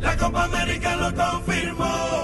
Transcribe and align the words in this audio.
La 0.00 0.16
Copa 0.16 0.44
América 0.44 0.96
lo 0.96 1.14
confirmó. 1.14 2.15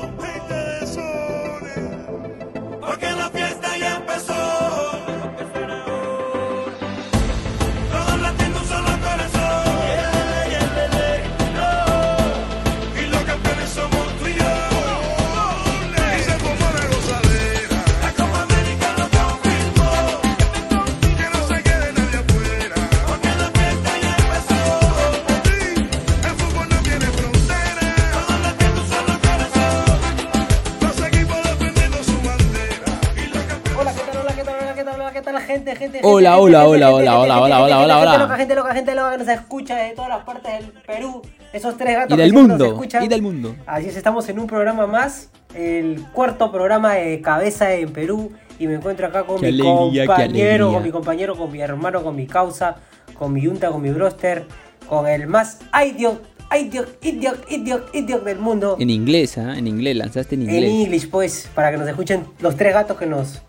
Gente, 35.82 35.98
Hola, 36.04 36.38
hola, 36.38 36.68
hola, 36.68 36.92
hola, 36.92 37.18
hola, 37.18 37.34
gente, 37.34 37.42
hola, 37.42 37.42
gente, 37.42 37.42
hola, 37.42 37.56
gente 37.56 37.74
hola, 37.74 37.86
loca, 37.86 37.98
hola. 37.98 38.36
Gente 38.36 38.54
loca, 38.54 38.74
gente 38.74 38.94
loca 38.94 39.10
que 39.10 39.18
nos 39.18 39.28
escucha 39.28 39.76
de 39.78 39.90
todas 39.94 40.10
las 40.10 40.24
partes 40.24 40.52
del 40.52 40.72
Perú. 40.86 41.22
Esos 41.52 41.76
tres 41.76 41.96
gatos 41.96 42.12
Y 42.12 42.16
que 42.18 42.22
del 42.22 42.30
siempre 42.30 42.48
nos 42.48 42.58
mundo, 42.60 42.72
escuchan. 42.72 43.02
y 43.02 43.08
del 43.08 43.22
mundo. 43.22 43.56
Así 43.66 43.88
es, 43.88 43.96
estamos 43.96 44.28
en 44.28 44.38
un 44.38 44.46
programa 44.46 44.86
más, 44.86 45.30
el 45.56 46.00
cuarto 46.12 46.52
programa 46.52 46.94
de 46.94 47.20
Cabeza 47.20 47.74
en 47.74 47.92
Perú. 47.92 48.30
Y 48.60 48.68
me 48.68 48.74
encuentro 48.74 49.08
acá 49.08 49.24
con 49.24 49.40
Qué 49.40 49.50
mi 49.50 49.60
alegría, 49.60 50.06
compañero, 50.06 50.72
con 50.72 50.82
mi 50.84 50.90
compañero, 50.92 51.36
con 51.36 51.50
mi 51.50 51.60
hermano, 51.60 52.04
con 52.04 52.14
mi 52.14 52.28
causa, 52.28 52.76
con 53.18 53.32
mi 53.32 53.40
yunta, 53.40 53.72
con 53.72 53.82
mi 53.82 53.90
broster, 53.90 54.46
con 54.88 55.08
el 55.08 55.26
más 55.26 55.58
idiot, 55.84 56.22
idiot, 56.56 57.04
idiot, 57.04 57.50
idiot, 57.50 57.92
idiot 57.92 58.22
del 58.22 58.38
mundo. 58.38 58.76
En 58.78 58.88
inglés, 58.88 59.36
¿ah? 59.36 59.58
En 59.58 59.66
inglés, 59.66 59.96
lanzaste 59.96 60.36
en 60.36 60.42
En 60.42 60.54
inglés. 60.54 60.70
English, 60.70 61.10
pues, 61.10 61.50
para 61.56 61.72
que 61.72 61.76
nos 61.78 61.88
escuchen 61.88 62.24
los 62.38 62.54
tres 62.54 62.72
gatos 62.72 62.96
que 62.96 63.06
nos, 63.06 63.42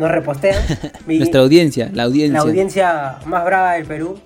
nos 0.00 0.10
repostean. 0.10 0.56
Nuestra 1.06 1.40
audiencia, 1.42 1.90
la 1.92 2.04
audiencia. 2.04 2.32
la 2.38 2.40
audiencia 2.40 3.18
más 3.26 3.44
brava 3.44 3.74
del 3.74 3.86
Perú. 3.86 4.18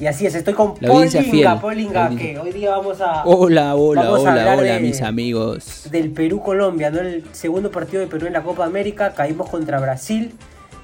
Y 0.00 0.06
así 0.06 0.26
es, 0.26 0.34
estoy 0.36 0.54
con 0.54 0.74
La 0.80 0.92
fiel, 1.08 1.48
Polinga, 1.60 1.92
la 1.92 2.06
audiencia. 2.06 2.32
que 2.34 2.38
hoy 2.38 2.52
día 2.52 2.70
vamos 2.70 3.00
a 3.00 3.24
Hola, 3.24 3.74
hola, 3.74 4.02
Vamos 4.02 4.18
a 4.26 4.32
hola, 4.32 4.54
hola, 4.56 4.74
de- 4.74 4.80
mis 4.80 5.02
amigos. 5.02 5.88
del 5.90 6.10
Perú-Colombia, 6.12 6.90
¿no? 6.90 7.00
El 7.00 7.24
segundo 7.32 7.70
partido 7.72 8.00
de 8.00 8.06
Perú 8.06 8.26
en 8.28 8.32
la 8.32 8.42
Copa 8.42 8.64
América, 8.64 9.12
caímos 9.12 9.48
contra 9.50 9.80
Brasil. 9.80 10.32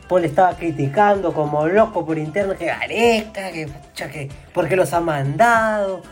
Paul 0.09 0.25
estaba 0.25 0.57
criticando 0.57 1.33
como 1.33 1.67
loco 1.69 2.05
por 2.05 2.19
interno 2.19 2.55
que 2.57 2.67
Gareca, 2.67 3.53
que, 3.53 3.69
que 3.97 4.29
por 4.53 4.69
qué 4.69 4.75
los 4.77 4.93
ha 4.93 5.01
mandado, 5.01 6.03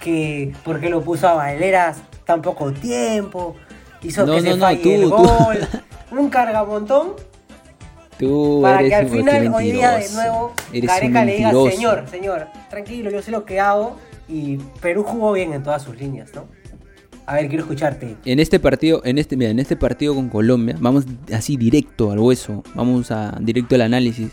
que 0.00 0.52
por 0.64 0.80
qué 0.80 0.88
lo 0.88 1.02
puso 1.02 1.26
a 1.28 1.34
Valeras 1.34 1.98
tan 2.24 2.40
poco 2.40 2.72
tiempo, 2.72 3.56
hizo 4.02 4.24
No, 4.24 4.36
que 4.36 4.42
no, 4.42 4.50
se 4.52 4.56
no, 4.56 4.64
falle 4.64 4.82
tú, 4.82 4.88
el 4.90 5.02
tú. 5.02 5.08
gol. 5.10 5.58
Un 6.18 6.30
cargamontón 6.30 7.08
Tú 8.18 8.60
para 8.62 8.80
eres 8.80 8.90
que 8.90 8.94
al 8.96 9.08
final 9.08 9.54
hoy 9.54 9.72
día 9.72 9.90
de 9.98 10.10
nuevo 10.12 10.54
Gareca 10.72 11.24
le 11.24 11.36
diga, 11.36 11.50
señor, 11.50 12.04
señor, 12.08 12.46
tranquilo, 12.70 13.10
yo 13.10 13.20
sé 13.22 13.30
lo 13.30 13.44
que 13.44 13.58
hago 13.60 13.96
y 14.28 14.56
Perú 14.80 15.02
jugó 15.02 15.32
bien 15.32 15.52
en 15.52 15.62
todas 15.62 15.82
sus 15.82 15.98
líneas, 15.98 16.30
¿no? 16.34 16.46
A 17.26 17.34
ver, 17.36 17.48
quiero 17.48 17.64
escucharte. 17.64 18.16
En 18.26 18.38
este 18.38 18.60
partido, 18.60 19.00
en 19.04 19.16
este, 19.18 19.36
mira, 19.36 19.50
en 19.50 19.58
este 19.58 19.76
partido 19.76 20.14
con 20.14 20.28
Colombia, 20.28 20.76
vamos 20.78 21.04
así 21.32 21.56
directo 21.56 22.10
al 22.12 22.18
hueso, 22.18 22.62
vamos 22.74 23.10
a 23.10 23.36
directo 23.40 23.74
al 23.76 23.80
análisis 23.82 24.30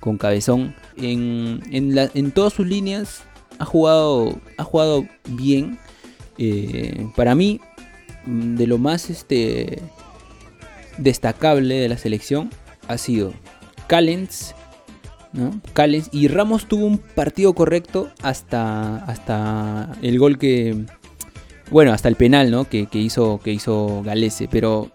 con 0.00 0.18
Cabezón. 0.18 0.74
En, 0.96 1.62
en, 1.70 1.94
la- 1.94 2.10
en 2.14 2.32
todas 2.32 2.52
sus 2.52 2.66
líneas 2.66 3.22
ha 3.58 3.64
jugado, 3.64 4.38
ha 4.58 4.64
jugado 4.64 5.06
bien. 5.28 5.78
Eh, 6.38 7.06
para 7.16 7.34
mí, 7.36 7.60
de 8.26 8.66
lo 8.66 8.76
más 8.78 9.08
este 9.08 9.80
destacable 10.98 11.76
de 11.76 11.88
la 11.88 11.96
selección 11.98 12.50
ha 12.88 12.98
sido 12.98 13.32
Callens, 13.86 14.54
¿no? 15.32 15.60
Y 16.12 16.28
Ramos 16.28 16.66
tuvo 16.66 16.86
un 16.86 16.98
partido 16.98 17.54
correcto 17.54 18.10
hasta, 18.22 18.98
hasta 19.04 19.96
el 20.02 20.18
gol 20.18 20.38
que, 20.38 20.84
bueno, 21.70 21.92
hasta 21.92 22.08
el 22.08 22.16
penal, 22.16 22.50
¿no? 22.50 22.68
Que, 22.68 22.86
que 22.86 22.98
hizo, 22.98 23.40
que 23.42 23.52
hizo 23.52 24.02
Galese, 24.02 24.48
pero 24.50 24.90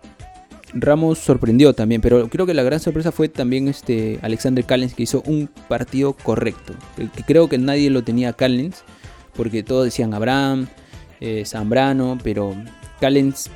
Ramos 0.74 1.20
sorprendió 1.20 1.74
también, 1.74 2.02
pero 2.02 2.30
creo 2.30 2.46
que 2.46 2.54
la 2.54 2.64
gran 2.64 2.80
sorpresa 2.80 3.12
fue 3.12 3.28
también 3.28 3.68
este 3.68 4.20
Alexander 4.22 4.64
Callens 4.64 4.94
que 4.94 5.04
hizo 5.04 5.22
un 5.26 5.50
partido 5.68 6.14
correcto, 6.14 6.74
que, 6.96 7.24
creo 7.24 7.50
que 7.50 7.58
nadie 7.58 7.90
lo 7.90 8.04
tenía 8.04 8.34
Callens, 8.34 8.84
porque 9.36 9.64
todos 9.64 9.86
decían 9.86 10.14
Abraham, 10.14 10.68
eh, 11.20 11.44
Zambrano, 11.46 12.18
pero 12.24 12.56
Callens 13.00 13.50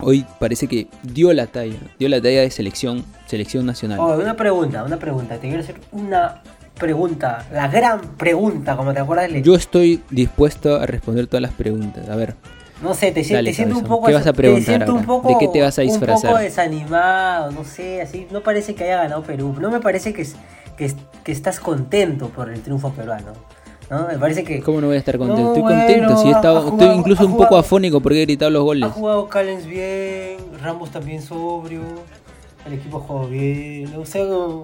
hoy 0.00 0.24
parece 0.38 0.66
que 0.66 0.88
dio 1.02 1.32
la 1.32 1.46
talla, 1.46 1.78
dio 1.98 2.08
la 2.08 2.20
talla 2.20 2.40
de 2.40 2.50
selección, 2.50 3.04
selección 3.26 3.66
nacional. 3.66 3.98
Oh, 4.00 4.14
una 4.18 4.36
pregunta, 4.36 4.84
una 4.84 4.98
pregunta. 4.98 5.36
Te 5.36 5.48
quiero 5.48 5.62
hacer 5.62 5.76
una 5.92 6.42
pregunta, 6.78 7.46
la 7.52 7.68
gran 7.68 8.00
pregunta, 8.16 8.76
como 8.76 8.92
te 8.92 9.00
acuerdas 9.00 9.32
de 9.32 9.42
Yo 9.42 9.54
estoy 9.54 10.02
dispuesto 10.10 10.76
a 10.76 10.86
responder 10.86 11.26
todas 11.26 11.42
las 11.42 11.52
preguntas. 11.52 12.08
A 12.08 12.16
ver, 12.16 12.34
No 12.82 12.94
sé, 12.94 13.12
te, 13.12 13.22
Dale, 13.22 13.50
te 13.50 13.54
siento 13.54 13.78
un 13.78 13.84
poco 13.84 14.06
¿Qué 14.08 14.14
vas 14.14 14.26
a 14.26 14.32
te 14.32 14.36
preguntar 14.36 14.90
un 14.90 15.04
poco 15.04 15.28
¿De 15.28 15.36
qué 15.38 15.48
te 15.48 15.62
vas 15.62 15.78
a 15.78 15.82
Un 15.82 15.88
disfrazar? 15.88 16.30
poco 16.32 16.42
desanimado, 16.42 17.52
no 17.52 17.64
sé, 17.64 18.02
así 18.02 18.26
no 18.30 18.42
parece 18.42 18.74
que 18.74 18.84
haya 18.84 18.96
ganado 18.96 19.22
Perú. 19.22 19.54
No 19.60 19.70
me 19.70 19.80
parece 19.80 20.12
que, 20.12 20.26
que 20.76 21.32
estás 21.32 21.60
contento 21.60 22.28
por 22.30 22.50
el 22.50 22.60
triunfo 22.60 22.90
peruano. 22.92 23.32
¿No? 23.94 24.06
Me 24.08 24.18
parece 24.18 24.44
que 24.44 24.60
¿cómo 24.60 24.80
no 24.80 24.88
voy 24.88 24.96
a 24.96 24.98
estar 24.98 25.16
contento? 25.18 25.42
No, 25.42 25.48
estoy 25.48 25.62
bueno, 25.62 25.78
contento, 25.80 26.16
si 26.18 26.28
he 26.28 26.32
ha- 26.32 26.36
estado, 26.36 26.58
ha 26.58 26.60
jugado- 26.62 26.82
estoy 26.82 26.98
incluso 26.98 27.22
ha 27.22 27.26
un 27.26 27.32
jugado- 27.32 27.48
poco 27.50 27.60
afónico 27.60 28.00
porque 28.00 28.18
he 28.22 28.24
gritado 28.26 28.50
los 28.50 28.60
ha 28.60 28.64
goles. 28.64 28.92
jugado 28.92 29.28
Callens 29.28 29.66
bien, 29.66 30.36
Ramos 30.62 30.90
también 30.90 31.22
sobrio, 31.22 31.80
el 32.66 32.72
equipo 32.74 33.00
jugó 33.00 33.26
bien, 33.28 33.92
o 33.96 34.04
sea, 34.06 34.24
no, 34.24 34.62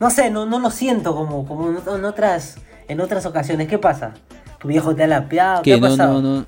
¿no? 0.00 0.10
Sé, 0.10 0.30
no, 0.30 0.46
no 0.46 0.58
lo 0.60 0.70
siento 0.70 1.14
como, 1.14 1.46
como 1.46 1.70
en 1.70 2.04
otras, 2.04 2.58
en 2.86 3.00
otras 3.00 3.26
ocasiones. 3.26 3.66
¿Qué 3.68 3.78
pasa? 3.78 4.14
¿Tu 4.60 4.68
viejo 4.68 4.94
te 4.94 5.02
ha 5.04 5.06
lapeado? 5.08 5.62
¿Qué 5.62 5.72
Que 5.72 5.74
ha 5.76 5.80
no, 5.80 5.88
pasado? 5.88 6.22
no, 6.22 6.34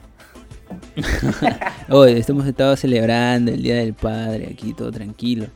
no. 1.89 1.97
Hoy 1.99 2.13
estamos 2.13 2.47
estado 2.47 2.77
celebrando 2.77 3.51
el 3.51 3.63
Día 3.63 3.75
del 3.77 3.95
Padre 3.95 4.49
aquí, 4.53 4.73
todo 4.73 4.93
tranquilo. 4.93 5.47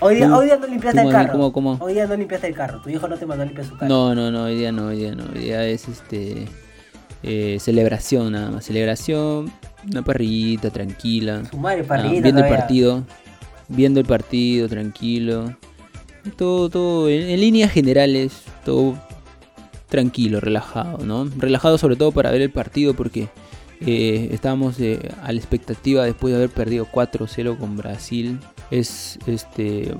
Hoy 0.00 0.16
día, 0.16 0.26
Tú- 0.26 0.34
hoy 0.34 0.46
día 0.46 0.56
no 0.56 0.66
limpiaste 0.66 1.00
el 1.00 1.10
carro. 1.10 1.32
¿cómo- 1.32 1.52
cómo? 1.52 1.76
Hoy 1.80 1.94
día 1.94 2.06
no 2.06 2.16
limpiaste 2.16 2.46
el 2.48 2.54
carro. 2.54 2.80
Tu 2.82 2.88
viejo 2.90 3.08
no 3.08 3.16
te 3.16 3.24
mandó 3.26 3.42
a 3.42 3.46
limpiar 3.46 3.66
su 3.66 3.76
carro. 3.76 3.88
No, 3.88 4.14
no, 4.14 4.30
no, 4.30 4.44
hoy 4.44 4.56
día 4.56 4.72
no, 4.72 4.86
hoy 4.88 4.96
día 4.98 5.14
no. 5.14 5.24
Hoy 5.34 5.40
día 5.40 5.64
es 5.66 5.88
este 5.88 6.46
eh, 7.22 7.56
celebración 7.60 8.32
nada 8.32 8.50
más. 8.50 8.64
Celebración, 8.66 9.50
una 9.90 10.02
parrillita 10.02 10.70
tranquila. 10.70 11.42
Su 11.50 11.56
madre 11.58 11.80
Ah, 11.84 11.88
parrillita 11.88 12.22
viendo 12.22 12.42
el 12.44 12.48
partido, 12.48 13.02
viendo 13.68 14.00
el 14.00 14.06
partido 14.06 14.68
tranquilo. 14.68 15.56
Todo, 16.36 16.68
todo, 16.68 17.08
en, 17.08 17.22
en 17.30 17.40
líneas 17.40 17.72
generales, 17.72 18.42
todo 18.64 18.94
tranquilo, 19.88 20.40
relajado, 20.40 20.98
¿no? 21.06 21.28
Relajado 21.38 21.78
sobre 21.78 21.96
todo 21.96 22.10
para 22.12 22.30
ver 22.32 22.42
el 22.42 22.50
partido 22.50 22.94
porque 22.94 23.28
eh, 23.80 24.28
estábamos 24.32 24.78
eh, 24.80 24.98
a 25.22 25.32
la 25.32 25.38
expectativa 25.38 26.04
después 26.04 26.32
de 26.32 26.38
haber 26.38 26.50
perdido 26.50 26.86
4-0 26.92 27.56
con 27.56 27.76
Brasil. 27.76 28.38
Es 28.70 29.18
este 29.26 29.94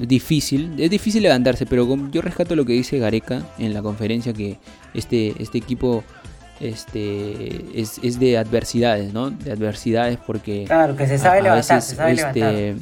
difícil, 0.00 0.74
es 0.78 0.90
difícil 0.90 1.22
levantarse, 1.22 1.66
pero 1.66 1.86
yo 2.10 2.22
rescato 2.22 2.54
lo 2.56 2.64
que 2.64 2.72
dice 2.74 2.98
Gareca 2.98 3.42
en 3.58 3.72
la 3.74 3.82
conferencia 3.82 4.32
que 4.32 4.58
este, 4.94 5.34
este 5.38 5.58
equipo 5.58 6.02
este 6.60 7.78
es, 7.80 7.98
es 8.02 8.18
de 8.20 8.38
adversidades, 8.38 9.12
¿no? 9.12 9.30
De 9.30 9.52
adversidades 9.52 10.18
porque 10.26 10.64
Claro, 10.66 10.96
que 10.96 11.06
se 11.06 11.18
sabe 11.18 11.38
a- 11.38 11.40
a 11.40 11.42
levantar, 11.42 11.76
veces, 11.78 11.90
se 11.90 11.96
sabe 11.96 12.12
este, 12.12 12.40
levantar. 12.40 12.74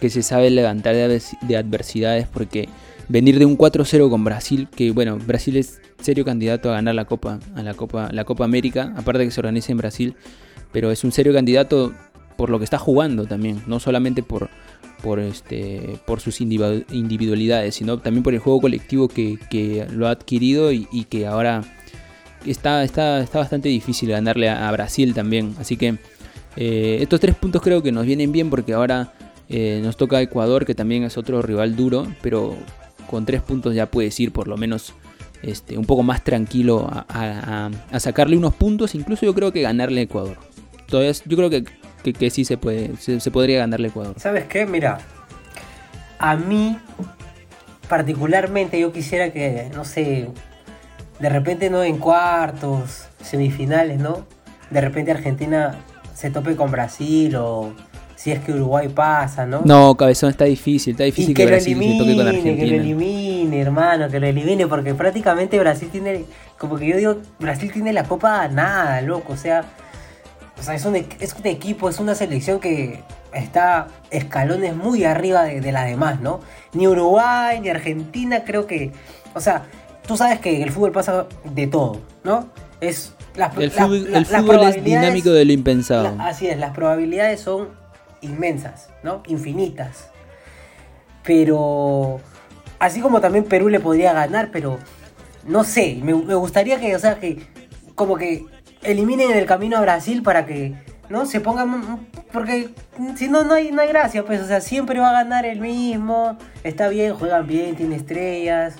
que 0.00 0.10
se 0.10 0.22
sabe 0.22 0.50
levantar 0.50 0.94
de, 0.94 1.08
advers- 1.08 1.38
de 1.40 1.56
adversidades 1.56 2.26
porque 2.28 2.68
venir 3.08 3.38
de 3.38 3.44
un 3.46 3.56
4-0 3.58 4.08
con 4.10 4.24
Brasil, 4.24 4.68
que 4.74 4.90
bueno, 4.92 5.18
Brasil 5.18 5.56
es 5.56 5.80
serio 6.00 6.24
candidato 6.24 6.70
a 6.70 6.74
ganar 6.74 6.94
la 6.94 7.04
Copa, 7.06 7.38
a 7.54 7.62
la 7.62 7.74
Copa, 7.74 8.10
la 8.12 8.24
Copa 8.24 8.44
América, 8.44 8.92
aparte 8.96 9.20
de 9.20 9.24
que 9.26 9.30
se 9.30 9.40
organiza 9.40 9.72
en 9.72 9.78
Brasil, 9.78 10.14
pero 10.72 10.90
es 10.90 11.02
un 11.04 11.12
serio 11.12 11.32
candidato 11.32 11.92
por 12.36 12.50
lo 12.50 12.58
que 12.58 12.64
está 12.64 12.78
jugando 12.78 13.24
también, 13.26 13.62
no 13.66 13.80
solamente 13.80 14.22
por 14.22 14.50
por 15.02 15.18
este 15.20 15.98
por 16.06 16.20
sus 16.20 16.40
individu- 16.40 16.84
individualidades, 16.92 17.74
sino 17.74 17.98
también 17.98 18.22
por 18.22 18.34
el 18.34 18.40
juego 18.40 18.60
colectivo 18.60 19.08
que, 19.08 19.38
que 19.50 19.86
lo 19.92 20.06
ha 20.08 20.10
adquirido 20.12 20.72
y, 20.72 20.86
que 21.08 21.26
ahora 21.26 21.62
está, 22.46 22.82
está, 22.84 23.20
está 23.20 23.38
bastante 23.38 23.68
difícil 23.68 24.10
ganarle 24.10 24.48
a, 24.48 24.70
Brasil 24.72 25.14
también. 25.14 25.54
Así 25.58 25.76
que 25.76 25.96
eh, 26.56 26.98
estos 27.00 27.20
tres 27.20 27.34
puntos 27.36 27.62
creo 27.62 27.82
que 27.82 27.92
nos 27.92 28.06
vienen 28.06 28.32
bien 28.32 28.50
porque 28.50 28.72
ahora 28.72 29.12
eh, 29.48 29.80
nos 29.84 29.96
toca 29.96 30.20
Ecuador, 30.20 30.64
que 30.64 30.74
también 30.74 31.04
es 31.04 31.16
otro 31.16 31.42
rival 31.42 31.76
duro, 31.76 32.06
pero 32.22 32.56
con 33.08 33.24
tres 33.26 33.42
puntos 33.42 33.74
ya 33.74 33.86
puedes 33.86 34.18
ir 34.18 34.32
por 34.32 34.48
lo 34.48 34.56
menos 34.56 34.92
este, 35.42 35.76
un 35.78 35.84
poco 35.84 36.02
más 36.02 36.24
tranquilo 36.24 36.88
a, 36.90 37.04
a- 37.08 37.66
a- 37.66 37.70
a 37.92 38.00
sacarle 38.00 38.36
unos 38.36 38.54
puntos, 38.54 38.94
incluso 38.94 39.26
yo 39.26 39.34
creo 39.34 39.52
que 39.52 39.60
ganarle 39.62 40.00
a 40.00 40.04
Ecuador. 40.04 40.36
Entonces 40.80 41.22
yo 41.26 41.36
creo 41.36 41.50
que, 41.50 41.64
que, 42.12 42.12
que 42.12 42.30
sí 42.30 42.44
se, 42.44 42.56
puede, 42.56 42.96
se, 42.96 43.18
se 43.20 43.30
podría 43.30 43.58
ganarle 43.58 43.88
a 43.88 43.90
Ecuador. 43.90 44.14
¿Sabes 44.18 44.44
qué? 44.44 44.64
Mira, 44.64 44.98
a 46.18 46.36
mí 46.36 46.78
particularmente 47.88 48.78
yo 48.78 48.92
quisiera 48.92 49.30
que, 49.32 49.70
no 49.74 49.84
sé, 49.84 50.28
de 51.18 51.28
repente 51.28 51.70
no 51.70 51.82
en 51.82 51.98
cuartos, 51.98 53.06
semifinales, 53.22 53.98
¿no? 53.98 54.24
De 54.70 54.80
repente 54.80 55.10
Argentina 55.10 55.76
se 56.14 56.30
tope 56.30 56.56
con 56.56 56.70
Brasil 56.70 57.34
o 57.36 57.72
si 58.16 58.32
es 58.32 58.40
que 58.40 58.52
Uruguay 58.52 58.88
pasa, 58.88 59.46
¿no? 59.46 59.62
No, 59.64 59.94
cabezón, 59.94 60.30
está 60.30 60.44
difícil. 60.44 60.92
Está 60.92 61.04
y 61.04 61.06
difícil 61.06 61.34
que, 61.34 61.42
que, 61.42 61.48
Brasil 61.48 61.78
se 61.78 61.98
toque 61.98 62.16
con 62.16 62.26
elimine, 62.26 62.56
que 62.56 62.66
lo 62.66 62.74
Argentina. 62.74 62.76
elimine, 62.76 63.60
hermano, 63.60 64.08
que 64.08 64.20
lo 64.20 64.26
elimine, 64.26 64.66
porque 64.66 64.94
prácticamente 64.94 65.58
Brasil 65.58 65.88
tiene, 65.90 66.24
como 66.58 66.76
que 66.76 66.86
yo 66.86 66.96
digo, 66.96 67.16
Brasil 67.38 67.70
tiene 67.72 67.92
la 67.92 68.04
copa 68.04 68.38
ganada, 68.38 69.00
loco, 69.02 69.34
o 69.34 69.36
sea, 69.36 69.64
o 70.58 70.62
sea, 70.62 70.74
es 70.74 70.84
un, 70.84 70.96
es 70.96 71.34
un 71.34 71.46
equipo, 71.46 71.88
es 71.88 71.98
una 71.98 72.14
selección 72.14 72.60
que 72.60 73.02
está 73.32 73.88
escalones 74.10 74.74
muy 74.74 75.04
arriba 75.04 75.42
de, 75.44 75.60
de 75.60 75.72
las 75.72 75.86
demás, 75.86 76.20
¿no? 76.20 76.40
Ni 76.72 76.86
Uruguay, 76.86 77.60
ni 77.60 77.68
Argentina, 77.68 78.44
creo 78.44 78.66
que, 78.66 78.92
o 79.34 79.40
sea, 79.40 79.64
tú 80.06 80.16
sabes 80.16 80.40
que 80.40 80.62
el 80.62 80.70
fútbol 80.72 80.92
pasa 80.92 81.26
de 81.44 81.66
todo, 81.66 82.00
¿no? 82.24 82.48
Es 82.80 83.12
las, 83.34 83.56
El 83.58 83.70
fútbol, 83.70 84.02
la- 84.12 84.18
el 84.18 84.26
las 84.30 84.40
fútbol 84.42 84.62
es 84.68 84.82
dinámico 84.84 85.30
de 85.30 85.44
lo 85.44 85.52
impensado. 85.52 86.14
la- 86.16 86.26
así 86.28 86.46
es, 86.48 86.56
las 86.58 86.70
probabilidades 86.74 87.40
son 87.40 87.68
inmensas, 88.22 88.88
¿no? 89.02 89.22
Infinitas. 89.26 90.08
Pero 91.22 92.20
así 92.78 93.00
como 93.00 93.20
también 93.20 93.44
Perú 93.44 93.68
le 93.68 93.80
podría 93.80 94.12
ganar, 94.12 94.50
pero 94.52 94.78
no 95.44 95.64
sé, 95.64 95.98
me, 96.02 96.14
me 96.14 96.34
gustaría 96.34 96.78
que, 96.80 96.94
o 96.94 96.98
sea, 96.98 97.18
que 97.18 97.46
como 97.94 98.16
que 98.16 98.44
eliminen 98.86 99.30
en 99.32 99.38
el 99.38 99.46
camino 99.46 99.76
a 99.76 99.80
Brasil 99.80 100.22
para 100.22 100.46
que, 100.46 100.74
¿no? 101.08 101.26
Se 101.26 101.40
pongan, 101.40 102.06
porque 102.32 102.68
si 103.16 103.28
no, 103.28 103.44
no 103.44 103.54
hay, 103.54 103.70
no 103.72 103.82
hay 103.82 103.88
gracia, 103.88 104.24
pues, 104.24 104.40
o 104.40 104.46
sea, 104.46 104.60
siempre 104.60 104.98
va 105.00 105.10
a 105.10 105.12
ganar 105.24 105.44
el 105.46 105.60
mismo, 105.60 106.36
está 106.64 106.88
bien, 106.88 107.14
juegan 107.14 107.46
bien, 107.46 107.76
tiene 107.76 107.96
estrellas, 107.96 108.74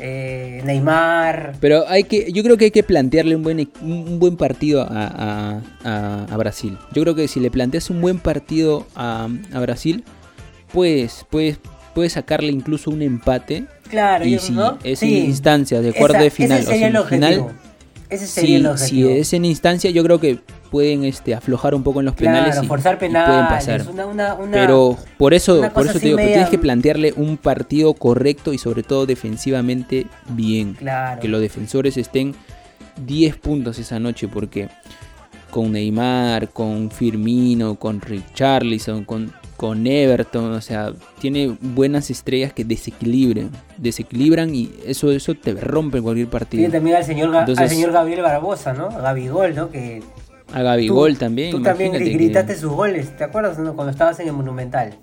eh, 0.00 0.62
Neymar, 0.64 1.52
Pero 1.60 1.84
hay 1.86 2.04
que, 2.04 2.32
yo 2.32 2.42
creo 2.42 2.56
que 2.56 2.64
hay 2.66 2.70
que 2.70 2.82
plantearle 2.82 3.36
un 3.36 3.42
buen, 3.42 3.60
e- 3.60 3.68
un 3.82 4.18
buen 4.18 4.36
partido 4.36 4.82
a, 4.82 5.60
a- 5.84 6.26
a- 6.30 6.36
Brasil. 6.36 6.78
Yo 6.92 7.02
creo 7.02 7.14
que 7.14 7.28
si 7.28 7.38
le 7.40 7.50
planteas 7.50 7.90
un 7.90 8.00
buen 8.00 8.18
partido 8.18 8.86
a, 8.96 9.28
a 9.52 9.60
Brasil, 9.60 10.02
pues 10.72 11.26
puedes, 11.30 11.58
puedes 11.94 12.14
sacarle 12.14 12.50
incluso 12.50 12.90
un 12.90 13.02
empate. 13.02 13.66
claro, 13.88 14.24
y 14.24 14.38
si 14.38 14.52
¿no? 14.52 14.78
es 14.82 15.00
Sí. 15.00 15.18
en 15.18 15.26
instancias 15.26 15.82
de 15.84 15.92
cuarto 15.92 16.14
Esa- 16.16 16.24
de 16.24 16.30
final 16.30 16.58
ese 16.60 16.68
o 16.68 16.72
sería 16.72 16.86
el 16.88 16.92
semifinal, 16.96 17.38
objetivo. 17.40 17.71
Ese 18.12 18.26
sería 18.26 18.56
el 18.56 18.62
si, 18.62 18.68
objetivo. 18.68 19.10
si 19.10 19.16
es 19.18 19.32
en 19.32 19.44
instancia, 19.44 19.90
yo 19.90 20.02
creo 20.04 20.20
que 20.20 20.38
pueden 20.70 21.04
este, 21.04 21.34
aflojar 21.34 21.74
un 21.74 21.82
poco 21.82 22.00
en 22.00 22.06
los 22.06 22.14
penales 22.14 22.58
y, 22.62 22.66
forzar 22.66 22.94
y 22.94 22.98
pueden 22.98 23.12
penales, 23.12 23.48
pasar. 23.48 23.86
una, 23.90 24.06
una, 24.06 24.34
una- 24.34 24.52
Pero 24.52 24.96
por 25.18 25.34
eso, 25.34 25.62
por 25.74 25.86
eso 25.86 25.98
te 25.98 26.06
digo, 26.06 26.16
tienes 26.18 26.48
que 26.48 26.58
plantearle 26.58 27.12
un 27.16 27.36
partido 27.36 27.92
correcto 27.94 28.52
y 28.52 28.58
sobre 28.58 28.82
todo 28.82 29.04
defensivamente 29.06 30.06
bien. 30.30 30.74
Claro. 30.74 31.20
Que 31.20 31.28
los 31.28 31.40
defensores 31.40 31.96
estén 31.96 32.34
10 33.04 33.36
puntos 33.36 33.78
esa 33.78 33.98
noche 33.98 34.28
porque 34.28 34.68
con 35.50 35.72
Neymar, 35.72 36.48
con 36.48 36.90
Firmino, 36.90 37.74
con 37.74 38.00
Richarlison, 38.00 39.04
con, 39.04 39.32
con 39.62 39.86
Everton, 39.86 40.54
o 40.54 40.60
sea, 40.60 40.92
tiene 41.20 41.56
buenas 41.60 42.10
estrellas 42.10 42.52
que 42.52 42.64
desequilibran, 42.64 43.48
desequilibran 43.78 44.52
y 44.56 44.72
eso, 44.84 45.12
eso 45.12 45.34
te 45.36 45.52
rompe 45.54 46.02
cualquier 46.02 46.26
partido. 46.26 46.62
Tiene 46.62 46.72
también 46.74 46.96
al 46.96 47.04
señor, 47.04 47.30
Ga- 47.30 47.56
al 47.56 47.68
señor 47.68 47.92
Gabriel 47.92 48.22
Barbosa, 48.22 48.72
¿no? 48.72 48.88
Gabigol, 48.90 49.54
¿no? 49.54 49.70
Que 49.70 50.02
A 50.52 50.62
Gabigol 50.62 51.16
también. 51.16 51.52
Tú 51.52 51.62
también 51.62 51.92
que- 51.92 52.00
gritaste 52.00 52.56
sus 52.56 52.72
goles, 52.72 53.16
¿te 53.16 53.22
acuerdas 53.22 53.56
no? 53.60 53.76
cuando 53.76 53.92
estabas 53.92 54.18
en 54.18 54.26
el 54.26 54.32
Monumental? 54.32 54.94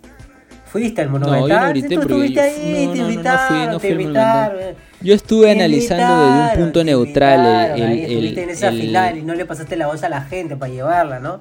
¿Fuiste 0.66 1.04
al 1.04 1.08
No, 1.10 1.20
yo 1.20 1.26
Monumental? 1.30 1.74
no 1.74 1.82
tú 1.82 1.96
porque 1.96 1.96
estuviste 2.02 2.34
yo- 2.36 2.42
ahí, 2.42 2.86
no, 2.86 2.92
te 2.92 2.98
no, 2.98 3.04
no, 3.04 3.04
no 3.04 3.06
fui, 3.06 3.14
invitaron, 3.14 3.72
no 3.72 3.80
te 3.80 3.90
invitaron. 3.92 4.60
Yo 5.00 5.14
estuve 5.16 5.52
analizando 5.52 6.26
desde 6.34 6.58
un 6.58 6.64
punto 6.66 6.84
neutral 6.84 7.72
el, 7.80 7.82
el- 7.82 8.00
estuviste 8.02 8.44
en 8.44 8.50
esa 8.50 8.68
el- 8.68 8.82
final 8.82 9.18
y 9.20 9.22
no 9.22 9.36
le 9.36 9.46
pasaste 9.46 9.78
la 9.78 9.88
voz 9.88 10.04
a 10.04 10.10
la 10.10 10.20
gente 10.24 10.58
para 10.58 10.70
llevarla, 10.74 11.22
¿no? 11.22 11.40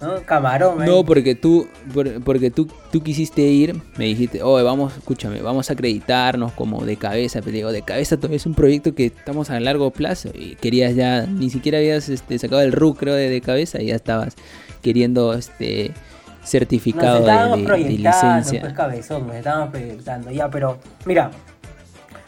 ¿No? 0.00 0.22
Camarón, 0.24 0.82
ahí. 0.82 0.88
No, 0.90 1.04
porque 1.04 1.34
tú, 1.34 1.66
por- 1.94 2.22
porque 2.22 2.50
tú, 2.50 2.68
tú 2.92 3.02
quisiste 3.02 3.40
ir, 3.42 3.80
me 3.96 4.04
dijiste, 4.04 4.42
oye, 4.42 4.62
vamos, 4.62 4.94
escúchame, 4.96 5.40
vamos 5.40 5.70
a 5.70 5.72
acreditarnos 5.72 6.52
como 6.52 6.84
de 6.84 6.96
cabeza, 6.96 7.40
pero 7.40 7.52
digo, 7.52 7.72
de 7.72 7.80
cabeza 7.82 8.16
todavía 8.16 8.36
es 8.36 8.44
un 8.44 8.54
proyecto 8.54 8.94
que 8.94 9.06
estamos 9.06 9.48
a 9.48 9.58
largo 9.58 9.90
plazo 9.90 10.28
y 10.34 10.54
querías 10.56 10.94
ya, 10.94 11.26
ni 11.26 11.48
siquiera 11.48 11.78
habías 11.78 12.10
este, 12.10 12.38
sacado 12.38 12.60
el 12.60 12.72
RU, 12.72 12.94
creo, 12.94 13.14
de, 13.14 13.30
de 13.30 13.40
cabeza 13.40 13.80
y 13.80 13.86
ya 13.86 13.94
estabas 13.96 14.34
queriendo 14.82 15.32
este 15.32 15.92
Nos 16.40 16.50
certificado 16.50 17.20
estábamos 17.20 17.50
de, 17.50 17.56
de- 17.56 17.62
de 17.62 17.66
proyectando, 17.66 18.26
licencia. 18.36 18.60
pues 18.60 18.72
cabezón, 18.74 19.26
nos 19.26 19.36
estábamos 19.36 19.70
proyectando. 19.70 20.30
Ya, 20.30 20.50
pero 20.50 20.78
mira, 21.06 21.30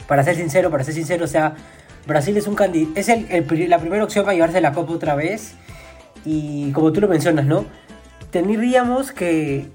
para 0.07 0.23
ser 0.23 0.35
sincero, 0.37 0.71
para 0.71 0.83
ser 0.83 0.95
sincero, 0.95 1.25
o 1.25 1.27
sea, 1.27 1.53
Brasil 2.07 2.35
es 2.35 2.47
un 2.47 2.55
candidato, 2.55 2.99
es 2.99 3.09
el, 3.09 3.27
el 3.29 3.69
la 3.69 3.77
primera 3.77 4.03
opción 4.03 4.25
para 4.25 4.33
llevarse 4.33 4.59
la 4.59 4.73
copa 4.73 4.91
otra 4.93 5.13
vez. 5.13 5.53
Y 6.25 6.71
como 6.71 6.91
tú 6.91 7.01
lo 7.01 7.07
mencionas, 7.07 7.45
¿no? 7.45 7.65
Tendríamos 8.31 9.11
que 9.11 9.67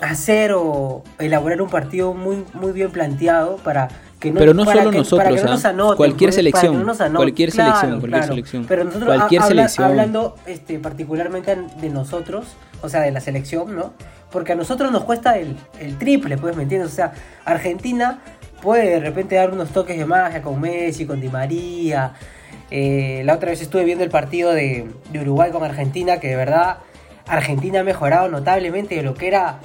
hacer 0.00 0.52
o 0.54 1.02
elaborar 1.18 1.62
un 1.62 1.70
partido 1.70 2.12
muy, 2.14 2.44
muy 2.54 2.72
bien 2.72 2.90
planteado 2.90 3.56
para 3.56 3.88
que 4.20 4.30
no, 4.30 4.38
Pero 4.40 4.54
no 4.54 4.64
solo 4.64 4.90
que- 4.90 4.98
nosotros, 4.98 5.24
para 5.24 5.36
que 5.36 5.42
no 5.42 5.48
¿ah? 5.48 5.54
nos 5.54 5.64
anoten, 5.64 5.96
Cualquier 5.96 6.28
para 6.28 6.30
que 6.30 6.36
selección, 6.36 6.78
no 6.78 6.84
nos 6.84 7.00
anoten. 7.00 7.16
cualquier 7.16 7.50
Claro, 7.50 7.70
selección, 7.74 7.90
cualquier 8.00 8.10
claro. 8.20 8.26
selección. 8.32 8.64
Pero 8.66 8.84
nosotros 8.84 9.14
Cualquier 9.16 9.42
habla- 9.42 9.54
selección. 9.68 9.86
hablando 9.86 10.36
este, 10.46 10.78
particularmente 10.78 11.56
de 11.80 11.90
nosotros, 11.90 12.46
o 12.82 12.88
sea, 12.88 13.00
de 13.00 13.10
la 13.10 13.20
selección, 13.20 13.74
¿no? 13.76 13.92
Porque 14.30 14.52
a 14.52 14.54
nosotros 14.56 14.90
nos 14.92 15.04
cuesta 15.04 15.38
el, 15.38 15.56
el 15.80 15.96
triple, 15.98 16.36
pues, 16.38 16.56
¿me 16.56 16.62
entiendes? 16.64 16.92
O 16.92 16.94
sea, 16.94 17.12
Argentina 17.44 18.20
puede 18.62 18.90
de 18.90 19.00
repente 19.00 19.34
dar 19.36 19.50
unos 19.52 19.68
toques 19.70 19.96
de 19.98 20.04
magia 20.06 20.40
con 20.42 20.60
Messi, 20.60 21.04
con 21.06 21.20
Di 21.20 21.28
María. 21.28 22.12
Eh, 22.70 23.22
la 23.24 23.34
otra 23.34 23.50
vez 23.50 23.60
estuve 23.62 23.84
viendo 23.84 24.02
el 24.04 24.10
partido 24.10 24.52
de, 24.52 24.86
de 25.12 25.20
Uruguay 25.20 25.50
con 25.52 25.62
Argentina, 25.62 26.18
que 26.18 26.28
de 26.28 26.36
verdad 26.36 26.78
Argentina 27.26 27.80
ha 27.80 27.84
mejorado 27.84 28.28
notablemente 28.28 28.96
de 28.96 29.02
lo 29.02 29.14
que 29.14 29.28
era 29.28 29.60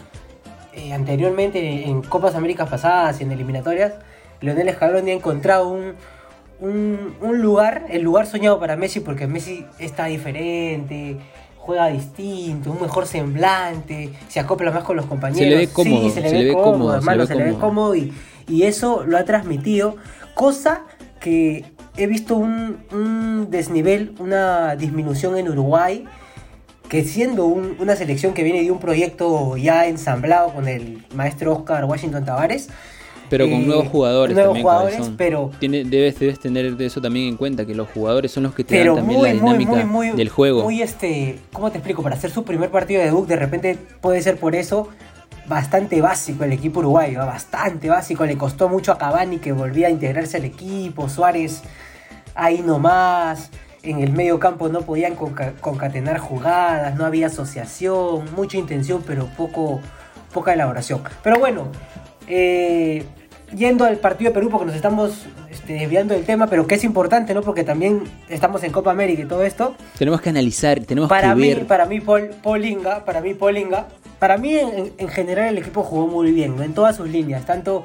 eh, 0.74 0.94
anteriormente 0.94 1.86
en 1.88 2.01
Copas 2.03 2.36
Américas 2.36 2.69
pasadas 2.69 3.19
y 3.19 3.24
en 3.24 3.31
eliminatorias. 3.31 3.94
Leonel 4.39 4.74
Scaloni 4.74 5.12
ha 5.12 5.13
encontrado 5.15 5.69
un, 5.69 5.94
un, 6.59 7.15
un 7.21 7.42
lugar, 7.42 7.86
el 7.89 8.01
lugar 8.03 8.25
soñado 8.27 8.59
para 8.59 8.75
Messi, 8.75 9.00
porque 9.00 9.27
Messi 9.27 9.65
está 9.80 10.06
diferente, 10.06 11.18
juega 11.57 11.88
distinto, 11.88 12.71
un 12.71 12.81
mejor 12.81 13.06
semblante, 13.06 14.09
se 14.30 14.39
acopla 14.39 14.71
más 14.71 14.83
con 14.83 14.95
los 14.95 15.06
compañeros. 15.06 15.44
Se 15.44 15.50
le 15.50 15.57
ve 15.57 15.68
cómodo, 15.68 16.01
Sí, 16.04 16.09
se 16.12 16.21
le 16.21 16.44
ve 16.45 16.54
cómodo, 16.54 16.95
hermano, 16.95 17.25
se 17.25 17.36
le 17.36 17.44
ve 17.44 17.50
cómodo. 17.51 17.68
cómodo 17.68 17.95
y, 17.95 18.13
y 18.47 18.63
eso 18.63 19.04
lo 19.06 19.18
ha 19.18 19.25
transmitido, 19.25 19.95
cosa 20.33 20.81
que 21.19 21.65
he 21.98 22.08
visto 22.08 22.36
un, 22.36 22.78
un 22.92 23.48
desnivel, 23.50 24.14
una 24.20 24.76
disminución 24.76 25.38
en 25.38 25.50
Uruguay, 25.50 26.06
que 26.90 27.04
siendo 27.04 27.45
un- 27.45 27.76
una 27.80 27.95
selección 27.95 28.33
que 28.33 28.44
viene 28.44 28.62
de 28.64 28.71
un 28.71 28.80
proyecto 28.80 29.56
ya 29.57 29.88
ensamblado 29.88 30.54
con 30.54 30.68
el 30.68 31.04
maestro 31.16 31.54
Oscar 31.54 31.86
Washington 31.86 32.26
Tavares, 32.26 32.69
Pero 33.30 33.45
con 33.45 33.62
eh, 33.62 33.66
nuevos 33.66 33.88
jugadores 33.88 34.36
nuevos 34.36 34.50
también, 34.50 34.64
jugadores, 34.66 34.95
cabezón. 34.95 35.16
pero 35.18 35.52
Tiene- 35.60 35.86
debes, 35.86 36.19
debes 36.19 36.38
tener 36.40 36.76
eso 36.81 37.00
también 37.02 37.28
en 37.30 37.38
cuenta, 37.38 37.66
que 37.66 37.74
los 37.76 37.88
jugadores 37.90 38.31
son 38.31 38.44
los 38.44 38.54
que 38.54 38.66
te 38.66 38.76
pero 38.76 38.95
dan 38.95 39.06
también 39.06 39.24
la 39.24 39.31
dinámica 39.33 39.71
muy, 39.86 40.10
muy, 40.10 40.18
del 40.18 40.28
juego. 40.30 40.64
Muy 40.64 40.81
este, 40.81 41.40
¿cómo 41.54 41.71
te 41.71 41.78
explico? 41.78 42.04
Para 42.04 42.16
hacer 42.16 42.30
su 42.31 42.44
primer 42.44 42.69
partido 42.71 43.00
de 43.00 43.06
debut, 43.06 43.26
de 43.28 43.36
repente 43.38 43.78
puede 44.02 44.21
ser 44.21 44.38
por 44.38 44.54
eso 44.56 44.90
bastante 45.48 46.02
básico 46.02 46.44
el 46.44 46.54
equipo 46.54 46.80
uruguayo, 46.80 47.19
¿no? 47.19 47.26
bastante 47.26 47.90
básico. 47.90 48.26
Le 48.26 48.38
costó 48.38 48.69
mucho 48.69 48.92
a 48.92 48.98
Cavani 48.98 49.40
que 49.40 49.52
volvía 49.52 49.88
a 49.88 49.90
integrarse 49.90 50.38
al 50.38 50.45
equipo, 50.45 51.10
Suárez 51.10 51.62
ahí 52.36 52.62
nomás. 52.62 53.50
En 53.83 54.00
el 54.00 54.12
medio 54.14 54.40
campo 54.40 54.69
no 54.69 54.81
podían 54.81 55.16
conca- 55.16 55.54
concatenar 55.60 56.19
jugadas, 56.19 56.95
no 56.95 57.06
había 57.06 57.28
asociación, 57.28 58.26
mucha 58.36 58.57
intención, 58.57 59.04
pero 59.06 59.26
poco, 59.36 59.81
poca 60.31 60.54
elaboración. 60.54 61.02
Pero 61.24 61.40
bueno, 61.40 61.68
eh, 62.28 63.04
yendo 63.56 63.83
al 63.86 63.98
partido 63.98 64.30
de 64.30 64.36
Perú, 64.36 64.50
porque 64.52 64.68
nos 64.68 64.76
estamos 64.76 65.26
este, 65.50 65.74
desviando 65.74 66.14
del 66.14 66.26
tema, 66.26 66.45
pero 66.45 66.68
que 66.68 66.76
es 66.76 66.83
importante, 66.83 67.33
¿no? 67.33 67.42
Porque 67.42 67.64
también 67.64 68.04
estamos 68.30 68.64
en 68.64 68.71
Copa 68.71 68.92
América 68.92 69.24
y 69.24 69.26
todo 69.26 69.44
esto. 69.44 69.76
Tenemos 69.98 70.21
que 70.21 70.30
analizar, 70.30 70.80
tenemos 70.81 71.10
Para 71.10 71.30
que 71.30 71.36
mí, 71.36 71.48
ver. 71.48 71.66
para 71.66 71.86
mí, 71.88 72.00
Paul, 72.02 72.30
para 73.04 73.19
mí, 73.19 73.33
Paulinga, 73.33 73.88
para 74.21 74.37
mí 74.37 74.56
en, 74.56 74.94
en 74.97 75.07
general 75.09 75.49
el 75.49 75.57
equipo 75.57 75.81
jugó 75.83 76.06
muy 76.07 76.31
bien, 76.31 76.56
¿no? 76.56 76.61
en 76.63 76.73
todas 76.75 76.95
sus 76.95 77.09
líneas, 77.09 77.44
tanto 77.45 77.81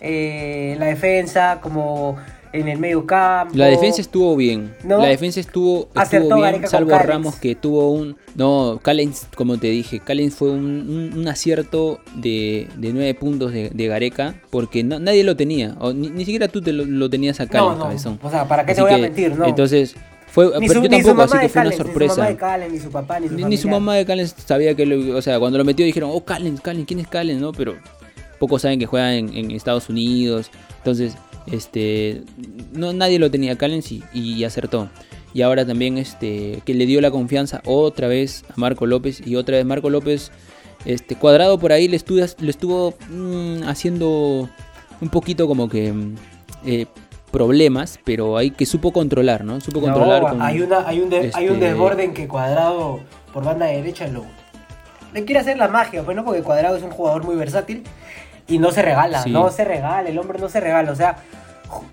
eh, 0.00 0.76
la 0.78 0.86
defensa 0.86 1.58
como 1.62 2.16
en 2.52 2.68
el 2.68 2.78
medio 2.78 3.06
campo. 3.06 3.54
La 3.56 3.66
defensa 3.66 4.00
estuvo 4.00 4.34
bien. 4.36 4.74
¿No? 4.84 4.98
La 4.98 5.06
defensa 5.08 5.38
estuvo, 5.40 5.88
estuvo 5.94 6.20
bien, 6.36 6.40
Gareca 6.40 6.66
salvo. 6.66 6.90
Ramos 6.98 7.36
que 7.36 7.54
tuvo 7.54 7.92
un... 7.92 8.16
No, 8.34 8.78
Callens, 8.82 9.26
como 9.36 9.56
te 9.58 9.68
dije, 9.68 10.00
Callens 10.00 10.34
fue 10.34 10.50
un, 10.50 10.64
un- 11.14 11.18
un 11.18 11.28
acierto 11.28 12.00
de, 12.16 12.66
de 12.76 12.92
9 12.92 13.14
puntos 13.14 13.52
de, 13.52 13.70
de 13.70 13.86
Gareca 13.86 14.34
porque 14.50 14.82
no- 14.84 14.98
nadie 14.98 15.22
lo 15.24 15.36
tenía. 15.36 15.76
O 15.80 15.92
ni, 15.92 16.10
ni 16.10 16.24
siquiera 16.24 16.48
tú 16.48 16.60
te 16.60 16.72
lo, 16.72 16.84
lo 16.84 17.08
tenías 17.08 17.38
a 17.40 17.44
No, 17.44 17.50
Callens, 17.50 17.78
no, 17.78 17.84
cabezón. 17.84 18.18
o 18.22 18.30
sea, 18.30 18.46
¿para 18.48 18.66
qué 18.66 18.74
te 18.74 18.80
Así 18.80 18.80
voy 18.82 18.92
a 18.94 18.98
mentir? 18.98 19.36
No. 19.38 19.46
Entonces, 19.46 19.94
fue, 20.30 20.46
ni 20.60 20.68
pero 20.68 20.80
su, 20.80 20.86
yo 20.86 20.88
ni 20.90 21.00
su 21.02 21.06
tampoco, 21.08 21.22
así 21.34 21.38
que 21.38 21.48
fue 21.48 21.62
una 21.62 21.70
Callens, 21.70 21.78
Ni 21.78 21.78
su 21.78 21.84
sorpresa. 21.84 22.16
mamá 22.16 22.28
de 22.30 22.36
Callens, 22.36 22.72
ni 22.72 22.78
su 22.80 22.90
papá, 22.90 23.20
ni 23.20 23.28
su 23.28 23.34
Ni, 23.34 23.44
ni 23.44 23.56
su 23.56 23.68
mamá 23.68 23.94
de 23.96 24.06
Callens 24.06 24.34
sabía 24.46 24.74
que, 24.74 24.86
lo- 24.86 25.16
o 25.16 25.22
sea, 25.22 25.38
cuando 25.38 25.58
lo 25.58 25.64
metió 25.64 25.84
dijeron, 25.84 26.10
oh, 26.12 26.24
Callens, 26.24 26.60
Callens, 26.60 26.86
¿quién 26.86 27.00
es 27.00 27.08
Callens? 27.08 27.40
¿no? 27.40 27.52
Pero 27.52 27.76
pocos 28.38 28.62
saben 28.62 28.78
que 28.78 28.86
juega 28.86 29.14
en, 29.14 29.34
en 29.36 29.50
Estados 29.50 29.88
Unidos. 29.88 30.50
Entonces, 30.78 31.14
Este, 31.50 32.22
no, 32.72 32.92
nadie 32.92 33.18
lo 33.18 33.30
tenía 33.30 33.56
Callens 33.56 33.90
y, 33.92 34.02
y 34.12 34.44
acertó. 34.44 34.88
Y 35.32 35.42
ahora 35.42 35.64
también 35.66 35.96
este, 35.98 36.60
que 36.64 36.74
le 36.74 36.86
dio 36.86 37.00
la 37.00 37.10
confianza 37.10 37.62
otra 37.64 38.08
vez 38.08 38.44
a 38.50 38.54
Marco 38.56 38.84
López 38.86 39.22
y 39.26 39.36
otra 39.36 39.56
vez 39.56 39.64
Marco 39.64 39.88
López 39.90 40.30
este, 40.84 41.16
cuadrado 41.16 41.58
por 41.58 41.72
ahí 41.72 41.88
le 41.88 41.96
estuvo, 41.96 42.20
le 42.38 42.50
estuvo 42.50 42.94
mm, 43.10 43.62
haciendo 43.64 44.48
un 45.00 45.08
poquito 45.08 45.46
como 45.46 45.68
que 45.68 45.92
mm, 45.92 46.14
eh, 46.66 46.86
problemas, 47.30 47.98
pero 48.04 48.36
hay 48.36 48.50
que 48.50 48.66
supo 48.66 48.92
controlar, 48.92 49.44
¿no? 49.44 49.60
Supo 49.60 49.80
No, 49.80 49.86
controlar. 49.86 50.22
con- 50.22 50.42
hay, 50.42 50.60
una, 50.60 50.86
hay, 50.86 51.00
un 51.00 51.10
de- 51.10 51.30
hay 51.34 51.48
un 51.48 51.54
este- 51.54 51.66
desborde 51.66 52.04
en 52.04 52.14
que 52.14 52.26
Cuadrado 52.28 53.00
por 53.32 53.44
banda 53.44 53.66
derecha 53.66 54.06
lo, 54.08 54.24
le 55.14 55.24
quiere 55.24 55.40
hacer 55.40 55.56
la 55.56 55.68
magia, 55.68 56.02
pues 56.02 56.16
no, 56.16 56.24
porque 56.24 56.42
Cuadrado 56.42 56.76
es 56.76 56.82
un 56.82 56.90
jugador 56.90 57.24
muy 57.24 57.36
versátil 57.36 57.84
y 58.48 58.58
no 58.58 58.72
se 58.72 58.82
regala, 58.82 59.22
Sí. 59.22 59.30
no 59.30 59.50
se 59.50 59.64
regala, 59.64 60.08
el 60.08 60.18
hombre 60.18 60.38
no 60.38 60.48
se 60.48 60.60
regala, 60.60 60.90
o 60.90 60.96
sea, 60.96 61.16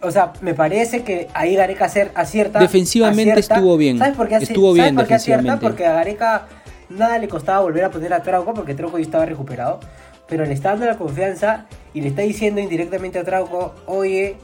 o 0.02 0.10
sea, 0.10 0.34
me 0.42 0.56
parece 0.56 1.04
que 1.04 1.28
ahí 1.36 1.56
Gareca 1.56 1.86
acierta. 2.16 2.60
Defensivamente 2.60 3.32
acierta. 3.34 3.56
estuvo 3.56 3.78
bien, 3.78 4.00
¿Sabes 4.00 4.16
por 4.16 4.28
qué, 4.28 4.36
estuvo 4.38 4.70
¿sabes 4.72 4.84
bien 4.84 4.96
por 4.96 5.06
qué 5.08 5.14
acierta? 5.14 5.60
Porque 5.60 5.86
a 5.86 5.94
Gareca 5.94 6.48
nada 6.90 7.20
le 7.20 7.28
costaba 7.28 7.60
volver 7.60 7.84
a 7.84 7.92
poner 7.92 8.12
a 8.14 8.24
Trauco 8.24 8.54
porque 8.56 8.74
Trauco 8.74 8.98
ya 8.98 9.04
estaba 9.04 9.26
recuperado, 9.28 9.80
pero 10.28 10.46
le 10.46 10.54
está 10.54 10.70
dando 10.72 10.88
la 10.88 10.98
confianza 10.98 11.66
y 11.94 12.02
le 12.02 12.08
está 12.08 12.24
diciendo 12.24 12.60
indirectamente 12.60 13.20
a 13.20 13.24
Trauco, 13.24 13.76
oye, 13.86 14.38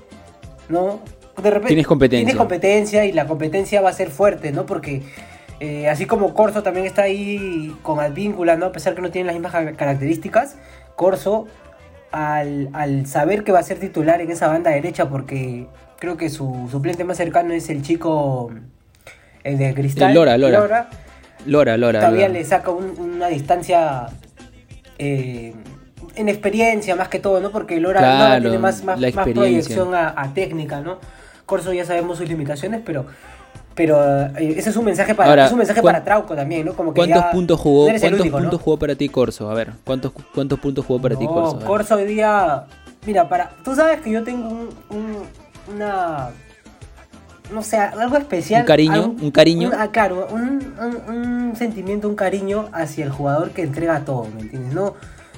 ¿no? 0.69 0.99
De 1.41 1.49
repente, 1.49 1.67
Tienes 1.69 1.87
competencia. 1.87 2.25
Tienes 2.25 2.35
competencia 2.37 3.05
y 3.05 3.11
la 3.11 3.25
competencia 3.25 3.81
va 3.81 3.89
a 3.89 3.93
ser 3.93 4.09
fuerte, 4.09 4.51
¿no? 4.51 4.65
Porque 4.65 5.01
eh, 5.59 5.89
así 5.89 6.05
como 6.05 6.33
Corso 6.33 6.61
también 6.63 6.85
está 6.85 7.03
ahí 7.03 7.75
con 7.81 7.99
Advíncula, 7.99 8.55
¿no? 8.55 8.67
A 8.67 8.71
pesar 8.71 8.93
que 8.95 9.01
no 9.01 9.09
tienen 9.11 9.27
las 9.27 9.35
mismas 9.35 9.51
ca- 9.51 9.73
características, 9.73 10.57
Corso, 10.95 11.47
al, 12.11 12.69
al 12.73 13.07
saber 13.07 13.43
que 13.43 13.51
va 13.51 13.59
a 13.59 13.63
ser 13.63 13.79
titular 13.79 14.21
en 14.21 14.29
esa 14.29 14.47
banda 14.47 14.69
derecha, 14.71 15.09
porque 15.09 15.65
creo 15.99 16.17
que 16.17 16.29
su 16.29 16.67
suplente 16.69 17.03
más 17.03 17.17
cercano 17.17 17.53
es 17.53 17.69
el 17.69 17.81
chico, 17.81 18.51
el 19.43 19.57
de 19.57 19.73
Cristal. 19.73 20.09
El 20.09 20.15
Lora, 20.15 20.37
Lora. 20.37 20.89
Lora, 21.45 21.77
Lora. 21.77 21.99
todavía 21.99 22.27
Lora. 22.27 22.39
le 22.39 22.45
saca 22.45 22.69
un- 22.69 22.93
una 22.99 23.27
distancia 23.27 24.07
eh, 24.99 25.53
en 26.15 26.29
experiencia 26.29 26.95
más 26.95 27.07
que 27.07 27.19
todo, 27.19 27.39
¿no? 27.39 27.51
Porque 27.51 27.79
Lora, 27.79 27.99
Claro, 27.99 28.41
tiene 28.41 28.57
más, 28.59 28.83
más, 28.83 28.99
proyección 29.33 29.95
a, 29.95 30.13
a 30.15 30.33
técnica, 30.33 30.81
¿no? 30.81 30.97
Corso 31.45 31.73
ya 31.73 31.85
sabemos 31.85 32.17
sus 32.17 32.27
limitaciones, 32.29 32.81
pero 32.85 33.05
pero 33.75 33.99
eh, 34.37 34.53
ese 34.55 34.69
es 34.69 34.77
un 34.77 34.85
mensaje 34.85 35.15
para 35.15 35.29
Ahora, 35.31 35.45
es 35.47 35.51
un 35.51 35.57
mensaje 35.57 35.81
¿cuán- 35.81 35.93
para 35.95 36.05
Trauco 36.05 36.35
también, 36.35 36.63
¿no? 36.65 36.73
Como 36.75 36.93
que 36.93 36.99
¿Cuántos 36.99 37.23
ya 37.23 37.31
puntos 37.31 37.59
jugó? 37.59 37.91
no 37.91 37.99
¿Cuántos 37.99 38.19
único, 38.21 38.37
¿no? 38.37 38.43
puntos 38.43 38.61
jugó 38.61 38.77
para 38.77 38.95
ti 38.95 39.09
Corso? 39.09 39.49
A 39.49 39.53
ver, 39.55 39.71
¿cuántos, 39.83 40.11
cuántos 40.33 40.59
puntos 40.59 40.85
jugó 40.85 41.01
para 41.01 41.15
ti 41.15 41.25
Corso? 41.25 41.59
Corso 41.65 41.95
hoy 41.95 42.05
día. 42.05 42.65
Mira, 43.07 43.27
para. 43.27 43.49
Tú 43.65 43.73
sabes 43.75 43.99
que 44.01 44.11
yo 44.11 44.23
tengo 44.23 44.47
un. 44.47 44.69
un- 44.89 45.23
una. 45.75 46.29
No 47.51 47.61
sé, 47.61 47.77
algo 47.77 48.15
especial. 48.17 48.61
Un 48.61 48.67
cariño, 48.67 48.93
algo- 48.93 49.15
un 49.21 49.31
cariño. 49.31 49.71
ah, 49.77 49.87
claro, 49.91 50.27
un, 50.31 50.73
un- 50.79 51.15
un 51.49 51.55
sentimiento, 51.55 52.07
un 52.07 52.15
cariño 52.15 52.69
hacia 52.73 53.03
el 53.05 53.11
jugador 53.11 53.49
que 53.51 53.63
entrega 53.63 53.99
todo, 54.05 54.27
¿me 54.35 54.41
entiendes? 54.41 54.73
No. 54.73 54.93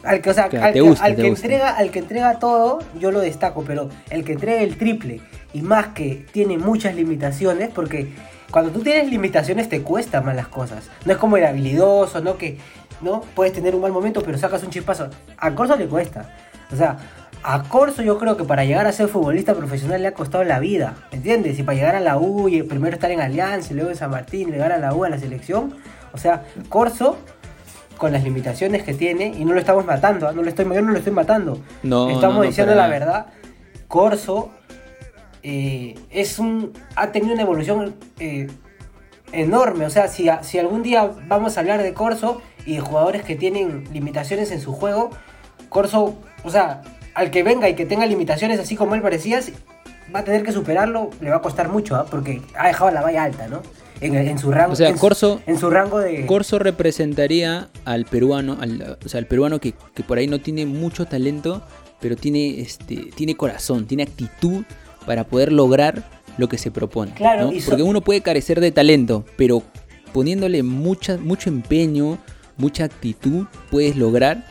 Al 0.06 0.22
que, 0.22 0.30
o 0.30 0.34
sea, 0.34 0.46
al, 0.46 0.74
que, 0.74 0.82
gusta, 0.82 1.06
al 1.06 1.16
te 1.16 1.22
que 1.24 1.30
gusta. 1.30 1.46
entrega, 1.46 1.70
al 1.72 1.92
que 1.92 2.00
entrega 2.00 2.40
todo, 2.40 2.80
yo 3.00 3.12
lo 3.12 3.20
destaco, 3.20 3.64
pero 3.66 3.90
el 4.10 4.24
que 4.24 4.34
entrega 4.34 4.62
el 4.62 4.78
triple 4.78 5.22
y 5.54 5.62
más 5.62 5.88
que 5.88 6.26
tiene 6.32 6.58
muchas 6.58 6.96
limitaciones, 6.96 7.70
porque 7.74 8.14
cuando 8.52 8.72
tú 8.72 8.82
tienes 8.82 9.10
limitaciones 9.10 9.68
te 9.68 9.82
cuesta 9.82 10.22
más 10.22 10.36
las 10.36 10.48
cosas. 10.48 10.90
No 11.06 11.12
es 11.12 11.18
como 11.18 11.38
el 11.38 11.46
habilidoso, 11.46 12.22
¿no? 12.22 12.38
Que 12.38 12.58
no 13.02 13.22
puedes 13.36 13.54
tener 13.54 13.76
un 13.76 13.82
mal 13.82 13.92
momento, 13.92 14.22
pero 14.24 14.38
sacas 14.38 14.64
un 14.64 14.70
chispazo. 14.70 15.10
A 15.38 15.54
Corso 15.54 15.76
le 15.76 15.88
cuesta. 15.88 16.34
O 16.72 16.76
sea, 16.76 16.98
a 17.44 17.64
Corso 17.64 18.02
yo 18.02 18.18
creo 18.18 18.38
que 18.38 18.44
para 18.44 18.66
llegar 18.66 18.88
a 18.88 18.92
ser 18.92 19.08
futbolista 19.08 19.54
profesional 19.54 20.02
le 20.02 20.08
ha 20.08 20.14
costado 20.14 20.44
la 20.44 20.60
vida, 20.60 20.96
¿entiendes? 21.12 21.60
Y 21.60 21.64
para 21.64 21.78
llegar 21.78 21.96
a 21.96 22.00
la 22.00 22.18
U 22.18 22.50
y 22.50 22.64
primero 22.64 22.96
estar 22.96 23.12
en 23.12 23.22
Alianza 23.22 23.74
y 23.74 23.76
luego 23.76 23.92
en 23.92 23.98
San 23.98 24.12
Martín, 24.12 24.52
llegar 24.52 24.72
a 24.72 24.78
la 24.78 24.94
U, 24.94 25.04
a 25.04 25.10
la 25.10 25.20
selección. 25.20 25.76
O 26.14 26.18
sea, 26.18 26.44
Corso 26.70 27.18
con 27.98 28.12
las 28.12 28.24
limitaciones 28.24 28.84
que 28.84 28.94
tiene 28.94 29.28
y 29.28 29.46
no 29.46 29.54
lo 29.54 29.60
estamos 29.60 29.86
matando, 29.86 30.28
¿ah? 30.28 30.34
no 30.34 30.42
lo 30.42 30.50
estoy, 30.50 30.66
yo 30.66 30.82
no 30.82 30.92
lo 30.92 30.98
estoy 30.98 31.14
matando. 31.14 31.60
No, 31.84 32.10
estamos 32.10 32.36
no, 32.36 32.42
no, 32.42 32.48
diciendo 32.48 32.76
la 32.76 32.88
verdad. 32.88 33.28
Corso 33.88 34.52
eh, 35.44 35.96
es 36.10 36.40
un 36.40 36.74
ha 36.96 37.12
tenido 37.12 37.34
una 37.34 37.44
evolución 37.44 37.96
eh, 38.20 38.48
enorme. 39.32 39.86
O 39.86 39.90
sea, 39.90 40.08
si, 40.08 40.28
si 40.42 40.60
algún 40.60 40.84
día 40.84 41.12
vamos 41.28 41.58
a 41.58 41.60
hablar 41.60 41.84
de 41.84 41.94
Corso 41.94 42.42
y 42.66 42.76
de 42.76 42.82
jugadores 42.82 43.24
que 43.24 43.36
tienen 43.36 43.84
limitaciones 43.94 44.52
en 44.52 44.60
su 44.60 44.74
juego, 44.74 45.12
Corso, 45.70 46.16
o 46.44 46.50
sea, 46.50 46.82
al 47.14 47.32
que 47.32 47.44
venga 47.44 47.70
y 47.70 47.76
que 47.76 47.86
tenga 47.86 48.06
limitaciones 48.06 48.60
así 48.60 48.76
como 48.76 48.96
él 48.96 49.02
parecía, 49.02 49.40
va 50.14 50.20
a 50.20 50.24
tener 50.24 50.44
que 50.44 50.52
superarlo, 50.52 51.10
le 51.22 51.30
va 51.30 51.38
a 51.38 51.42
costar 51.42 51.70
mucho, 51.70 51.96
¿ah? 51.96 52.06
porque 52.10 52.42
ha 52.58 52.68
dejado 52.68 52.92
la 52.92 53.02
valla 53.02 53.24
alta, 53.24 53.48
¿no? 53.48 53.62
En, 54.02 54.16
en 54.16 54.38
su 54.38 54.52
rango, 54.52 54.74
O 54.74 54.76
sea, 54.76 54.90
en, 54.90 54.98
Corso- 54.98 55.42
en 55.46 55.58
su 55.58 55.70
rango 55.70 56.00
de... 56.00 56.26
Corso 56.26 56.60
representaría 56.60 57.70
al 57.86 58.06
peruano, 58.06 58.58
al, 58.60 58.98
o 59.04 59.10
sea, 59.10 59.20
al 59.20 59.26
peruano 59.28 59.60
que, 59.60 59.74
que 59.94 60.04
por 60.04 60.18
ahí 60.18 60.28
no 60.28 60.40
tiene 60.40 60.66
mucho 60.66 61.06
talento, 61.06 61.62
pero 62.02 62.16
tiene, 62.16 62.60
este, 62.60 63.10
tiene 63.16 63.36
corazón, 63.36 63.86
tiene 63.88 64.04
actitud 64.04 64.64
para 65.06 65.24
poder 65.26 65.52
lograr 65.52 66.04
lo 66.38 66.50
que 66.50 66.58
se 66.58 66.72
propone. 66.72 67.14
Claro, 67.14 67.46
¿no? 67.46 67.52
y 67.54 67.62
so- 67.62 67.70
Porque 67.72 67.84
uno 67.84 68.02
puede 68.02 68.22
carecer 68.22 68.60
de 68.60 68.72
talento, 68.72 69.24
pero 69.38 69.64
poniéndole 70.14 70.64
mucha, 70.64 71.18
mucho 71.18 71.50
empeño, 71.50 72.18
mucha 72.58 72.84
actitud, 72.86 73.46
puedes 73.72 73.96
lograr 73.96 74.46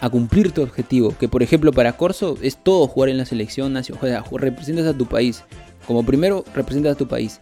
a 0.00 0.08
cumplir 0.10 0.52
tu 0.52 0.62
objetivo. 0.62 1.14
Que 1.18 1.28
por 1.28 1.42
ejemplo 1.42 1.72
para 1.72 1.92
Corso 1.96 2.36
es 2.42 2.56
todo 2.56 2.86
jugar 2.86 3.10
en 3.10 3.18
la 3.18 3.26
selección 3.26 3.72
nacional, 3.72 4.02
o 4.02 4.06
sea, 4.06 4.24
representas 4.38 4.86
a 4.86 4.94
tu 4.96 5.06
país. 5.06 5.42
Como 5.86 6.04
primero 6.04 6.44
representas 6.54 6.92
a 6.92 6.98
tu 6.98 7.08
país. 7.08 7.38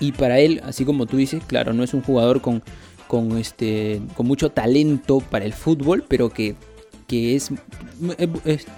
Y 0.00 0.12
para 0.12 0.38
él, 0.38 0.60
así 0.64 0.84
como 0.84 1.06
tú 1.06 1.16
dices, 1.16 1.42
claro, 1.46 1.72
no 1.72 1.82
es 1.82 1.94
un 1.94 2.02
jugador 2.02 2.40
con, 2.40 2.62
con, 3.06 3.36
este, 3.38 4.00
con 4.14 4.26
mucho 4.26 4.50
talento 4.50 5.20
para 5.20 5.44
el 5.44 5.52
fútbol, 5.52 6.04
pero 6.06 6.30
que, 6.30 6.54
que 7.06 7.34
es, 7.34 7.50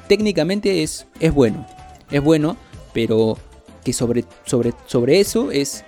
técnicamente 0.09 0.83
es, 0.83 1.07
es 1.19 1.33
bueno. 1.35 1.67
Es 2.11 2.23
bueno, 2.23 2.57
pero 2.93 3.39
que 3.85 3.93
sobre, 3.93 4.25
sobre, 4.45 4.73
sobre 4.87 5.21
eso 5.21 5.51
es 5.51 5.85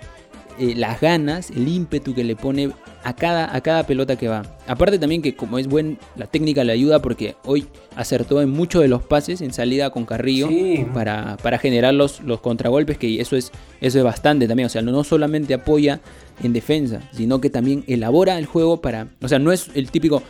eh, 0.59 0.73
las 0.75 1.01
ganas, 1.01 1.49
el 1.49 1.67
ímpetu 1.67 2.13
que 2.13 2.23
le 2.23 2.35
pone 2.35 2.71
a 3.03 3.15
cada, 3.15 3.55
a 3.55 3.61
cada 3.61 3.85
pelota 3.85 4.15
que 4.15 4.27
va. 4.27 4.43
Aparte 4.67 4.97
también 4.97 5.21
que 5.21 5.35
como 5.35 5.59
es 5.59 5.67
buen, 5.67 5.97
la 6.15 6.27
técnica 6.27 6.63
le 6.63 6.71
ayuda 6.71 6.99
porque 6.99 7.35
hoy 7.45 7.67
acertó 7.95 8.41
en 8.41 8.49
muchos 8.49 8.81
de 8.81 8.87
los 8.87 9.03
pases 9.03 9.41
en 9.41 9.53
salida 9.53 9.89
con 9.89 10.05
Carrillo 10.05 10.47
Sí. 10.47 10.85
para, 10.93 11.37
para 11.37 11.57
generar 11.57 11.93
los, 11.93 12.21
los 12.21 12.39
contragolpes, 12.39 12.97
que 12.97 13.19
eso 13.19 13.35
es, 13.35 13.51
eso 13.81 13.97
es 13.97 14.03
bastante 14.03 14.47
también. 14.47 14.67
O 14.67 14.69
sea, 14.69 14.81
no, 14.81 15.03
solamente 15.03 15.53
apoya 15.53 15.99
en 16.41 16.53
defensa, 16.53 17.01
sino 17.11 17.41
que 17.41 17.49
también 17.49 17.83
elabora 17.87 18.37
el 18.37 18.45
juego 18.45 18.81
para... 18.81 19.07
O 19.21 19.27
sea, 19.27 19.39
no 19.39 19.51
es 19.51 19.69
el 19.75 19.91
típico 19.91 20.23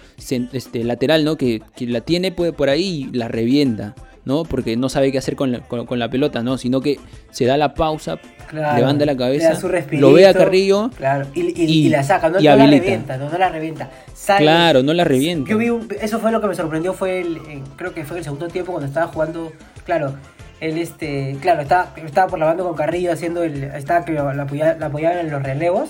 este, 0.51 0.84
lateral, 0.84 1.24
¿no? 1.24 1.38
Que, 1.38 1.62
que 1.75 1.86
la 1.88 2.01
tiene 2.01 2.32
puede 2.32 2.53
por 2.53 2.70
ahí 2.70 3.10
y 3.12 3.18
la 3.18 3.27
revienta. 3.27 3.96
¿No? 4.25 4.44
Porque 4.44 4.77
no 4.77 4.89
sabe 4.89 5.12
qué 5.12 5.18
hacer 5.18 5.36
con 5.36 5.51
la, 5.51 5.60
con- 5.60 5.86
con 5.86 6.00
la 6.00 6.10
pelota, 6.10 6.42
¿no? 6.44 6.58
Sino 6.58 6.80
que 6.82 7.00
se 7.32 7.46
da 7.46 7.58
la 7.58 7.74
pausa, 7.74 8.18
Claro, 8.48 8.77
levanta 8.77 9.06
la 9.06 9.18
cabeza, 9.18 9.58
lo 9.92 10.13
ve 10.13 10.27
a 10.27 10.34
Carrillo, 10.34 10.89
Claro, 10.96 11.27
y, 11.34 11.42
y- 11.42 11.53
y- 11.65 11.86
y 11.88 11.89
la 11.89 12.03
saca, 12.03 12.30
no, 12.30 12.36
no 12.39 12.42
la 12.56 12.65
revienta, 12.68 13.18
no, 13.18 13.30
no 13.30 13.38
la 13.38 13.50
revienta. 13.50 13.89
Sale. 14.13 14.46
Claro, 14.46 14.84
no 14.84 14.94
la 14.94 15.03
revienta. 15.03 15.50
Yo 15.50 15.58
vi 15.58 15.70
un- 15.70 15.88
eso 16.01 16.20
fue 16.20 16.32
lo 16.32 16.39
que 16.39 16.48
me 16.48 16.56
sorprendió, 16.56 16.94
fue 16.94 17.22
el, 17.22 17.38
en- 17.50 17.63
creo 17.75 17.94
que 17.94 18.06
fue 18.06 18.18
el 18.20 18.24
segundo 18.24 18.48
tiempo 18.48 18.72
cuando 18.72 18.88
estaba 18.88 19.08
jugando, 19.08 19.51
claro, 19.86 20.13
él 20.62 20.77
este, 20.77 21.36
claro, 21.42 21.62
estaba, 21.62 21.94
estaba 21.98 22.27
por 22.27 22.39
la 22.39 22.46
banda 22.46 22.63
con 22.63 22.75
Carrillo 22.75 23.12
haciendo 23.12 23.44
el, 23.44 23.63
estaba 23.63 24.06
que 24.06 24.13
lo 24.13 24.30
apoyaba, 24.30 24.75
lo 24.75 24.86
apoyaba 24.86 25.20
en 25.20 25.30
los 25.32 25.44
relevos, 25.44 25.89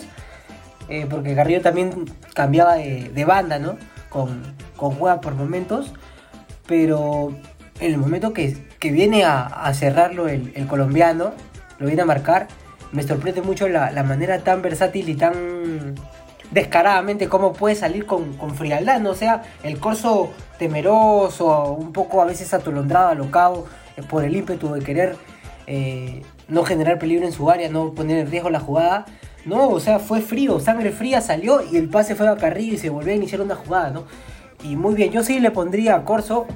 eh, 0.89 1.05
porque 1.09 1.35
Carrillo 1.35 1.61
también 1.61 2.05
cambiaba 2.33 2.75
de, 2.75 3.09
de 3.13 3.25
banda, 3.25 3.59
¿no? 3.59 3.77
Con, 4.09 4.41
con 4.75 4.97
por 4.97 5.35
momentos, 5.35 5.91
pero 6.67 7.35
en 7.79 7.91
el 7.91 7.97
momento 7.97 8.33
que, 8.33 8.57
que 8.79 8.91
viene 8.91 9.23
a, 9.23 9.71
cerrarlo 9.73 10.27
el, 10.27 10.67
colombiano, 10.67 11.33
lo 11.79 11.87
viene 11.87 12.01
a 12.01 12.05
marcar, 12.05 12.47
me 12.91 13.03
sorprende 13.03 13.41
mucho 13.41 13.67
la, 13.67 13.91
la 13.91 14.03
manera 14.03 14.39
tan 14.39 14.61
versátil 14.61 15.09
y 15.09 15.15
tan 15.15 15.95
descaradamente 16.51 17.27
cómo 17.27 17.53
puede 17.53 17.75
salir 17.75 18.05
con, 18.05 18.33
con 18.33 18.55
frialdad, 18.55 18.99
¿no? 18.99 19.15
Sea, 19.15 19.41
el 19.63 19.79
corso 19.79 20.31
temeroso, 20.59 21.73
un 21.73 21.91
poco 21.91 22.21
a 22.21 22.25
veces 22.25 22.53
atolondrado, 22.53 23.09
alocado, 23.09 23.65
eh, 23.97 24.03
por 24.03 24.23
el 24.23 24.35
ímpetu 24.35 24.71
de 24.73 24.81
querer 24.81 25.15
eh, 25.67 26.21
no 26.47 26.63
generar 26.63 26.99
peligro 26.99 27.25
en 27.25 27.31
su 27.31 27.49
área, 27.49 27.69
no 27.69 27.93
poner 27.93 28.19
en 28.19 28.29
riesgo 28.29 28.49
la 28.49 28.59
jugada. 28.59 29.05
No, 29.45 29.69
o 29.69 29.79
sea, 29.79 29.99
fue 29.99 30.21
frío, 30.21 30.59
sangre 30.59 30.91
fría 30.91 31.19
salió 31.19 31.61
y 31.69 31.77
el 31.77 31.89
pase 31.89 32.15
fue 32.15 32.29
a 32.29 32.37
Carrillo 32.37 32.75
y 32.75 32.77
se 32.77 32.89
volvió 32.89 33.11
a 33.11 33.15
iniciar 33.15 33.41
una 33.41 33.55
jugada, 33.55 33.89
¿no? 33.89 34.05
Y 34.63 34.77
muy 34.77 34.95
bien, 34.95 35.11
yo 35.11 35.23
sí 35.23 35.39
le 35.39 35.51
pondría 35.51 35.95
a 35.95 36.05
Corso 36.05 36.47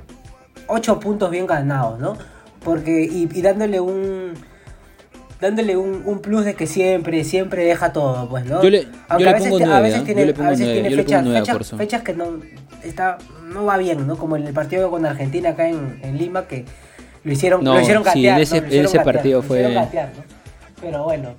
8 0.68 1.00
puntos 1.00 1.32
bien 1.32 1.48
ganados, 1.48 2.00
¿no? 2.00 2.18
Porque, 2.64 3.04
y, 3.10 3.30
y 3.34 3.42
dándole 3.42 3.80
un. 3.80 4.34
Dándole 5.40 5.78
un, 5.78 6.02
un 6.04 6.20
plus 6.20 6.46
de 6.46 6.56
que 6.56 6.66
siempre, 6.66 7.24
siempre 7.24 7.64
deja 7.64 7.94
todo, 7.94 8.28
pues, 8.28 8.44
¿no? 8.46 8.62
Yo 8.64 8.72
le- 8.72 8.86
yo 8.86 8.90
Aunque 9.10 9.24
le 9.26 9.30
a 9.30 9.34
veces, 9.34 9.48
pongo 9.50 9.58
te- 9.60 9.64
a 9.66 9.68
nueve, 9.68 9.82
veces 9.84 10.00
¿ah? 10.02 10.04
tiene, 10.06 10.22
Yo 10.22 10.26
a 10.26 10.50
veces 10.50 10.60
nueve, 10.66 10.74
tiene 10.74 10.90
yo 10.90 10.96
le 10.96 11.04
pongo 11.04 11.08
fechas, 11.10 11.24
nueve 11.24 11.38
a 11.38 11.42
fechas, 11.42 11.56
Corso. 11.56 11.78
fechas 11.78 12.02
que 12.02 12.14
no, 12.16 12.26
está, 12.84 13.18
no 13.54 13.66
va 13.66 13.78
bien, 13.78 14.08
¿no? 14.08 14.18
Como 14.18 14.36
en 14.36 14.48
el 14.48 14.54
partido 14.54 14.90
con 14.90 15.06
Argentina 15.06 15.50
acá 15.50 15.70
en, 15.70 16.00
en 16.02 16.18
Lima, 16.18 16.48
que 16.48 16.66
lo 17.24 17.32
hicieron, 17.32 17.64
No, 17.64 17.76
lo 17.76 17.82
hicieron 17.82 18.04
sí, 18.04 18.08
gatear. 18.08 18.38
en 18.38 18.42
ese- 18.44 18.56
¿no? 18.56 18.62
Lo 18.62 18.68
hicieron 18.68 18.86
ese 18.88 18.98
gatear, 18.98 19.16
partido 19.16 19.42
fue- 19.44 19.74
gatear, 19.74 20.10
¿no? 20.18 20.24
Pero 20.82 21.04
bueno. 21.04 21.30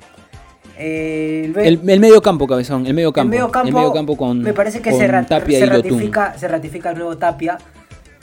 Eh, 0.79 1.53
El, 1.57 1.81
el 1.91 1.99
medio 2.01 2.23
campo, 2.23 2.47
cabezón, 2.47 2.87
el 2.87 2.95
medio 2.95 3.13
campo. 3.13 3.33
el 3.35 3.41
medio 3.41 3.51
campo, 3.51 3.69
el 3.69 3.75
medio 3.75 3.93
campo 3.93 4.17
con, 4.17 4.41
me 4.43 4.53
parece 4.55 4.81
que 4.81 4.91
con 4.91 5.01
se, 5.01 5.09
ra- 5.09 5.27
Tapia 5.27 5.59
se 5.59 5.65
y 5.67 5.69
ratifica, 5.69 6.39
se 6.39 6.47
ratifica 6.47 6.91
el 6.91 6.99
nuevo 6.99 7.17
Tapia 7.17 7.59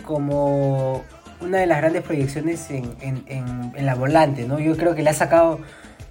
como 0.05 1.03
una 1.41 1.57
de 1.59 1.65
las 1.67 1.79
grandes 1.79 2.01
proyecciones 2.03 2.69
en, 2.69 2.85
en- 3.01 3.24
en- 3.27 3.74
en 3.75 3.85
la 3.85 3.95
volante, 3.95 4.45
¿no? 4.47 4.59
Yo 4.59 4.77
creo 4.77 4.95
que 4.95 5.03
le 5.03 5.09
ha 5.09 5.13
sacado 5.13 5.59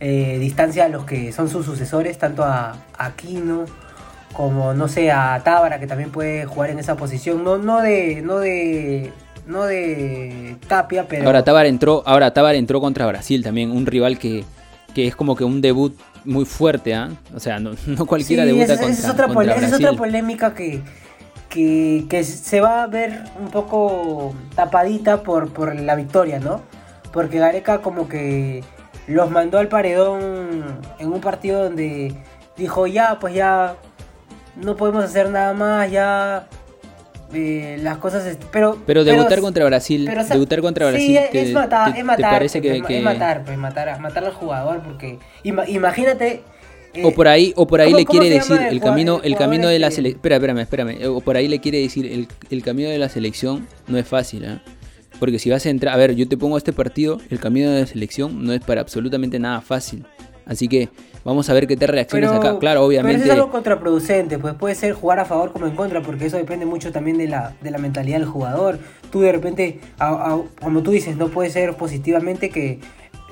eh, 0.00 0.38
distancia 0.38 0.84
a 0.84 0.88
los 0.88 1.04
que 1.04 1.32
son 1.32 1.48
sus 1.48 1.64
sucesores, 1.64 2.18
tanto 2.18 2.44
a, 2.44 2.76
Aquino 2.98 3.64
como, 4.34 4.74
no 4.74 4.88
sé, 4.88 5.10
a 5.12 5.40
Tábara, 5.44 5.78
que 5.78 5.86
también 5.86 6.10
puede 6.10 6.44
jugar 6.44 6.70
en 6.70 6.78
esa 6.80 6.96
posición, 6.96 7.44
no, 7.44 7.56
no 7.56 7.80
de, 7.80 8.20
no 8.22 8.38
de, 8.38 9.12
no 9.46 9.64
de 9.64 10.56
Tapia, 10.66 11.06
pero... 11.08 11.24
Ahora 11.24 11.44
Tábara 11.44 11.68
entró, 11.68 12.02
ahora 12.04 12.32
Tábara 12.34 12.58
entró 12.58 12.80
contra 12.80 13.06
Brasil 13.06 13.42
también, 13.44 13.70
un 13.70 13.86
rival 13.86 14.18
que, 14.18 14.44
que 14.92 15.06
es 15.06 15.14
como 15.16 15.36
que 15.36 15.44
un 15.44 15.60
debut 15.60 15.96
muy 16.24 16.44
fuerte, 16.44 16.94
¿ah? 16.94 17.10
O 17.34 17.38
sea, 17.40 17.60
no, 17.60 17.70
no 17.86 18.06
cualquiera 18.06 18.42
Sí, 18.42 18.48
debuta 18.48 18.72
esa, 18.74 18.82
contra, 18.82 18.92
esa 18.98 19.06
es 19.06 19.12
otra, 19.12 19.26
contra 19.26 19.34
pole- 19.34 19.50
esa 19.52 19.64
es 19.64 19.70
Brasil. 19.70 19.86
otra 19.86 19.98
polémica 19.98 20.52
que, 20.54 20.80
que, 21.64 22.04
que 22.10 22.24
se 22.24 22.60
va 22.60 22.82
a 22.82 22.86
ver 22.88 23.22
un 23.40 23.48
poco 23.48 24.34
tapadita 24.56 25.22
por, 25.22 25.52
por 25.52 25.72
la 25.78 25.94
victoria, 25.94 26.40
¿no? 26.40 26.62
Porque 27.12 27.38
Gareca 27.38 27.80
como 27.80 28.08
que 28.08 28.64
los 29.06 29.30
mandó 29.30 29.58
al 29.58 29.68
paredón 29.68 30.64
en 30.98 31.12
un 31.12 31.20
partido 31.20 31.62
donde 31.62 32.12
dijo, 32.56 32.88
ya, 32.88 33.18
pues 33.20 33.34
ya 33.34 33.76
no 34.56 34.74
podemos 34.74 35.04
hacer 35.04 35.30
nada 35.30 35.52
más, 35.52 35.88
ya 35.92 36.46
eh, 37.32 37.78
las 37.80 37.98
cosas... 37.98 38.36
Pero, 38.50 38.78
Pero 38.84 39.04
debutar 39.04 39.40
contra 39.40 39.64
Brasil, 39.64 40.04
pero, 40.08 40.22
o 40.22 40.24
sea, 40.24 40.34
debutar 40.34 40.60
contra 40.60 40.86
sí, 40.86 40.92
Brasil, 40.92 41.16
es, 41.18 41.30
te, 41.30 41.42
es 41.42 41.52
matar, 41.52 41.84
te- 41.84 41.90
es 41.90 41.96
te 41.98 42.04
matar, 42.04 42.30
parece 42.32 42.60
que, 42.60 42.82
que- 42.82 42.98
es 42.98 43.04
matar, 43.04 43.44
pues 43.44 43.56
matar, 43.58 44.00
matar 44.00 44.24
al 44.24 44.32
jugador, 44.32 44.80
porque 44.80 45.20
ima- 45.44 45.68
imagínate... 45.68 46.42
eh, 46.94 47.02
o 47.04 47.10
por 47.12 47.28
ahí, 47.28 47.52
o 47.56 47.66
por 47.66 47.80
ahí 47.80 47.88
¿cómo- 47.92 47.98
le 47.98 48.06
quiere 48.06 48.30
decir 48.30 48.58
el 48.70 48.80
camino, 48.80 49.20
el 49.22 49.36
camino 49.36 49.68
de 49.68 49.78
la 49.78 49.88
este? 49.88 49.96
selección. 49.96 50.18
Espera, 50.18 50.36
espérame, 50.36 50.58
espérame. 50.60 51.08
O 51.08 51.20
por 51.20 51.36
ahí 51.36 51.48
le 51.48 51.60
quiere 51.60 51.78
decir 51.80 52.06
el, 52.06 52.28
el 52.50 52.62
camino 52.62 52.88
de 52.88 52.98
la 52.98 53.08
selección 53.08 53.66
no 53.88 53.98
es 53.98 54.06
fácil, 54.06 54.44
¿ah? 54.46 54.62
Porque 55.20 55.38
si 55.38 55.48
vas 55.50 55.64
a 55.64 55.70
entrar, 55.70 55.94
a 55.94 55.96
ver, 55.96 56.14
yo 56.16 56.26
te 56.28 56.36
pongo 56.36 56.58
este 56.58 56.72
partido, 56.72 57.20
el 57.30 57.38
camino 57.38 57.70
de 57.70 57.80
la 57.82 57.86
selección 57.86 58.44
no 58.44 58.52
es 58.52 58.60
para 58.60 58.80
absolutamente 58.80 59.38
nada 59.38 59.60
fácil. 59.60 60.04
Así 60.44 60.68
que 60.68 60.90
vamos 61.24 61.48
a 61.48 61.54
ver 61.54 61.66
qué 61.66 61.74
te 61.76 61.86
reacciones 61.86 62.28
acá. 62.30 62.58
Claro, 62.58 62.84
obviamente. 62.84 63.14
Pero 63.22 63.24
eso 63.24 63.32
es 63.32 63.38
algo 63.40 63.50
contraproducente, 63.52 64.38
pues 64.38 64.54
puede 64.54 64.74
ser 64.74 64.92
jugar 64.92 65.20
a 65.20 65.24
favor 65.24 65.52
como 65.52 65.66
en 65.66 65.74
contra, 65.74 66.02
porque 66.02 66.26
eso 66.26 66.36
depende 66.36 66.66
mucho 66.66 66.92
también 66.92 67.16
de 67.16 67.28
la, 67.28 67.54
de 67.62 67.70
la 67.70 67.78
mentalidad 67.78 68.18
del 68.18 68.26
jugador. 68.26 68.78
Tú 69.10 69.20
de 69.20 69.32
repente, 69.32 69.80
a- 69.98 70.32
a- 70.34 70.42
como 70.60 70.82
tú 70.82 70.90
dices, 70.90 71.16
no 71.16 71.28
puede 71.28 71.48
ser 71.48 71.74
positivamente 71.76 72.50
que, 72.50 72.80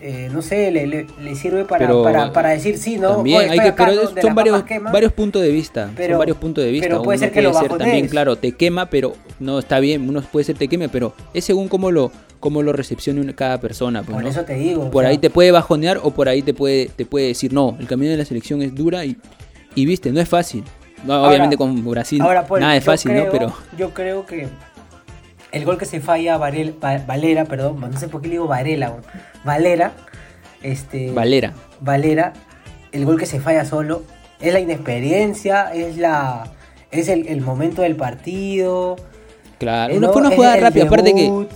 eh, 0.05 0.29
no 0.33 0.43
sé, 0.43 0.71
le, 0.73 0.87
le- 0.89 1.07
le 1.21 1.35
sirve 1.37 1.65
para, 1.65 1.87
Pero 1.87 2.03
para, 2.03 2.33
para 2.33 2.49
decir 2.51 2.77
sí, 2.77 2.99
¿no? 2.99 3.15
También 3.17 3.49
hay 3.51 3.59
que, 3.61 3.73
pero 3.73 3.93
son 4.21 4.35
varios, 4.35 4.65
varios 4.93 5.13
puntos 5.13 5.41
de 5.43 5.51
vista. 5.53 5.91
Pero- 5.97 6.15
son 6.15 6.19
varios 6.19 6.37
puntos 6.39 6.65
de 6.65 6.71
vista. 6.73 6.89
pero 6.89 7.03
puede 7.03 7.19
Uno 7.19 7.25
ser 7.27 7.33
que 7.33 7.43
lo 7.43 7.55
ser 7.55 7.69
también, 7.69 8.09
claro, 8.09 8.35
te 8.37 8.53
quema, 8.53 8.87
pero 8.87 9.13
no 9.39 9.61
está 9.61 9.79
bien. 9.79 10.09
Uno 10.09 10.21
puede 10.23 10.45
ser 10.45 10.57
te 10.59 10.67
queme, 10.67 10.89
pero 10.89 11.15
es 11.33 11.45
según 11.45 11.69
cómo 11.69 11.91
lo, 11.93 12.11
cómo 12.41 12.63
lo 12.63 12.73
recepcione 12.73 13.33
cada 13.35 13.61
persona. 13.61 14.03
pues, 14.03 14.15
Por 14.15 14.23
¿no? 14.25 14.29
eso 14.29 14.43
te 14.43 14.55
digo. 14.55 14.91
Por 14.91 15.03
o 15.05 15.07
sea, 15.07 15.11
ahí 15.11 15.19
te 15.19 15.31
puede 15.31 15.53
bajonear 15.53 16.01
o 16.03 16.11
por 16.11 16.29
ahí 16.29 16.43
te 16.43 16.53
puede, 16.53 16.87
te 16.87 17.07
puede 17.07 17.29
decir, 17.29 17.53
no, 17.53 17.77
el 17.79 17.87
camino 17.87 18.11
de 18.11 18.17
la 18.17 18.25
selección 18.25 18.61
es 18.63 18.75
dura 18.75 19.05
y, 19.05 19.17
y 19.77 19.87
viste, 19.87 20.11
no 20.11 20.21
es 20.21 20.29
fácil. 20.29 20.65
No, 21.05 21.15
Ahora- 21.15 21.29
obviamente 21.31 21.57
con 21.57 21.85
Brasil 21.89 22.21
Ahora, 22.23 22.47
Paul, 22.47 22.61
nada 22.61 22.77
es 22.77 22.85
fácil, 22.85 23.11
creo- 23.13 23.25
¿no? 23.27 23.31
Pero 23.33 23.53
Yo 23.79 23.91
creo 23.95 24.27
que 24.27 24.49
el 25.53 25.65
gol 25.65 25.79
que 25.79 25.85
se 25.85 26.01
falla 26.01 26.39
Varel- 26.39 26.75
Va- 26.83 27.05
Valera, 27.07 27.45
perdón, 27.45 27.81
no 27.81 27.99
sé 27.99 28.09
por 28.09 28.21
qué 28.23 28.29
le 28.29 28.33
digo 28.35 28.47
Varela. 28.49 28.95
Valera, 29.45 29.93
este... 30.63 31.11
Valera. 31.13 31.53
Valera, 31.81 32.33
el 32.93 33.05
gol 33.05 33.19
que 33.19 33.27
se 33.27 33.39
falla 33.41 33.65
solo, 33.65 34.03
es 34.41 34.53
la 34.53 34.61
inexperiencia, 34.61 35.73
es 35.73 35.97
la 35.99 36.45
es 36.91 37.09
el, 37.09 37.27
el 37.29 37.41
momento 37.41 37.83
del 37.83 37.97
partido. 37.97 38.97
Claro, 39.59 39.99
no, 40.01 40.13
fue 40.13 40.23
una 40.23 40.35
jugada 40.35 40.57
rápida, 40.57 40.85
aparte 40.85 41.15
que 41.15 41.47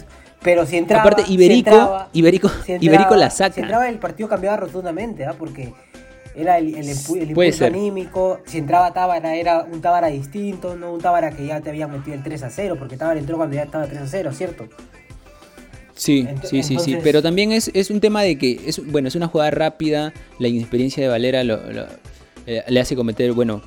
Pero 0.42 0.64
si 0.64 0.76
entraba... 0.78 1.02
aparte 1.02 1.24
si 1.24 1.34
Iberico, 1.34 1.70
entraba- 1.70 2.08
Iberico, 2.12 2.48
si 2.64 2.72
Iberico 2.80 3.16
la 3.16 3.30
Si 3.30 3.38
saca. 3.38 3.60
entraba 3.60 3.88
el 3.88 3.98
partido 3.98 4.28
cambiaba 4.28 4.56
rotundamente, 4.56 5.26
¿ah? 5.26 5.34
Porque 5.38 5.74
era 6.36 6.58
el, 6.58 6.74
el, 6.74 6.86
empu- 6.86 7.16
el 7.20 7.28
impulso 7.30 7.58
ser. 7.58 7.72
anímico. 7.72 8.40
Si 8.46 8.58
entraba 8.58 8.92
Tábara 8.92 9.34
era 9.34 9.62
un 9.64 9.80
Tábara 9.80 10.08
distinto, 10.08 10.76
no 10.76 10.92
un 10.92 11.00
Tábara 11.00 11.30
que 11.30 11.46
ya 11.46 11.60
te 11.60 11.70
había 11.70 11.88
metido 11.88 12.14
el 12.16 12.22
3 12.22 12.42
a 12.42 12.50
0, 12.50 12.76
porque 12.78 12.96
Tábara 12.96 13.18
entró 13.18 13.36
cuando 13.36 13.56
ya 13.56 13.62
estaba 13.64 13.86
3 13.86 14.00
a 14.02 14.06
0, 14.06 14.32
¿cierto? 14.32 14.68
Sí, 15.94 16.24
Ent- 16.24 16.44
sí, 16.44 16.62
sí, 16.62 16.78
sí. 16.78 16.98
Pero 17.02 17.22
también 17.22 17.52
es, 17.52 17.70
es 17.72 17.90
un 17.90 18.00
tema 18.00 18.22
de 18.22 18.36
que, 18.36 18.60
es 18.66 18.84
bueno, 18.86 19.08
es 19.08 19.14
una 19.14 19.28
jugada 19.28 19.50
rápida, 19.50 20.12
la 20.38 20.48
inexperiencia 20.48 21.02
de 21.02 21.08
Valera 21.08 21.42
lo- 21.42 21.72
lo- 21.72 21.86
eh, 22.46 22.62
le 22.68 22.80
hace 22.80 22.94
cometer, 22.94 23.32
bueno, 23.32 23.62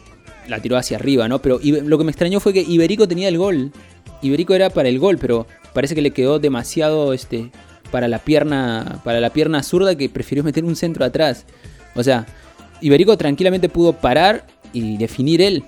la 0.47 0.60
tiró 0.62 0.77
hacia 0.77 0.97
arriba, 0.97 1.27
¿no? 1.27 1.41
Pero 1.41 1.60
lo 1.63 1.97
que 1.97 2.03
me 2.03 2.12
extrañó 2.12 2.39
fue 2.39 2.53
que 2.53 2.62
Iberico 2.62 3.08
tenía 3.08 3.27
el 3.27 3.38
gol. 3.38 3.71
Iberico 4.21 4.53
era 4.53 4.69
para 4.69 4.89
el 4.89 4.99
gol, 4.99 5.17
pero 5.17 5.47
parece 5.73 5.95
que 5.95 6.01
le 6.01 6.12
quedó 6.12 6.39
demasiado 6.39 7.13
este 7.13 7.51
para 7.91 8.08
la 8.08 8.19
pierna 8.19 9.01
para 9.03 9.19
la 9.19 9.32
pierna 9.32 9.63
zurda 9.63 9.95
que 9.95 10.10
prefirió 10.10 10.43
meter 10.43 10.63
un 10.65 10.75
centro 10.75 11.03
atrás. 11.05 11.45
O 11.95 12.03
sea, 12.03 12.27
Iberico 12.82 13.18
tranquilamente 13.18 13.70
pudo 13.70 13.94
parar 13.94 14.46
y 14.74 14.98
definir 14.98 15.42
él. 15.42 15.63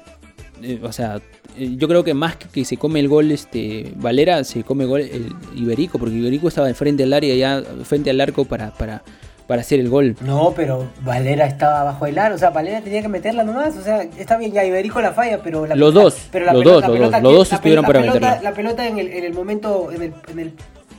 Eh, 0.62 0.80
o 0.84 0.92
sea, 0.92 1.20
eh, 1.58 1.76
yo 1.78 1.88
creo 1.88 2.04
que 2.04 2.14
más 2.14 2.36
que, 2.36 2.64
se 2.66 2.78
come 2.78 3.00
el 3.00 3.08
gol 3.10 3.32
este 3.32 3.92
Valera, 3.96 4.44
se 4.44 4.64
come 4.64 4.84
el 4.84 4.90
gol 4.90 5.02
el 5.02 5.34
Iberico, 5.56 5.98
porque 6.00 6.16
Iberico 6.16 6.48
estaba 6.48 6.70
enfrente 6.70 7.04
al 7.04 7.14
área 7.14 7.36
ya 7.36 7.64
frente 7.84 8.10
al 8.10 8.22
arco 8.22 8.46
para, 8.46 8.72
para, 8.72 9.02
para 9.48 9.62
hacer 9.62 9.80
el 9.80 9.90
gol. 9.90 10.16
No, 10.22 10.54
pero 10.56 10.88
Valera 11.04 11.46
estaba 11.48 11.84
bajo 11.84 12.06
el 12.06 12.18
aro, 12.20 12.36
o 12.36 12.38
sea, 12.38 12.52
Valera 12.52 12.82
tenía 12.82 13.02
que 13.02 13.08
meterla 13.10 13.44
nomás, 13.44 13.76
o 13.76 13.82
sea, 13.84 14.04
está 14.04 14.38
bien, 14.38 14.52
ya 14.54 14.64
Iberico 14.64 15.02
la 15.02 15.14
falla, 15.14 15.42
pero 15.44 15.66
la 15.66 15.76
Los 15.76 15.90
pelota- 15.92 16.04
dos, 16.04 16.28
pero 16.32 16.46
la 16.46 16.54
los 16.54 16.62
pelota- 16.64 16.88
dos, 16.88 17.00
los 17.00 17.12
dos, 17.12 17.22
los 17.24 17.34
dos 17.34 17.54
estuvieron 17.54 17.86
para 17.86 18.00
pelota, 18.02 18.20
meterla. 18.20 18.42
La 18.50 18.56
pelota 18.56 18.88
en 18.88 19.00
el, 19.00 19.08
en 19.08 19.24
el 19.26 19.34
momento, 19.34 19.92
en 19.92 20.02
el, 20.04 20.14
en 20.32 20.40
el 20.40 20.54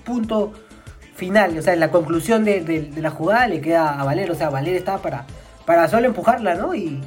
punto 0.04 0.52
final, 1.14 1.56
o 1.56 1.62
sea, 1.62 1.72
en 1.74 1.80
la 1.80 1.90
conclusión 1.90 2.44
de, 2.44 2.60
de- 2.62 2.82
de 2.90 3.00
la 3.00 3.10
jugada 3.10 3.46
le 3.46 3.60
queda 3.60 3.98
a 4.00 4.04
Valera, 4.04 4.32
o 4.32 4.36
sea, 4.36 4.50
Valera 4.50 4.76
estaba 4.76 5.00
para, 5.00 5.24
para 5.66 5.88
solo 5.88 6.06
empujarla, 6.06 6.54
¿no? 6.54 6.74
Y, 6.74 7.00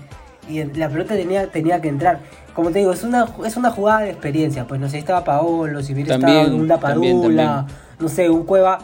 y 0.49 0.63
la 0.63 0.89
pelota 0.89 1.15
tenía, 1.15 1.47
tenía 1.47 1.81
que 1.81 1.89
entrar. 1.89 2.19
Como 2.53 2.71
te 2.71 2.79
digo, 2.79 2.93
es 2.93 3.03
una, 3.03 3.27
es 3.45 3.57
una 3.57 3.69
jugada 3.71 4.01
de 4.01 4.11
experiencia, 4.11 4.65
pues 4.65 4.79
no 4.79 4.89
sé, 4.89 4.97
estaba 4.97 5.23
Paolo, 5.23 5.81
si 5.83 5.93
hubiera 5.93 6.17
También, 6.17 6.37
estado 6.39 6.55
un 6.57 6.67
Dapadula, 6.67 7.45
también. 7.45 7.77
no 7.99 8.09
sé, 8.09 8.29
un 8.29 8.45
Cueva, 8.45 8.79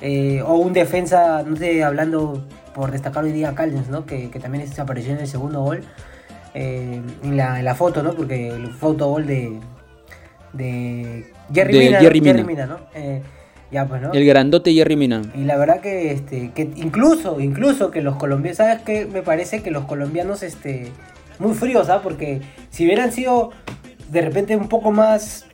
eh, 0.00 0.42
o 0.46 0.54
un 0.54 0.72
defensa, 0.72 1.42
no 1.44 1.56
sé, 1.56 1.82
hablando 1.82 2.44
por 2.74 2.92
destacar 2.92 3.24
hoy 3.24 3.32
día 3.32 3.48
a 3.50 3.54
Callens, 3.54 3.88
¿no? 3.88 4.06
Que, 4.06 4.30
que 4.30 4.38
también 4.38 4.68
se 4.68 4.80
apareció 4.80 5.12
en 5.12 5.20
el 5.20 5.26
segundo 5.26 5.62
gol, 5.62 5.82
eh, 6.54 7.00
en, 7.24 7.36
la, 7.36 7.58
en 7.58 7.64
la 7.64 7.74
foto, 7.74 8.02
¿no? 8.02 8.12
Porque 8.12 8.48
el 8.48 8.68
fotogol 8.68 9.26
de, 9.26 9.58
de 10.52 11.32
Jerry 11.52 11.88
De. 11.90 11.96
Jerry 11.96 12.20
Mina. 12.44 12.66
¿no? 12.66 12.78
Eh, 12.94 13.22
ya 13.70 13.86
pues, 13.86 14.00
¿no? 14.02 14.12
El 14.12 14.24
grandote 14.26 14.72
Jerry 14.72 14.96
Mina. 14.96 15.22
Y 15.34 15.44
la 15.44 15.56
verdad 15.56 15.80
que 15.80 16.12
este 16.12 16.50
que 16.54 16.70
incluso 16.76 17.40
incluso 17.40 17.90
que 17.90 18.00
los 18.02 18.16
colombianos, 18.16 18.58
¿sabes 18.58 18.82
qué? 18.82 19.06
Me 19.06 19.22
parece 19.22 19.62
que 19.62 19.70
los 19.70 19.84
colombianos 19.84 20.42
este 20.42 20.92
muy 21.38 21.54
fríos, 21.54 21.88
¿ah? 21.88 22.00
Porque 22.02 22.40
si 22.70 22.84
hubieran 22.86 23.12
sido 23.12 23.50
de 24.10 24.22
repente 24.22 24.56
un 24.56 24.68
poco 24.68 24.92
más 24.92 25.46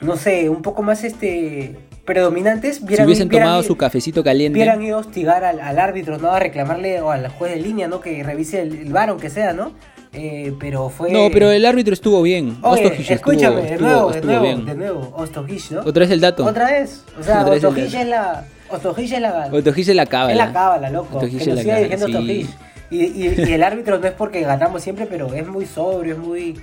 no 0.00 0.16
sé, 0.16 0.48
un 0.50 0.62
poco 0.62 0.82
más 0.82 1.04
este 1.04 1.76
predominantes, 2.04 2.76
Si 2.76 2.84
hubieran, 2.84 3.06
hubiesen 3.06 3.28
tomado 3.28 3.62
su 3.62 3.76
cafecito 3.76 4.22
caliente. 4.22 4.56
hubieran 4.58 4.80
ido 4.82 4.98
a 4.98 5.00
hostigar 5.00 5.42
al, 5.44 5.58
al 5.58 5.78
árbitro, 5.78 6.18
¿no? 6.18 6.30
A 6.30 6.38
reclamarle 6.38 7.00
o 7.00 7.10
al 7.10 7.28
juez 7.28 7.52
de 7.54 7.60
línea, 7.60 7.88
¿no? 7.88 8.00
Que 8.00 8.22
revise 8.22 8.60
el, 8.62 8.76
el 8.78 8.92
VAR, 8.92 9.08
aunque 9.08 9.30
sea, 9.30 9.52
¿no? 9.54 9.72
Eh, 10.12 10.54
pero 10.58 10.88
fue... 10.88 11.10
No, 11.12 11.28
pero 11.32 11.50
el 11.50 11.64
árbitro 11.66 11.92
estuvo 11.92 12.22
bien. 12.22 12.56
Oye, 12.62 12.84
Ostojic 12.86 13.10
estuvo, 13.10 13.14
escúchame, 13.32 13.62
de 13.62 13.68
estuvo- 13.74 13.88
nuevo, 13.88 14.10
de 14.12 14.20
nuevo, 14.22 14.42
bien. 14.42 14.64
de 14.66 14.74
nuevo, 14.74 15.12
Ostojic, 15.16 15.70
¿no? 15.72 15.80
Otra 15.80 16.00
vez 16.00 16.10
el 16.10 16.20
dato. 16.20 16.44
Otra 16.46 16.70
vez. 16.70 17.04
O 17.18 17.22
sea, 17.22 17.40
Otra 17.42 17.54
Ostojic 17.54 17.84
dato. 17.84 17.98
es 17.98 18.06
la. 18.08 18.44
Ostojic 18.70 19.12
es 19.12 19.20
la. 19.20 19.48
Ostojic 19.52 19.88
es 19.88 19.94
la 19.96 20.06
cábala. 20.06 20.32
Es 20.32 20.38
la 20.38 20.52
cábala, 20.52 20.90
loco. 20.90 21.18
Ostojic 21.18 21.38
que 21.38 21.50
es 21.50 21.66
la 21.66 22.06
cábala, 22.06 22.20
sí. 22.20 22.48
Y, 22.90 22.96
y, 23.04 23.34
y 23.48 23.52
el 23.52 23.62
árbitro 23.62 23.98
no 23.98 24.06
es 24.06 24.12
porque 24.12 24.40
ganamos 24.42 24.82
siempre, 24.82 25.06
pero 25.06 25.32
es 25.34 25.46
muy 25.46 25.66
sobrio, 25.66 26.14
es 26.14 26.18
muy. 26.20 26.60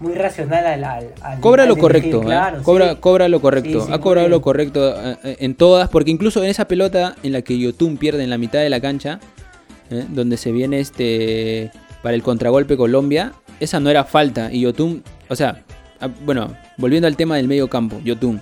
Muy 0.00 0.14
racional 0.14 0.64
al. 0.64 0.84
al, 0.84 1.06
al- 1.22 1.40
Cobra 1.40 1.64
al 1.64 1.68
lo 1.70 1.76
correcto, 1.76 2.22
¿eh? 2.22 2.40
cobra, 2.62 2.90
sí. 2.92 2.96
cobra 3.00 3.28
lo 3.28 3.40
correcto. 3.40 3.80
Sí, 3.84 3.92
ha 3.92 3.98
cobrado 3.98 4.28
lo 4.28 4.40
correcto 4.40 4.94
eh, 4.96 5.36
en 5.40 5.56
todas, 5.56 5.88
porque 5.88 6.12
incluso 6.12 6.40
en 6.44 6.48
esa 6.50 6.68
pelota 6.68 7.16
en 7.24 7.32
la 7.32 7.42
que 7.42 7.58
Yotun 7.58 7.96
pierde 7.96 8.22
en 8.22 8.30
la 8.30 8.38
mitad 8.38 8.60
de 8.60 8.70
la 8.70 8.80
cancha, 8.80 9.18
¿eh? 9.90 10.04
donde 10.08 10.36
se 10.36 10.52
viene 10.52 10.78
este 10.78 11.72
para 12.02 12.14
el 12.14 12.22
contragolpe 12.22 12.76
Colombia, 12.76 13.32
esa 13.60 13.80
no 13.80 13.90
era 13.90 14.04
falta. 14.04 14.52
Y 14.52 14.60
Yotun, 14.60 15.02
o 15.28 15.36
sea, 15.36 15.64
bueno, 16.24 16.54
volviendo 16.76 17.06
al 17.06 17.16
tema 17.16 17.36
del 17.36 17.48
medio 17.48 17.68
campo, 17.68 18.00
Yotun. 18.04 18.40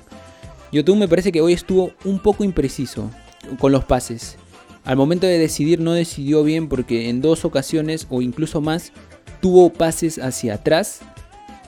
Yotun 0.73 0.99
me 0.99 1.09
parece 1.09 1.33
que 1.33 1.40
hoy 1.40 1.53
estuvo 1.53 1.92
un 2.05 2.19
poco 2.19 2.45
impreciso 2.45 3.11
con 3.59 3.73
los 3.73 3.85
pases. 3.85 4.37
Al 4.85 4.97
momento 4.97 5.27
de 5.27 5.38
decidir 5.38 5.81
no 5.81 5.92
decidió 5.92 6.45
bien 6.45 6.69
porque 6.69 7.09
en 7.09 7.21
dos 7.21 7.45
ocasiones 7.45 8.07
o 8.11 8.23
incluso 8.23 8.61
más 8.61 8.92
tuvo 9.40 9.73
pases 9.73 10.19
hacia 10.19 10.55
atrás 10.55 11.01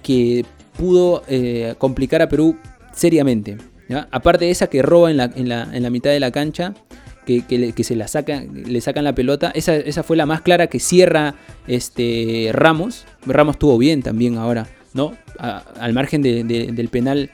que 0.02 0.44
pudo 0.76 1.22
eh, 1.26 1.74
complicar 1.78 2.22
a 2.22 2.28
Perú 2.28 2.56
seriamente. 2.92 3.58
Aparte 4.10 4.44
de 4.44 4.50
esa 4.50 4.66
que 4.68 4.82
roba 4.82 5.10
en 5.10 5.16
la, 5.16 5.24
en 5.34 5.48
la, 5.48 5.68
en 5.72 5.82
la 5.82 5.90
mitad 5.90 6.10
de 6.10 6.20
la 6.20 6.30
cancha, 6.30 6.74
que, 7.28 7.42
que 7.42 7.58
le, 7.58 7.72
que 7.72 7.84
se 7.84 7.94
la 7.94 8.08
saca, 8.08 8.42
le 8.50 8.80
sacan 8.80 9.04
la 9.04 9.14
pelota, 9.14 9.52
esa, 9.54 9.76
esa 9.76 10.02
fue 10.02 10.16
la 10.16 10.24
más 10.24 10.40
clara 10.40 10.68
que 10.68 10.80
cierra 10.80 11.34
este 11.66 12.48
Ramos. 12.54 13.04
Ramos 13.26 13.56
estuvo 13.56 13.76
bien 13.76 14.02
también 14.02 14.38
ahora, 14.38 14.66
¿no? 14.94 15.12
Al 15.38 15.92
margen 15.92 16.22
de- 16.22 16.42
de- 16.42 16.72
del 16.72 16.88
penal 16.88 17.28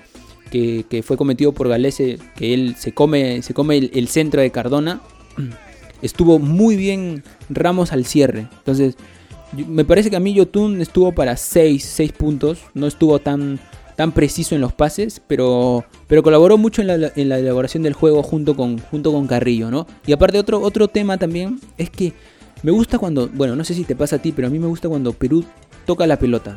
que, 0.51 0.85
que 0.91 1.05
fue 1.05 1.17
cometido 1.17 1.53
por 1.53 1.69
Galese, 1.69 2.19
que 2.35 2.53
él 2.55 2.75
se 2.77 2.91
come, 2.93 3.41
se 3.43 3.55
come 3.55 3.79
el, 3.79 4.09
centro 4.09 4.41
de 4.41 4.51
Cardona, 4.51 5.01
estuvo 6.03 6.41
muy 6.41 6.75
bien 6.75 7.23
Ramos 7.49 7.93
al 7.93 8.05
cierre. 8.05 8.49
Entonces, 8.59 8.97
me 9.69 9.85
parece 9.85 10.11
que 10.11 10.17
a 10.17 10.21
mí 10.21 10.35
Yotun 10.35 10.81
estuvo 10.81 11.13
para 11.13 11.37
6, 11.37 11.85
6 11.85 12.11
puntos, 12.13 12.59
no 12.75 12.89
estuvo 12.89 13.21
tan, 13.21 13.61
tan 13.97 14.13
preciso 14.13 14.55
en 14.55 14.61
los 14.61 14.73
pases, 14.73 15.21
pero, 15.27 15.85
pero 16.07 16.23
colaboró 16.23 16.59
mucho 16.59 16.83
en 16.83 16.89
la, 16.89 17.13
en 17.15 17.29
la 17.29 17.39
elaboración 17.39 17.83
del 17.83 17.93
juego 17.93 18.23
junto 18.23 18.57
con, 18.57 18.79
junto 18.79 19.13
con 19.13 19.27
Carrillo, 19.27 19.71
¿no? 19.71 19.87
Y 20.07 20.13
aparte 20.13 20.39
otro, 20.39 20.61
otro 20.61 20.89
tema 20.89 21.17
también 21.19 21.61
es 21.79 21.91
que 21.91 22.13
me 22.63 22.73
gusta 22.73 22.99
cuando, 22.99 23.29
bueno, 23.29 23.57
no 23.57 23.65
sé 23.65 23.75
si 23.75 23.85
te 23.85 23.95
pasa 23.95 24.17
a 24.17 24.19
ti, 24.21 24.33
pero 24.33 24.49
a 24.49 24.51
mí 24.51 24.59
me 24.59 24.67
gusta 24.67 24.89
cuando 24.89 25.13
Perú 25.13 25.45
toca 25.87 26.07
la 26.07 26.19
pelota. 26.19 26.57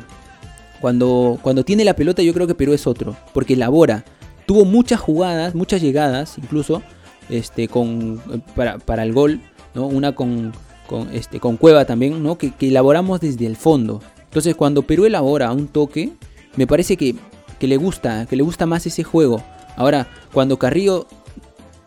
Cuando, 0.80 1.38
cuando 1.42 1.64
tiene 1.64 1.84
la 1.84 1.94
pelota 1.94 2.22
yo 2.22 2.32
creo 2.32 2.46
que 2.46 2.54
Perú 2.54 2.72
es 2.72 2.86
otro, 2.86 3.16
porque 3.34 3.54
elabora. 3.54 4.04
Tuvo 4.46 4.64
muchas 4.64 5.00
jugadas, 5.00 5.54
muchas 5.54 5.82
llegadas 5.82 6.38
incluso, 6.38 6.82
este, 7.28 7.68
con, 7.68 8.22
para, 8.56 8.78
para 8.78 9.02
el 9.02 9.12
gol, 9.12 9.40
¿no? 9.74 9.86
Una 9.86 10.14
con, 10.14 10.52
con, 10.86 11.14
este, 11.14 11.38
con 11.38 11.58
Cueva 11.58 11.84
también, 11.84 12.22
¿no? 12.22 12.38
Que, 12.38 12.52
que 12.52 12.68
elaboramos 12.68 13.20
desde 13.20 13.44
el 13.44 13.56
fondo. 13.56 14.00
Entonces 14.24 14.54
cuando 14.54 14.82
Perú 14.82 15.04
elabora 15.04 15.52
un 15.52 15.68
toque, 15.68 16.12
me 16.58 16.66
parece 16.66 16.96
que, 16.96 17.14
que 17.60 17.68
le 17.68 17.76
gusta, 17.76 18.26
que 18.26 18.34
le 18.34 18.42
gusta 18.42 18.66
más 18.66 18.84
ese 18.84 19.04
juego. 19.04 19.42
Ahora, 19.76 20.08
cuando 20.32 20.58
Carrillo... 20.58 21.06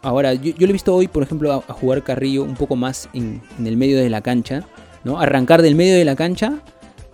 Ahora, 0.01 0.33
yo, 0.33 0.53
yo 0.57 0.65
he 0.65 0.71
visto 0.71 0.95
hoy, 0.95 1.09
por 1.09 1.23
ejemplo, 1.23 1.51
a, 1.51 1.73
jugar 1.73 2.03
Carrillo 2.03 2.43
un 2.43 2.55
poco 2.55 2.77
más 2.77 3.09
en, 3.13 3.41
el 3.63 3.75
medio 3.75 3.97
de 3.97 4.09
la 4.09 4.21
cancha, 4.21 4.63
¿no? 5.03 5.19
Arrancar 5.19 5.61
del 5.61 5.75
medio 5.75 5.95
de 5.95 6.05
la 6.05 6.15
cancha 6.15 6.59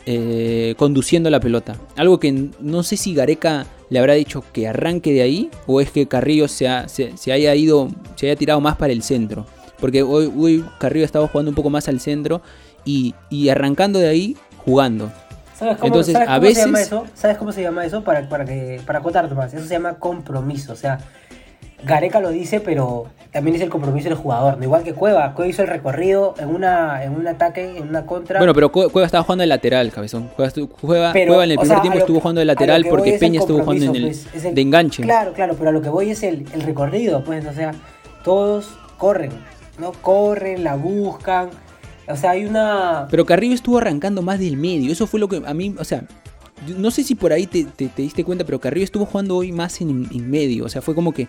eh, 0.06 0.76
conduciendo 0.78 1.30
la 1.32 1.40
pelota. 1.40 1.76
Algo 1.98 2.20
que 2.20 2.32
no 2.62 2.84
sé 2.84 2.96
si 2.96 3.16
Gareca 3.16 3.66
le 3.90 3.98
habrá 4.00 4.14
dicho 4.14 4.44
que 4.54 4.68
arranque 4.68 5.12
de 5.12 5.24
ahí 5.24 5.50
o 5.66 5.82
es 5.82 5.90
que 5.90 6.08
Carrillo 6.08 6.48
se, 6.48 6.68
ha- 6.68 6.88
se 6.88 7.32
haya 7.32 7.56
ido, 7.56 7.90
se 8.16 8.28
haya 8.28 8.36
tirado 8.36 8.62
más 8.62 8.78
para 8.78 8.94
el 8.94 9.02
centro. 9.02 9.48
Porque 9.80 10.04
hoy, 10.04 10.32
hoy 10.38 10.64
Carrillo 10.80 11.06
estaba 11.06 11.28
jugando 11.28 11.50
un 11.50 11.56
poco 11.56 11.72
más 11.72 11.88
al 11.88 12.00
centro 12.00 12.42
y, 12.86 13.16
y 13.32 13.50
arrancando 13.50 13.98
de 14.00 14.08
ahí 14.08 14.38
jugando. 14.64 15.12
¿Sabes 15.58 15.78
cómo, 15.78 15.88
Entonces, 15.88 16.14
sabes 16.14 16.30
a 16.30 16.36
cómo 16.40 16.48
se 16.52 16.54
llama 16.62 16.82
eso? 16.82 17.06
¿Sabes 17.16 17.38
cómo 17.38 17.52
se 17.52 17.62
llama 17.64 17.86
eso? 17.86 18.04
Para, 18.04 18.30
para, 18.30 18.46
que, 18.46 18.80
para 18.86 19.00
acotarte 19.00 19.34
más. 19.34 19.54
Eso 19.54 19.66
se 19.66 19.74
llama 19.74 19.96
compromiso. 19.96 20.74
O 20.74 20.76
sea, 20.76 21.00
Gareca 21.84 22.20
lo 22.20 22.30
dice, 22.30 22.60
pero 22.60 23.06
también 23.32 23.56
es 23.56 23.62
el 23.62 23.70
compromiso 23.70 24.08
del 24.10 24.18
jugador. 24.18 24.58
Igual 24.62 24.84
que 24.84 24.94
Cueva. 24.94 25.34
Cueva 25.34 25.50
hizo 25.50 25.64
el 25.64 25.68
recorrido 25.68 26.36
en, 26.38 26.50
una, 26.50 27.04
en 27.04 27.14
un 27.16 27.28
ataque, 27.28 27.78
en 27.78 27.90
una 27.90 28.06
contra. 28.06 28.40
Bueno, 28.40 28.54
pero 28.54 28.72
Cue- 28.72 28.92
Cueva 28.92 29.06
estaba 29.08 29.24
jugando 29.24 29.42
de 29.42 29.48
lateral, 29.48 29.92
cabezón. 29.92 30.30
Cueva, 30.36 30.52
Cueva- 30.82 31.14
Pero, 31.14 31.30
Cueva 31.32 31.44
en 31.46 31.52
el 31.52 31.58
primer 31.58 31.76
sea, 31.76 31.82
tiempo 31.82 32.00
estuvo 32.00 32.18
que- 32.18 32.22
jugando 32.22 32.40
de 32.40 32.46
lateral 32.46 32.86
porque 32.90 33.16
es 33.16 33.20
Peña 33.20 33.40
estuvo 33.40 33.60
jugando 33.64 33.86
en 33.86 33.96
el, 33.96 34.02
pues, 34.04 34.28
es 34.36 34.46
el- 34.46 34.54
de 34.56 34.62
enganche. 34.62 35.02
Claro, 35.04 35.34
claro, 35.34 35.56
pero 35.58 35.70
a 35.70 35.74
lo 35.74 35.82
que 35.82 35.90
voy 35.90 36.12
es 36.12 36.22
el, 36.24 36.46
el 36.54 36.62
recorrido, 36.62 37.24
pues, 37.24 37.46
o 37.46 37.54
sea, 37.54 37.74
todos 38.24 38.78
corren, 38.98 39.32
¿no? 39.80 39.92
Corren, 39.92 40.64
la 40.64 40.76
buscan. 40.76 41.50
O 42.10 42.16
sea, 42.16 42.32
hay 42.32 42.46
una. 42.46 43.08
Pero 43.12 43.26
Carrillo 43.26 43.54
estuvo 43.56 43.78
arrancando 43.78 44.22
más 44.22 44.40
del 44.40 44.58
medio. 44.58 44.92
Eso 44.92 45.08
fue 45.08 45.20
lo 45.20 45.28
que 45.28 45.42
a 45.46 45.54
mí, 45.54 45.76
o 45.78 45.84
sea, 45.84 46.04
no 46.78 46.90
sé 46.92 47.04
si 47.04 47.16
por 47.16 47.34
ahí 47.34 47.48
te, 47.48 47.66
te- 47.66 47.88
te 47.90 48.02
diste 48.02 48.24
cuenta, 48.24 48.46
pero 48.46 48.60
Carrillo 48.60 48.86
estuvo 48.86 49.06
jugando 49.06 49.36
hoy 49.36 49.52
más 49.52 49.82
en, 49.82 50.08
en 50.12 50.30
medio. 50.30 50.66
O 50.66 50.70
sea, 50.70 50.82
fue 50.82 50.96
como 50.96 51.12
que 51.14 51.28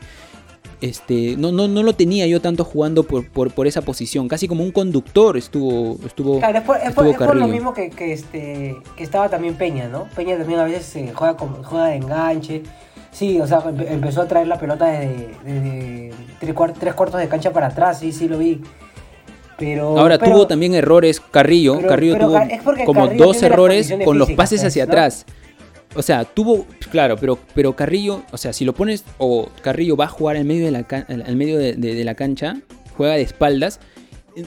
este 0.80 1.34
no, 1.36 1.50
no, 1.50 1.66
no 1.66 1.82
lo 1.82 1.92
tenía 1.94 2.26
yo 2.28 2.40
tanto 2.40 2.64
jugando 2.64 3.02
por, 3.02 3.26
por, 3.28 3.50
por 3.52 3.66
esa 3.66 3.82
posición. 3.82 4.28
Casi 4.28 4.46
como 4.46 4.62
un 4.62 4.70
conductor 4.70 5.36
estuvo, 5.36 5.98
estuvo, 6.06 6.38
Claro, 6.38 6.58
es 6.58 6.64
por, 6.64 6.76
es 6.76 6.82
por- 6.94 7.06
estuvo 7.06 7.10
es 7.10 7.16
por 7.16 7.36
lo 7.36 7.48
mismo 7.48 7.74
que, 7.74 7.90
que, 7.90 8.12
este, 8.12 8.76
que 8.96 9.02
estaba 9.02 9.28
también 9.28 9.54
Peña, 9.56 9.88
¿no? 9.88 10.04
Peña 10.14 10.36
también 10.38 10.60
a 10.60 10.64
veces 10.64 10.94
eh, 10.96 11.12
juega, 11.14 11.36
con- 11.36 11.62
juega 11.64 11.86
de 11.88 11.96
enganche. 11.96 12.62
Sí, 13.10 13.40
o 13.40 13.46
sea, 13.48 13.60
empe- 13.64 13.86
empezó 13.90 14.22
a 14.22 14.28
traer 14.28 14.46
la 14.46 14.58
pelota 14.60 14.86
desde, 14.86 15.30
desde 15.44 16.12
tres 16.38 16.54
cuartos 16.94 17.18
de 17.20 17.28
cancha 17.28 17.52
para 17.52 17.66
atrás, 17.68 17.98
sí, 17.98 18.12
sí 18.12 18.28
lo 18.28 18.38
vi. 18.38 18.60
Pero, 19.58 19.98
Ahora 19.98 20.18
pero- 20.18 20.32
tuvo 20.32 20.46
también 20.46 20.74
errores 20.74 21.20
Carrillo. 21.20 21.76
pero- 21.76 21.88
Carrillo 21.88 22.18
tuvo 22.18 22.38
porque 22.64 22.84
como 22.84 23.06
Carrillo 23.06 23.24
dos 23.26 23.42
errores 23.42 23.92
con 24.04 24.18
los 24.18 24.30
pases 24.32 24.64
hacia 24.64 24.86
¿no? 24.86 24.92
atrás. 24.92 25.26
O 25.94 26.02
sea, 26.02 26.24
tuvo, 26.24 26.66
claro, 26.90 27.16
pero, 27.16 27.38
pero 27.54 27.74
Carrillo, 27.74 28.22
o 28.30 28.36
sea, 28.36 28.52
si 28.52 28.64
lo 28.64 28.74
pones, 28.74 29.04
o 29.16 29.48
Carrillo 29.62 29.96
va 29.96 30.04
a 30.04 30.08
jugar 30.08 30.36
en 30.36 30.46
medio 30.46 30.66
de 30.66 30.70
la, 30.70 30.86
al 31.26 31.36
medio 31.36 31.58
de, 31.58 31.74
de- 31.74 31.94
de 31.94 32.04
la 32.04 32.14
cancha, 32.14 32.60
juega 32.96 33.14
de 33.14 33.22
espaldas, 33.22 33.80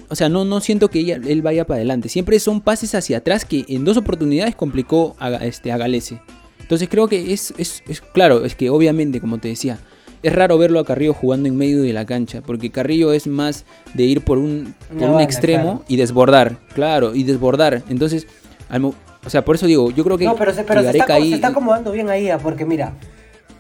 o 0.08 0.16
sea, 0.16 0.30
no, 0.30 0.46
no 0.46 0.62
siento 0.62 0.88
que 0.90 1.00
ella- 1.00 1.20
él 1.28 1.42
vaya 1.42 1.66
para 1.66 1.78
adelante. 1.80 2.08
Siempre 2.10 2.40
son 2.40 2.62
pases 2.62 2.96
hacia 2.96 3.18
atrás 3.18 3.44
que 3.44 3.66
en 3.68 3.84
dos 3.84 3.98
oportunidades 3.98 4.56
complicó 4.56 5.16
a, 5.20 5.32
este, 5.46 5.72
a 5.72 5.78
Galese. 5.78 6.22
Entonces 6.60 6.88
creo 6.90 7.08
que 7.10 7.34
es, 7.34 7.54
es, 7.58 7.84
es 7.90 8.00
claro, 8.00 8.46
es 8.46 8.56
que 8.56 8.70
obviamente, 8.70 9.20
como 9.20 9.40
te 9.40 9.50
decía, 9.50 9.80
es 10.24 10.34
raro 10.36 10.58
verlo 10.58 10.80
a 10.80 10.86
Carrillo 10.86 11.14
jugando 11.14 11.48
en 11.50 11.58
medio 11.58 11.82
de 11.82 11.94
la 11.94 12.06
cancha, 12.06 12.42
porque 12.42 12.70
Carrillo 12.70 13.14
es 13.14 13.28
más 13.28 13.66
de 13.94 14.04
ir 14.04 14.22
por 14.22 14.38
un, 14.38 14.76
por 15.00 15.10
un 15.10 15.22
extremo 15.22 15.64
claro. 15.64 15.84
y 15.88 15.96
desbordar, 15.98 16.58
claro, 16.74 17.16
y 17.16 17.24
desbordar. 17.24 17.82
Entonces, 17.90 18.28
al 18.70 18.86
o 18.86 19.30
sea, 19.30 19.46
por 19.46 19.56
eso 19.56 19.68
digo, 19.68 19.92
yo 19.92 20.04
creo 20.04 20.18
que, 20.18 20.26
No, 20.26 20.36
pero, 20.36 20.54
se, 20.54 20.64
pero 20.64 20.82
se, 20.82 20.90
está, 20.90 21.06
se 21.06 21.14
ahí- 21.14 21.34
está 21.34 21.50
acomodando 21.50 21.92
bien 21.92 22.10
ahí, 22.10 22.30
ah, 22.30 22.40
porque 22.40 22.66
mira, 22.66 22.94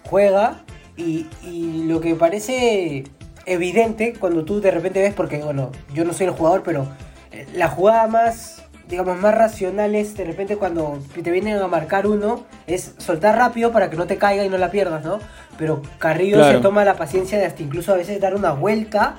juega 0.03 0.63
y, 0.97 1.27
y 1.43 1.83
lo 1.87 2.01
que 2.01 2.15
parece 2.15 3.03
evidente 3.45 4.13
cuando 4.19 4.43
tú 4.43 4.59
de 4.61 4.71
repente 4.71 5.01
ves, 5.01 5.13
porque 5.13 5.37
bueno, 5.37 5.71
yo 5.93 6.03
no 6.03 6.13
soy 6.13 6.27
el 6.27 6.33
jugador, 6.33 6.63
pero 6.63 6.87
eh, 7.31 7.45
la 7.55 7.67
jugada 7.67 8.07
más, 8.07 8.63
digamos, 8.91 9.17
más 9.19 9.33
racional 9.33 9.95
es 9.95 10.15
de 10.15 10.25
repente 10.25 10.57
cuando 10.57 10.99
te 11.23 11.31
vienen 11.31 11.57
a 11.57 11.67
marcar 11.67 12.05
uno, 12.05 12.43
es 12.67 12.93
soltar 12.99 13.35
rápido 13.37 13.71
para 13.71 13.89
que 13.89 13.95
no 13.97 14.05
te 14.05 14.17
caiga 14.17 14.45
y 14.45 14.49
no 14.49 14.57
la 14.59 14.69
pierdas, 14.69 15.03
¿no? 15.03 15.17
Pero 15.57 15.81
Carrillo 15.97 16.35
Claro. 16.37 16.57
se 16.57 16.61
toma 16.61 16.85
la 16.85 16.95
paciencia 16.97 17.39
de 17.39 17.45
hasta 17.45 17.63
incluso 17.63 17.93
a 17.93 17.95
veces 17.95 18.19
dar 18.21 18.35
una 18.35 18.51
vuelta 18.51 19.15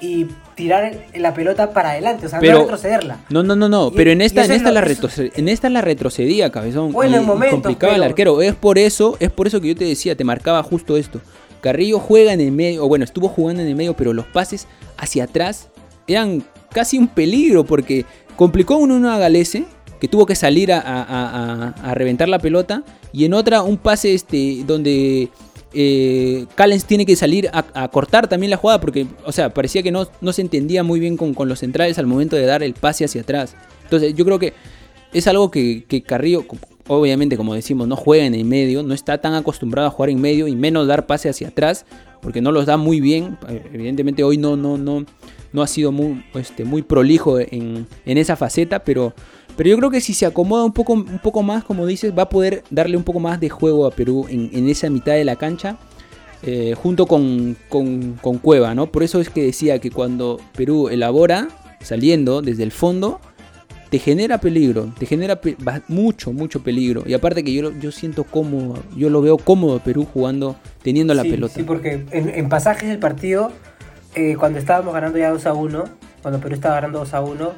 y 0.00 0.26
tirar 0.54 0.92
la 1.14 1.34
pelota 1.34 1.72
para 1.72 1.90
adelante, 1.90 2.26
o 2.26 2.28
sea, 2.28 2.38
Pero- 2.38 2.54
no 2.58 2.60
retrocederla. 2.62 3.18
No, 3.30 3.42
no, 3.42 3.56
no, 3.56 3.68
no, 3.68 3.88
Y- 3.88 3.96
pero 3.96 4.10
en 4.12 4.20
esta, 4.20 4.44
en 4.44 4.50
es 4.50 4.56
esta, 4.58 4.70
la 4.70 4.80
retroce- 4.82 5.32
en 5.34 5.48
esta 5.48 5.68
la 5.70 5.80
retrocedía, 5.80 6.50
cabezón. 6.52 6.92
Bueno, 6.92 7.12
y, 7.12 7.18
en 7.18 7.22
y 7.22 7.26
momentos, 7.26 7.60
complicaba 7.62 7.92
pero- 7.94 8.04
arquero. 8.04 8.42
Es 8.42 8.54
por 8.54 8.78
eso, 8.78 9.16
es 9.20 9.30
por 9.30 9.46
eso 9.46 9.60
que 9.60 9.68
yo 9.68 9.76
te 9.76 9.84
decía, 9.84 10.16
te 10.16 10.24
marcaba 10.24 10.62
justo 10.62 10.96
esto. 10.96 11.20
Carrillo 11.60 11.98
juega 11.98 12.32
en 12.32 12.40
el 12.40 12.52
medio, 12.52 12.84
o 12.84 12.88
bueno, 12.88 13.04
estuvo 13.04 13.28
jugando 13.28 13.62
en 13.62 13.68
el 13.68 13.74
medio, 13.74 13.94
pero 13.96 14.12
los 14.12 14.26
pases 14.26 14.66
hacia 14.98 15.24
atrás 15.24 15.68
eran 16.06 16.44
casi 16.70 16.98
un 16.98 17.08
peligro 17.08 17.64
porque 17.64 18.04
complicó 18.36 18.76
uno 18.76 18.96
uno 18.96 19.12
a 19.12 19.18
Galese, 19.18 19.64
que 20.00 20.08
tuvo 20.08 20.26
que 20.26 20.34
salir 20.34 20.72
a, 20.72 21.92
reventar 21.94 22.28
la 22.28 22.38
pelota, 22.38 22.84
y 23.12 23.24
en 23.24 23.34
otra 23.34 23.62
un 23.62 23.76
pase 23.76 24.14
este 24.14 24.64
donde 24.66 25.30
eh, 25.72 26.46
Callens 26.54 26.84
tiene 26.84 27.06
que 27.06 27.16
salir 27.16 27.50
a, 27.52 27.88
cortar 27.88 28.28
también 28.28 28.50
la 28.50 28.56
jugada 28.56 28.80
porque, 28.80 29.06
o 29.24 29.32
sea, 29.32 29.52
parecía 29.52 29.82
que 29.82 29.90
no, 29.90 30.06
no 30.20 30.32
se 30.32 30.42
entendía 30.42 30.82
muy 30.82 31.00
bien 31.00 31.16
con, 31.16 31.34
con 31.34 31.48
los 31.48 31.60
centrales 31.60 31.98
al 31.98 32.06
momento 32.06 32.36
de 32.36 32.46
dar 32.46 32.62
el 32.62 32.74
pase 32.74 33.04
hacia 33.04 33.22
atrás. 33.22 33.54
Entonces 33.82 34.14
yo 34.14 34.24
creo 34.24 34.38
que 34.38 34.52
es 35.12 35.26
algo 35.26 35.50
que, 35.50 35.84
que 35.88 36.02
Carrillo, 36.02 36.44
obviamente 36.86 37.36
como 37.36 37.54
decimos, 37.54 37.88
no 37.88 37.96
juega 37.96 38.24
en 38.24 38.34
el 38.34 38.44
medio, 38.44 38.82
no 38.82 38.94
está 38.94 39.18
tan 39.18 39.34
acostumbrado 39.34 39.88
a 39.88 39.90
jugar 39.90 40.10
en 40.10 40.20
medio 40.20 40.48
y 40.48 40.56
menos 40.56 40.86
dar 40.86 41.06
pase 41.06 41.28
hacia 41.28 41.48
atrás 41.48 41.86
porque 42.20 42.40
no 42.40 42.52
los 42.52 42.66
da 42.66 42.76
muy 42.76 43.00
bien. 43.00 43.38
Evidentemente 43.72 44.24
hoy 44.24 44.38
no, 44.38 44.56
no, 44.56 44.76
no, 44.78 45.04
no 45.54 45.62
ha 45.62 45.66
sido 45.66 45.90
muy, 45.92 46.22
este, 46.34 46.64
muy 46.66 46.82
prolijo 46.82 47.38
en, 47.40 47.86
en 48.04 48.18
esa 48.18 48.36
faceta, 48.36 48.84
pero, 48.84 49.14
pero 49.56 49.70
yo 49.70 49.78
creo 49.78 49.90
que 49.90 50.02
si 50.02 50.12
se 50.12 50.26
acomoda 50.26 50.64
un 50.64 50.72
poco, 50.74 50.92
un 50.92 51.20
poco 51.22 51.42
más, 51.42 51.64
como 51.64 51.86
dices, 51.86 52.12
va 52.12 52.24
a 52.24 52.28
poder 52.28 52.62
darle 52.70 52.98
un 52.98 53.04
poco 53.04 53.20
más 53.20 53.40
de 53.40 53.48
juego 53.48 53.86
a 53.86 53.90
Perú 53.92 54.26
en, 54.28 54.50
en 54.52 54.68
esa 54.68 54.90
mitad 54.90 55.12
de 55.14 55.24
la 55.24 55.36
cancha. 55.36 55.78
eh, 56.42 56.74
junto 56.76 57.06
con, 57.06 57.56
con, 57.70 58.18
con 58.20 58.36
Cueva, 58.38 58.74
¿no? 58.74 58.86
Por 58.92 59.02
eso 59.02 59.20
es 59.20 59.30
que 59.30 59.44
decía 59.44 59.78
que 59.78 59.90
cuando 59.90 60.38
Perú 60.54 60.88
elabora, 60.90 61.48
saliendo 61.80 62.42
desde 62.42 62.64
el 62.64 62.70
fondo, 62.72 63.18
te 63.90 63.98
genera 63.98 64.38
peligro, 64.38 64.92
te 64.98 65.06
genera 65.06 65.40
pe- 65.40 65.56
mucho, 65.88 66.32
mucho 66.32 66.62
peligro. 66.62 67.04
Y 67.06 67.14
aparte 67.14 67.44
que 67.44 67.52
yo, 67.54 67.62
lo- 67.62 67.78
yo 67.78 67.92
siento 67.92 68.24
cómodo, 68.24 68.82
yo 68.96 69.08
lo 69.08 69.22
veo 69.22 69.38
cómodo 69.38 69.78
Perú 69.78 70.06
jugando, 70.12 70.56
teniendo 70.82 71.14
la 71.14 71.22
sí, 71.22 71.30
pelota. 71.30 71.54
Sí, 71.54 71.62
porque 71.62 72.04
en, 72.10 72.28
en 72.28 72.48
pasajes 72.48 72.88
del 72.88 72.98
partido, 72.98 73.52
eh, 74.14 74.36
cuando 74.38 74.58
estábamos 74.58 74.94
ganando 74.94 75.18
ya 75.18 75.30
2 75.30 75.46
a 75.46 75.52
1, 75.54 75.84
cuando 76.22 76.40
Perú 76.40 76.54
estaba 76.54 76.76
ganando 76.76 76.98
2 77.00 77.14
a 77.14 77.20
1, 77.20 77.52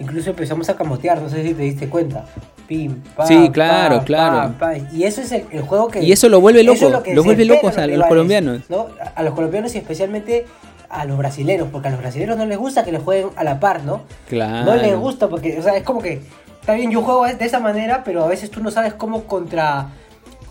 incluso 0.00 0.30
empezamos 0.30 0.68
a 0.68 0.76
camotear, 0.76 1.20
no 1.20 1.28
sé 1.28 1.42
si 1.42 1.54
te 1.54 1.62
diste 1.62 1.88
cuenta. 1.88 2.24
Pim, 2.66 3.00
pam, 3.16 3.26
Sí, 3.26 3.50
claro, 3.52 3.96
pam, 3.96 4.04
claro. 4.04 4.36
pam, 4.36 4.54
pam. 4.54 4.86
Y 4.92 5.04
eso 5.04 5.20
es 5.20 5.32
el, 5.32 5.44
el 5.50 5.62
juego 5.62 5.88
que... 5.88 6.00
Y 6.02 6.12
eso 6.12 6.28
lo 6.28 6.40
vuelve 6.40 6.62
loco, 6.62 6.76
es 6.86 6.90
lo 6.92 7.02
lo 7.14 7.24
vuelve 7.24 7.44
locos 7.44 7.76
a 7.78 7.86
los 7.86 8.06
colombianos. 8.06 8.62
¿no? 8.70 8.86
A- 9.14 9.22
los 9.22 9.34
colombianos 9.34 9.74
y 9.74 9.78
especialmente 9.78 10.46
a 10.88 11.04
los 11.04 11.16
brasileros, 11.18 11.68
porque 11.72 11.88
a 11.88 11.90
los 11.90 12.00
brasileros 12.00 12.36
no 12.36 12.44
les 12.46 12.58
gusta 12.58 12.84
que 12.84 12.92
les 12.92 13.02
jueguen 13.02 13.28
a 13.36 13.44
la 13.44 13.58
par, 13.60 13.82
¿no? 13.84 14.02
Claro. 14.28 14.66
No 14.66 14.76
les 14.76 14.94
gusta 14.96 15.28
porque, 15.28 15.58
o 15.58 15.62
sea, 15.62 15.76
es 15.76 15.82
como 15.82 16.00
que, 16.02 16.20
está 16.60 16.74
bien, 16.74 16.90
yo 16.90 17.02
juego 17.02 17.24
de 17.26 17.44
esa 17.44 17.60
manera, 17.60 18.02
pero 18.04 18.22
a 18.24 18.28
veces 18.28 18.50
tú 18.50 18.62
no 18.62 18.70
sabes 18.70 18.92
cómo 18.94 19.24
contra, 19.24 19.88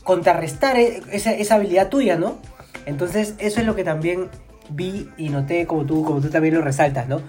contrarrestar 0.04 0.78
e- 0.78 1.02
esa, 1.12 1.32
esa 1.32 1.56
habilidad 1.56 1.90
tuya, 1.90 2.16
¿no? 2.18 2.38
Entonces, 2.86 3.36
eso 3.38 3.60
es 3.60 3.66
lo 3.66 3.76
que 3.76 3.84
también 3.84 4.30
vi 4.74 5.10
y 5.18 5.30
noté, 5.30 5.66
como 5.66 5.86
tú, 5.86 6.04
como 6.04 6.22
tú 6.22 6.30
también 6.30 6.56
lo 6.56 6.62
resaltas, 6.62 7.08
¿no? 7.08 7.22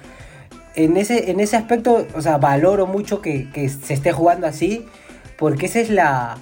En 0.75 0.97
ese, 0.97 1.31
en 1.31 1.41
ese 1.41 1.57
aspecto, 1.57 2.07
o 2.15 2.23
sea, 2.23 2.39
valoro 2.39 2.87
mucho 2.87 3.21
que, 3.21 3.51
que 3.51 3.69
se 3.69 3.95
esté 3.95 4.13
jugando 4.13 4.47
así, 4.47 4.87
porque 5.39 5.67
esa 5.67 5.81
es 5.81 5.91
la... 5.91 6.39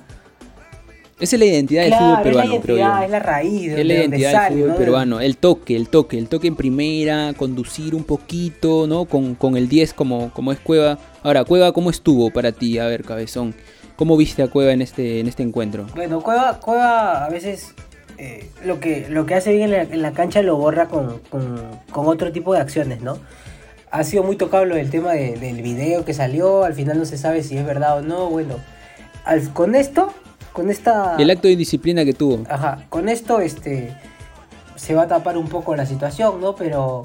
Esa 1.19 1.37
es 1.37 1.41
la 1.41 1.47
identidad 1.47 1.83
del 1.83 1.95
fútbol 1.95 2.23
peruano, 2.23 2.41
es 2.41 2.47
la 2.47 2.55
identidad, 2.55 3.05
es 3.05 3.11
la 3.11 3.19
raíz 3.19 3.75
de, 3.75 3.81
Es 3.81 3.87
la 3.87 3.95
de 3.95 4.01
donde 4.01 4.17
identidad 4.17 4.33
sale, 4.33 4.49
del 4.49 4.57
fútbol 4.57 4.71
¿no? 4.71 4.77
peruano. 4.77 5.21
El 5.21 5.37
toque, 5.37 5.77
el 5.77 5.89
toque, 5.91 6.19
el 6.19 6.29
toque 6.29 6.49
en 6.49 6.57
primera, 6.57 7.35
conducir 7.35 7.95
un 7.95 8.05
poquito, 8.05 8.87
¿no? 8.87 9.05
Con, 9.05 9.35
con 9.35 9.59
el 9.59 9.69
10 9.69 9.93
como, 9.93 10.33
como 10.33 10.51
es 10.53 10.59
Cueva. 10.61 10.99
Ahora, 11.23 11.45
Cueva, 11.45 11.73
¿cómo 11.73 11.91
estuvo 11.91 12.31
para 12.31 12.53
ti? 12.53 12.79
A 12.79 12.87
ver, 12.87 13.05
cabezón. 13.05 13.55
¿Cómo 13.97 14.17
viste 14.17 14.43
a 14.43 14.49
Cueva 14.49 14.73
en 14.73 14.81
este, 14.81 15.21
en 15.21 15.27
este 15.27 15.43
encuentro? 15.43 15.87
Bueno, 15.95 16.23
Cueva, 16.23 16.59
Cueva 16.59 17.27
a 17.27 17.29
veces 17.29 17.75
eh, 18.23 18.51
lo, 18.65 18.81
que, 18.81 19.07
lo 19.09 19.25
que 19.25 19.35
hace 19.35 19.53
bien 19.53 19.65
en 19.65 19.71
la, 19.73 19.83
en 19.83 20.03
la 20.03 20.13
cancha 20.13 20.43
lo 20.43 20.57
borra 20.57 20.89
con, 20.89 21.21
con- 21.31 21.71
con 21.91 22.07
otro 22.07 22.31
tipo 22.33 22.53
de 22.53 22.61
acciones, 22.61 23.01
¿no? 23.01 23.17
Ha 23.91 24.05
sido 24.05 24.23
muy 24.23 24.37
tocado 24.37 24.67
lo 24.67 24.75
del 24.75 24.91
tema 24.91 25.13
de- 25.13 25.37
del 25.39 25.63
video 25.63 26.05
que 26.05 26.13
salió, 26.13 26.65
al 26.65 26.75
final 26.75 26.99
no 26.99 27.05
se 27.07 27.17
sabe 27.17 27.43
si 27.43 27.57
es 27.57 27.65
verdad 27.65 27.99
o 27.99 28.03
no, 28.03 28.29
bueno. 28.29 28.57
al- 29.25 29.53
con 29.55 29.75
esto, 29.75 30.13
con 30.53 30.69
esta... 30.71 31.17
El 31.19 31.31
acto 31.31 31.49
de 31.49 31.53
indisciplina 31.53 32.05
que 32.05 32.13
tuvo. 32.13 32.45
Ajá, 32.49 32.85
con 32.91 33.09
esto 33.09 33.41
este 33.41 33.95
se 34.77 34.95
va 34.95 35.03
a 35.03 35.09
tapar 35.09 35.37
un 35.39 35.49
poco 35.49 35.75
la 35.75 35.87
situación, 35.87 36.41
¿no? 36.41 36.55
Pero... 36.55 37.05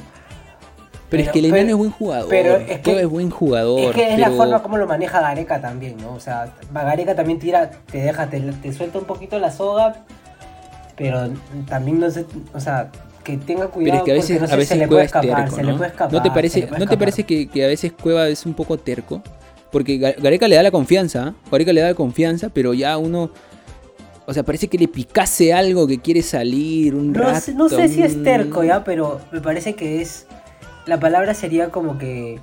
Pero, 1.10 1.24
es 1.24 1.30
que 1.30 1.40
el 1.40 1.46
enano 1.46 1.70
es 1.70 1.76
buen 1.76 1.92
jugador. 1.92 2.28
pero 2.30 2.56
es 2.58 2.80
que- 2.82 3.00
es 3.00 3.08
buen 3.08 3.30
jugador. 3.30 3.80
Es 3.80 3.92
que 3.96 4.14
es 4.14 4.20
la 4.20 4.26
pero- 4.28 4.38
forma 4.38 4.62
como 4.64 4.78
lo 4.78 4.86
maneja 4.88 5.22
Gareca 5.22 5.62
también, 5.62 5.96
¿no? 5.98 6.14
O 6.14 6.20
sea, 6.20 6.54
Gareca 6.74 7.16
también 7.16 7.40
tira, 7.40 7.70
te 7.70 8.00
deja, 8.00 8.28
te, 8.30 8.40
te 8.42 8.74
suelta 8.74 9.00
un 9.00 9.06
poquito 9.06 9.40
la 9.40 9.52
soga, 9.52 10.04
pero 10.96 11.30
también 11.68 12.00
no 12.00 12.10
sé, 12.12 12.26
o 12.54 12.60
sea, 12.60 12.92
que 13.24 13.38
tenga 13.38 13.62
Pero 13.62 13.72
cuidado 13.72 13.98
es 14.00 14.04
que 14.06 14.12
a 14.12 14.14
veces, 14.16 14.30
porque 14.38 14.42
no 14.42 14.48
sé, 14.48 14.54
a 14.54 14.58
veces 14.58 14.70
se 14.70 14.76
le 14.78 14.88
puede 14.88 15.02
es 15.02 15.06
escapar, 15.08 15.36
terco, 15.44 15.56
se 15.56 15.64
le 15.64 15.72
¿no? 15.72 15.78
puede 15.78 15.90
escapar. 15.90 16.14
¿No 16.14 16.22
te 16.22 16.30
parece, 16.32 16.70
¿no 16.78 16.88
te 16.88 16.98
parece 16.98 17.24
que, 17.24 17.48
que 17.48 17.64
a 17.66 17.68
veces 17.68 17.92
Cueva 17.94 18.28
es 18.28 18.46
un 18.46 18.54
poco 18.54 18.78
terco? 18.78 19.22
Porque 19.72 20.00
Ga- 20.00 20.16
Gareca 20.22 20.48
le 20.48 20.56
da 20.56 20.64
la 20.64 20.72
confianza, 20.72 21.28
¿ah? 21.28 21.34
Gareca 21.52 21.74
le 21.74 21.82
da 21.82 21.88
la 21.90 21.96
confianza, 21.96 22.50
pero 22.50 22.74
ya 22.74 22.98
uno... 22.98 23.32
O 24.28 24.34
sea, 24.34 24.42
parece 24.44 24.68
que 24.68 24.78
le 24.80 24.88
picase 24.88 25.54
algo 25.54 25.86
que 25.86 26.00
quiere 26.00 26.22
salir 26.24 26.96
un 26.96 27.14
No, 27.14 27.20
rato. 27.24 27.42
sé, 27.42 27.54
no 27.54 27.70
sé 27.70 27.88
si 27.90 28.02
es 28.02 28.24
terco 28.24 28.64
ya, 28.64 28.84
pero 28.84 29.22
me 29.32 29.40
parece 29.40 29.76
que 29.76 30.02
es. 30.02 30.26
La 30.88 31.00
palabra 31.00 31.36
sería 31.36 31.70
como 31.70 32.00
que. 32.00 32.40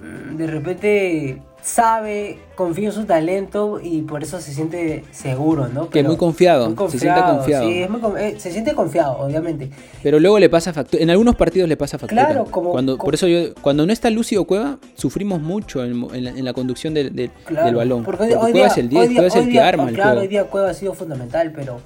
mm, 0.00 0.36
De 0.36 0.46
repente 0.46 1.42
sabe, 1.64 2.38
confía 2.56 2.88
en 2.88 2.92
su 2.92 3.04
talento 3.06 3.80
y 3.82 4.02
por 4.02 4.22
eso 4.22 4.38
se 4.38 4.52
siente 4.52 5.02
seguro, 5.12 5.68
¿no? 5.68 5.88
Que 5.88 6.02
muy 6.02 6.18
confiado, 6.18 6.68
se 6.90 6.98
siente 6.98 7.22
confiado. 7.22 7.66
Sí, 7.66 7.82
es 7.82 7.88
muy 7.88 8.00
eh, 8.20 8.34
se 8.38 8.52
siente 8.52 8.74
confiado, 8.74 9.18
obviamente. 9.18 9.70
Pero 10.02 10.20
luego 10.20 10.38
le 10.38 10.50
pasa 10.50 10.74
factura. 10.74 11.02
En 11.02 11.08
algunos 11.08 11.36
partidos 11.36 11.66
le 11.66 11.78
pasa 11.78 11.98
factura. 11.98 12.26
Claro, 12.26 12.44
como- 12.50 12.70
Cuando, 12.70 12.98
como- 12.98 13.04
Por 13.06 13.14
eso 13.14 13.26
yo, 13.28 13.54
cuando 13.62 13.86
no 13.86 13.94
está 13.94 14.10
Lucio 14.10 14.44
Cueva, 14.44 14.76
sufrimos 14.94 15.40
mucho 15.40 15.82
en, 15.82 16.04
en 16.14 16.24
la, 16.24 16.30
en 16.30 16.44
la 16.44 16.52
conducción 16.52 16.92
del, 16.92 17.16
del- 17.16 17.30
Claro, 17.46 17.64
del 17.66 17.74
balón. 17.76 18.04
Porque, 18.04 18.18
Porque 18.24 18.34
hoy 18.34 18.52
Cueva 18.52 18.52
día, 18.52 18.66
es 18.66 18.76
el 18.76 18.88
10, 18.90 19.00
hoy 19.02 19.08
día- 19.08 19.16
Cueva 19.16 19.28
es 19.28 19.34
el 19.34 19.40
hoy 19.40 19.46
que 19.46 19.52
día- 19.52 19.66
arma 19.68 19.88
el 19.88 19.94
Claro, 19.94 20.10
juego. 20.10 20.20
hoy 20.20 20.28
día 20.28 20.44
Cueva 20.44 20.68
ha 20.70 20.74
sido 20.74 20.92
fundamental, 20.92 21.50
pero, 21.56 21.80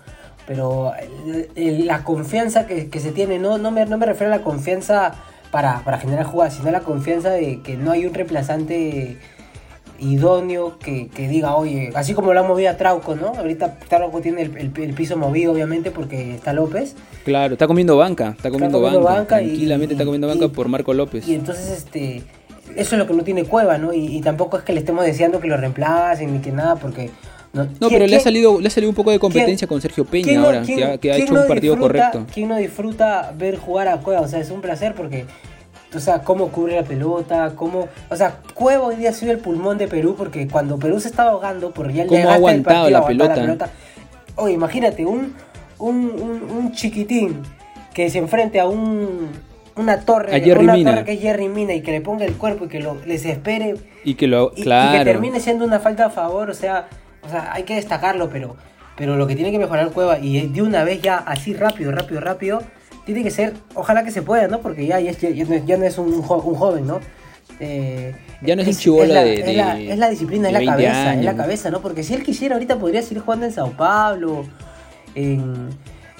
pero 0.44 0.92
el- 1.26 1.48
el- 1.54 1.86
la 1.86 2.02
confianza 2.02 2.66
que, 2.66 2.88
que 2.88 2.98
se 2.98 3.12
tiene, 3.12 3.38
no, 3.38 3.58
no, 3.58 3.70
me, 3.70 3.86
no 3.86 3.96
me 3.96 4.06
refiero 4.06 4.32
a 4.32 4.38
la 4.38 4.42
confianza 4.42 5.14
para, 5.52 5.84
para 5.84 5.98
generar 5.98 6.26
jugadas, 6.26 6.54
sino 6.54 6.68
la 6.72 6.80
confianza 6.80 7.30
de 7.30 7.60
que 7.62 7.76
no 7.76 7.92
hay 7.92 8.06
un 8.06 8.12
reemplazante 8.12 9.18
idóneo 9.98 10.78
que, 10.78 11.08
que 11.08 11.28
diga, 11.28 11.56
oye, 11.56 11.90
así 11.94 12.14
como 12.14 12.32
lo 12.32 12.40
ha 12.40 12.42
movido 12.42 12.70
a 12.70 12.76
Trauco, 12.76 13.14
¿no? 13.16 13.28
Ahorita 13.36 13.78
Trauco 13.88 14.20
tiene 14.20 14.42
el, 14.42 14.56
el- 14.56 14.72
el 14.82 14.94
piso 14.94 15.16
movido, 15.16 15.52
obviamente, 15.52 15.90
porque 15.90 16.34
está 16.34 16.52
López. 16.52 16.94
Claro, 17.24 17.54
está 17.54 17.66
comiendo 17.66 17.96
banca, 17.96 18.34
está 18.36 18.50
comiendo, 18.50 18.78
comiendo 18.78 19.00
banca, 19.02 19.18
banca 19.36 19.42
y- 19.42 19.46
tranquilamente 19.48 19.94
está 19.94 20.04
comiendo 20.04 20.26
y- 20.28 20.38
banca 20.38 20.48
por 20.54 20.68
Marco 20.68 20.94
López. 20.94 21.26
Y 21.28 21.34
entonces, 21.34 21.68
este, 21.70 22.22
eso 22.76 22.94
es 22.94 22.98
lo 22.98 23.06
que 23.06 23.14
no 23.14 23.22
tiene 23.24 23.44
Cueva, 23.44 23.78
¿no? 23.78 23.92
Y, 23.92 24.16
y 24.16 24.20
tampoco 24.20 24.56
es 24.58 24.62
que 24.62 24.72
le 24.72 24.80
estemos 24.80 25.04
deseando 25.04 25.40
que 25.40 25.48
lo 25.48 25.56
reemplacen 25.56 26.32
ni 26.32 26.38
que 26.40 26.52
nada, 26.52 26.76
porque... 26.76 27.10
No, 27.50 27.64
No, 27.64 27.70
¿quién- 27.88 27.92
pero 27.92 28.06
le 28.06 28.16
ha 28.16 28.20
salido, 28.20 28.60
le 28.60 28.68
ha 28.68 28.70
salido 28.70 28.90
un 28.90 28.94
poco 28.94 29.10
de 29.10 29.18
competencia 29.18 29.66
con 29.66 29.80
Sergio 29.80 30.04
Peña 30.04 30.24
¿quién 30.26 30.40
no- 30.40 30.46
ahora, 30.46 30.62
quién- 30.62 30.78
que 30.78 30.84
ha, 30.84 30.98
que 30.98 31.10
ha 31.12 31.14
quién 31.14 31.24
hecho 31.26 31.34
no 31.34 31.40
un 31.42 31.48
partido 31.48 31.74
disfruta- 31.76 32.10
correcto. 32.10 32.32
¿Quién 32.34 32.48
no 32.48 32.56
disfruta 32.56 33.32
ver 33.36 33.56
jugar 33.56 33.88
a 33.88 33.96
Cueva? 34.00 34.20
O 34.20 34.28
sea, 34.28 34.38
es 34.38 34.50
un 34.50 34.60
placer 34.60 34.94
porque, 34.94 35.24
o 35.94 36.00
sea, 36.00 36.20
cómo 36.20 36.48
cubre 36.48 36.76
la 36.76 36.82
pelota, 36.82 37.52
cómo... 37.56 37.88
O 38.10 38.16
sea, 38.16 38.36
Cueva 38.54 38.86
hoy 38.86 38.96
día 38.96 39.10
ha 39.10 39.12
sido 39.12 39.32
el 39.32 39.38
pulmón 39.38 39.78
de 39.78 39.88
Perú 39.88 40.14
porque 40.16 40.46
cuando 40.48 40.78
Perú 40.78 41.00
se 41.00 41.08
estaba 41.08 41.30
ahogando 41.30 41.70
por 41.72 41.90
ya 41.92 42.02
el 42.02 42.08
Cómo 42.08 42.18
ha 42.28 42.34
desgaste 42.34 42.40
del 42.40 42.48
aguantado 42.50 42.76
partido, 42.76 42.90
la 42.90 42.98
aguantar 42.98 43.34
pelota. 43.34 43.70
Oye, 44.36 44.54
imagínate, 44.54 45.06
un, 45.06 45.34
un, 45.78 45.96
un, 45.96 46.42
un 46.56 46.72
chiquitín 46.72 47.42
que 47.94 48.10
se 48.10 48.18
enfrente 48.18 48.60
a 48.60 48.66
un... 48.66 49.30
Una 49.76 50.00
torre, 50.00 50.34
A 50.34 50.40
Jerry 50.40 50.64
una 50.64 50.72
Mina. 50.74 50.90
torre 50.90 51.04
que 51.04 51.12
es 51.12 51.20
Jerry 51.20 51.46
Mina 51.46 51.72
y 51.72 51.82
que 51.82 51.92
le 51.92 52.00
ponga 52.00 52.24
el 52.24 52.34
cuerpo 52.34 52.64
y 52.64 52.68
que 52.68 52.80
lo 52.80 52.96
les 53.06 53.24
espere 53.24 53.76
Y 54.02 54.14
que 54.16 54.26
lo, 54.26 54.50
y, 54.56 54.62
y 54.62 54.64
claro. 54.64 54.98
que 54.98 55.04
termine 55.04 55.38
siendo 55.38 55.64
una 55.64 55.78
falta 55.78 56.06
a 56.06 56.10
favor, 56.10 56.50
o 56.50 56.54
sea, 56.54 56.88
o 57.22 57.28
sea, 57.28 57.52
hay 57.52 57.62
que 57.62 57.76
destacarlo, 57.76 58.28
pero, 58.28 58.56
pero 58.96 59.16
lo 59.16 59.28
que 59.28 59.36
tiene 59.36 59.52
que 59.52 59.58
mejorar 59.60 59.92
Cueva 59.92 60.18
y 60.18 60.48
de 60.48 60.62
una 60.62 60.82
vez 60.82 61.00
ya 61.00 61.18
así 61.18 61.54
rápido, 61.54 61.92
rápido, 61.92 62.20
rápido, 62.20 62.60
tiene 63.14 63.22
que 63.24 63.30
ser, 63.30 63.54
ojalá 63.74 64.04
que 64.04 64.10
se 64.10 64.22
pueda, 64.22 64.46
¿no? 64.48 64.60
Porque 64.60 64.86
ya, 64.86 65.00
ya, 65.00 65.10
es- 65.10 65.20
ya 65.20 65.44
no, 65.44 65.54
es, 65.54 65.64
ya 65.66 65.76
no 65.76 65.84
es 65.84 65.96
un, 65.98 66.20
jo- 66.22 66.42
un 66.42 66.54
joven, 66.54 66.86
¿no? 66.86 67.00
Eh, 67.60 68.14
Ya 68.42 68.54
no 68.54 68.62
es 68.62 68.68
un 68.68 68.74
chibolo 68.76 69.06
la, 69.12 69.24
de- 69.24 69.40
es 69.40 69.98
la- 69.98 70.06
es 70.06 70.10
disciplina, 70.10 70.48
es 70.48 70.52
la 70.52 70.58
20 70.60 70.72
cabeza, 70.74 71.14
es 71.14 71.24
la 71.24 71.30
años. 71.30 71.42
cabeza, 71.42 71.70
¿no? 71.70 71.80
Porque 71.80 72.02
si 72.02 72.14
él 72.14 72.22
quisiera 72.22 72.54
ahorita 72.54 72.78
podría 72.78 73.02
seguir 73.02 73.22
jugando 73.22 73.46
en 73.46 73.52
Sao 73.52 73.70
Paulo, 73.72 74.44
en, 75.14 75.68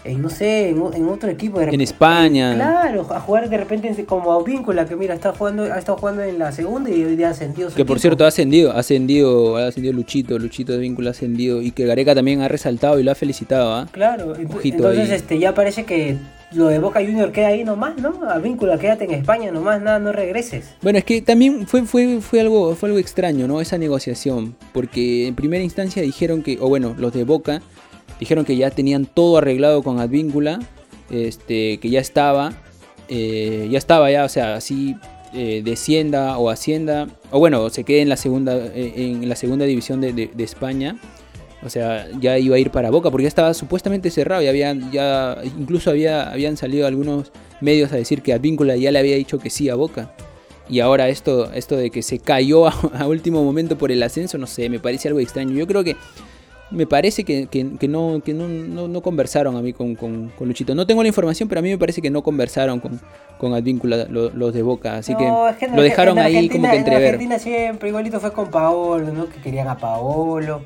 en 0.05 0.23
no 0.23 0.31
sé, 0.31 0.71
en, 0.71 0.81
otro 1.09 1.29
equipo. 1.31 1.61
de 1.61 1.67
En 1.67 1.81
España. 1.81 2.55
Claro, 2.55 3.07
a 3.15 3.21
jugar 3.21 3.49
de 3.49 3.57
repente 3.57 3.89
en- 3.89 4.05
como 4.07 4.33
a 4.33 4.43
Víncula, 4.43 4.87
que 4.87 4.97
mira, 4.97 5.15
está 5.15 5.33
jugando, 5.33 5.65
ha 5.65 5.79
estado 5.79 5.99
jugando 5.99 6.23
en 6.23 6.39
la 6.39 6.51
segunda 6.51 6.91
y 6.91 7.05
hoy 7.05 7.15
día 7.17 7.31
ha 7.31 7.35
sentido 7.35 7.71
su 7.71 7.77
Que 7.77 7.85
por 7.85 8.01
cierto 8.01 8.25
ha 8.25 8.29
ascendido, 8.29 8.73
ha 8.73 8.79
ascendido, 8.79 9.57
ha 9.59 9.67
ascendido 9.69 9.93
Luchito, 9.95 10.39
Luchito 10.39 10.73
de 10.73 10.79
vínculo 10.79 11.09
ha 11.09 11.11
ascendido 11.13 11.61
y 11.63 11.71
que 11.73 11.85
Gareca 11.87 12.15
también 12.15 12.41
ha 12.41 12.49
resaltado 12.49 12.99
y 12.99 13.03
lo 13.05 13.13
ha 13.13 13.15
felicitado, 13.15 13.73
¿ah? 13.75 13.87
Claro, 13.93 14.33
Ojito 14.33 14.77
entonces 14.79 15.11
ahí. 15.11 15.17
este 15.17 15.39
ya 15.39 15.53
parece 15.55 15.85
que 15.85 16.17
lo 16.53 16.69
de 16.69 16.79
Boca 16.79 17.01
Junior 17.01 17.31
queda 17.33 17.49
ahí 17.49 17.65
nomás, 17.65 17.99
¿no? 17.99 18.29
A 18.29 18.39
Víncula, 18.39 18.79
quédate 18.79 19.05
en 19.05 19.13
España 19.13 19.51
nomás, 19.51 19.83
nada, 19.83 19.99
no 19.99 20.13
regreses. 20.13 20.75
Bueno, 20.83 20.99
es 20.99 21.05
que 21.05 21.21
también 21.21 21.67
fue, 21.67 21.83
fue, 21.85 22.21
fue, 22.21 22.41
algo, 22.41 22.75
fue 22.75 22.89
algo 22.89 22.99
extraño, 22.99 23.47
¿no? 23.47 23.61
Esa 23.61 23.77
negociación. 23.77 24.57
Porque 24.73 25.27
en 25.27 25.35
primera 25.35 25.63
instancia 25.63 26.03
dijeron 26.03 26.43
que, 26.43 26.59
o 26.61 26.69
bueno, 26.69 26.95
los 26.99 27.13
de 27.13 27.25
Boca 27.25 27.61
dijeron 28.19 28.45
que 28.45 28.57
ya 28.57 28.71
tenían 28.71 29.05
todo 29.07 29.39
arreglado 29.39 29.83
con 29.83 30.01
Advíncula, 30.01 30.59
este, 31.11 31.79
que 31.79 31.91
ya 31.91 32.01
estaba, 32.01 32.53
eh, 33.09 33.69
ya 33.71 33.79
estaba 33.79 34.11
ya, 34.11 34.25
o 34.25 34.29
sea, 34.29 34.55
así 34.55 34.97
eh, 35.35 35.61
descienda 35.63 36.39
o 36.39 36.49
ascienda, 36.49 37.09
o 37.31 37.39
bueno, 37.39 37.69
se 37.69 37.85
quede 37.85 38.01
en 38.01 38.09
la 38.09 38.17
segunda, 38.17 38.57
eh, 38.57 38.93
en 38.97 39.29
la 39.29 39.37
segunda 39.37 39.67
división 39.67 40.01
de 40.01 40.31
España. 40.39 40.97
O 41.63 41.69
sea, 41.71 42.07
ya 42.21 42.39
iba 42.39 42.55
a 42.57 42.59
ir 42.59 42.71
para 42.71 42.91
Boca 42.91 43.11
porque 43.11 43.25
ya 43.25 43.29
estaba 43.29 43.53
supuestamente 43.53 44.11
cerrado 44.11 44.43
y 44.43 44.47
habían 44.47 44.93
ya 44.93 45.37
incluso 45.59 45.91
había 45.91 46.31
habían 46.31 46.57
salido 46.57 46.87
algunos 46.87 47.33
medios 47.61 47.93
a 47.93 47.97
decir 47.97 48.23
que 48.23 48.33
Advíncula 48.33 48.77
ya 48.77 48.93
le 48.93 48.99
había 49.01 49.17
dicho 49.17 49.39
que 49.39 49.51
sí 49.51 49.69
a 49.69 49.75
Boca. 49.75 50.13
Y 50.71 50.81
ahora 50.81 51.09
esto 51.09 51.51
esto 51.53 51.77
de 51.77 51.91
que 51.91 52.03
se 52.03 52.19
cayó 52.21 52.69
a, 52.69 52.75
a 52.99 53.09
último 53.09 53.43
momento 53.43 53.77
por 53.77 53.91
el 53.91 54.03
ascenso, 54.03 54.39
no 54.39 54.47
sé, 54.47 54.69
me 54.69 54.79
parece 54.79 55.09
algo 55.09 55.19
extraño. 55.21 55.53
Yo 55.55 55.67
creo 55.67 55.83
que 55.83 55.97
me 56.71 56.87
parece 56.87 57.25
que, 57.25 57.47
que- 57.47 57.77
que 57.81 57.89
no, 57.89 58.21
que 58.23 58.35
no, 58.35 58.47
no- 58.47 58.87
no 58.89 59.01
conversaron 59.01 59.57
a 59.57 59.63
mí 59.63 59.73
con, 59.73 59.95
con- 59.97 60.29
con 60.39 60.47
Luchito. 60.49 60.75
No 60.75 60.87
tengo 60.87 61.03
la 61.03 61.09
información, 61.09 61.49
pero 61.49 61.61
a 61.61 61.63
mí 61.63 61.71
me 61.71 61.79
parece 61.79 62.03
que 62.03 62.11
no 62.11 62.23
conversaron 62.23 62.79
con, 62.79 63.01
con 63.39 63.55
Advíncula 63.55 64.05
lo- 64.11 64.29
los 64.31 64.53
de 64.53 64.61
Boca. 64.63 64.99
Así 64.99 65.13
No, 65.13 65.19
que 65.19 65.25
es 65.51 65.57
que 65.57 65.65
en 65.65 65.75
lo 65.77 65.83
dejaron 65.83 66.19
en 66.19 66.25
ahí 66.27 66.49
como 66.51 66.65
que 66.65 66.71
En 66.71 66.77
entrever. 66.77 67.05
Argentina 67.15 67.39
siempre 67.39 67.89
igualito 67.89 68.21
fue 68.21 68.33
con 68.35 68.51
Paolo, 68.51 69.11
¿no? 69.13 69.29
Que 69.31 69.41
querían 69.41 69.67
a 69.69 69.79
Paolo. 69.79 70.63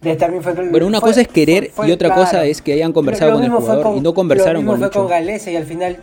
De- 0.00 0.16
también 0.16 0.42
fue, 0.42 0.52
Bueno, 0.54 0.86
una 0.86 1.00
cosa 1.00 1.20
es 1.20 1.28
querer 1.28 1.70
y 1.86 1.90
otra 1.92 2.14
cosa 2.14 2.44
es 2.46 2.62
que 2.62 2.72
hayan 2.72 2.92
conversado 2.92 3.32
con 3.34 3.44
el 3.44 3.50
fue 3.50 3.60
jugador 3.60 3.96
y 3.96 4.00
no 4.00 4.14
conversaron 4.14 4.64
lo 4.64 4.72
mismo 4.72 4.72
con 4.72 4.80
fue 4.92 5.00
con 5.02 5.08
Galese 5.10 5.52
y 5.52 5.56
al 5.56 5.64
final 5.64 5.98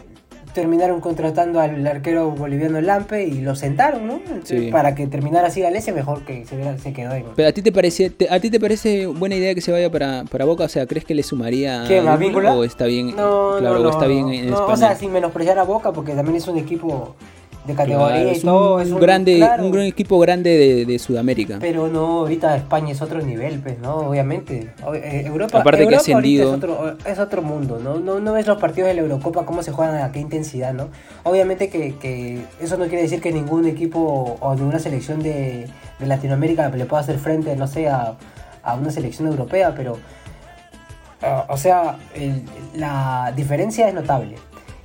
terminaron 0.53 1.01
contratando 1.01 1.59
al 1.59 1.85
arquero 1.85 2.31
boliviano 2.31 2.81
Lampe 2.81 3.27
y 3.27 3.41
lo 3.41 3.55
sentaron, 3.55 4.07
¿no? 4.07 4.19
Sí. 4.43 4.69
Para 4.71 4.95
que 4.95 5.05
terminara 5.05 5.47
así 5.49 5.61
Galese, 5.61 5.91
mejor 5.91 6.25
que 6.25 6.45
se, 6.45 6.79
se 6.79 6.93
quedó 6.93 7.13
en... 7.13 7.25
Pero 7.35 7.49
a 7.49 7.51
ti 7.51 7.61
te 7.61 7.71
parece, 7.71 8.09
te- 8.09 8.27
a 8.27 8.39
ti 8.39 8.49
te 8.49 8.59
parece 8.59 9.05
buena 9.05 9.35
idea 9.35 9.53
que 9.53 9.61
se 9.61 9.71
vaya 9.71 9.91
para, 9.91 10.23
para 10.23 10.45
Boca, 10.45 10.63
o 10.63 10.67
sea, 10.69 10.87
¿crees 10.87 11.05
que 11.05 11.13
le 11.13 11.21
sumaría 11.21 11.83
¿Quién, 11.87 12.07
a 12.07 12.13
Advíncula 12.13 12.49
Víncula? 12.49 12.53
o 12.55 12.63
está 12.63 12.85
bien, 12.85 13.15
No, 13.15 13.57
claro, 13.59 13.79
no, 13.79 13.87
o 13.89 13.91
está 13.91 14.07
bien 14.07 14.29
en 14.29 14.45
España? 14.49 14.73
O 14.73 14.77
sea, 14.77 14.95
sin 14.95 15.11
menospreciar 15.11 15.59
a 15.59 15.63
Boca, 15.63 15.91
porque 15.91 16.13
también 16.13 16.37
es 16.37 16.47
un 16.47 16.57
equipo 16.57 17.15
de 17.67 17.73
categoría 17.75 18.07
Claro, 18.15 18.29
y 18.29 18.31
es 18.31 18.41
todo. 18.41 18.75
un 18.75 18.81
es 18.81 18.91
un 18.91 18.99
grande, 18.99 19.35
claro, 19.37 19.65
un 19.65 19.71
gran 19.71 19.85
equipo 19.85 20.17
grande 20.19 20.49
de, 20.57 20.85
de 20.85 20.97
Sudamérica. 20.99 21.57
Pero 21.59 21.87
no, 21.89 22.19
ahorita 22.21 22.55
España 22.55 22.91
es 22.93 23.01
otro 23.01 23.21
nivel, 23.21 23.59
pues, 23.59 23.77
¿no? 23.79 23.95
Obviamente. 23.97 24.73
Eh, 24.95 25.23
Europa, 25.25 25.59
Aparte 25.59 25.85
ascendido. 25.95 26.49
Es 26.49 26.55
otro, 26.57 26.95
es 27.05 27.19
otro 27.19 27.41
mundo, 27.41 27.79
¿no? 27.83 27.99
¿no? 27.99 28.19
No 28.19 28.33
ves 28.33 28.47
los 28.47 28.57
partidos 28.59 28.87
de 28.87 28.93
la 28.95 29.01
Eurocopa, 29.01 29.45
cómo 29.45 29.61
se 29.61 29.71
juegan 29.71 29.97
a 30.01 30.11
qué 30.11 30.19
intensidad, 30.19 30.73
¿no? 30.73 30.87
Obviamente 31.23 31.69
que, 31.69 31.95
que 31.95 32.41
eso 32.61 32.77
no 32.77 32.85
quiere 32.85 33.01
decir 33.03 33.21
que 33.21 33.31
ningún 33.31 33.67
equipo 33.67 34.37
o 34.39 34.55
ninguna 34.55 34.79
selección 34.79 35.21
de, 35.21 35.67
de 35.99 36.05
Latinoamérica 36.07 36.69
le 36.69 36.85
pueda 36.85 37.01
hacer 37.01 37.19
frente, 37.19 37.55
no 37.55 37.67
sé, 37.67 37.89
a, 37.89 38.13
a 38.63 38.75
una 38.75 38.91
selección 38.91 39.27
europea, 39.27 39.73
pero 39.75 39.97
o 41.49 41.57
sea, 41.57 41.97
el- 42.15 42.43
la 42.75 43.33
diferencia 43.35 43.87
es 43.87 43.93
notable. 43.93 44.35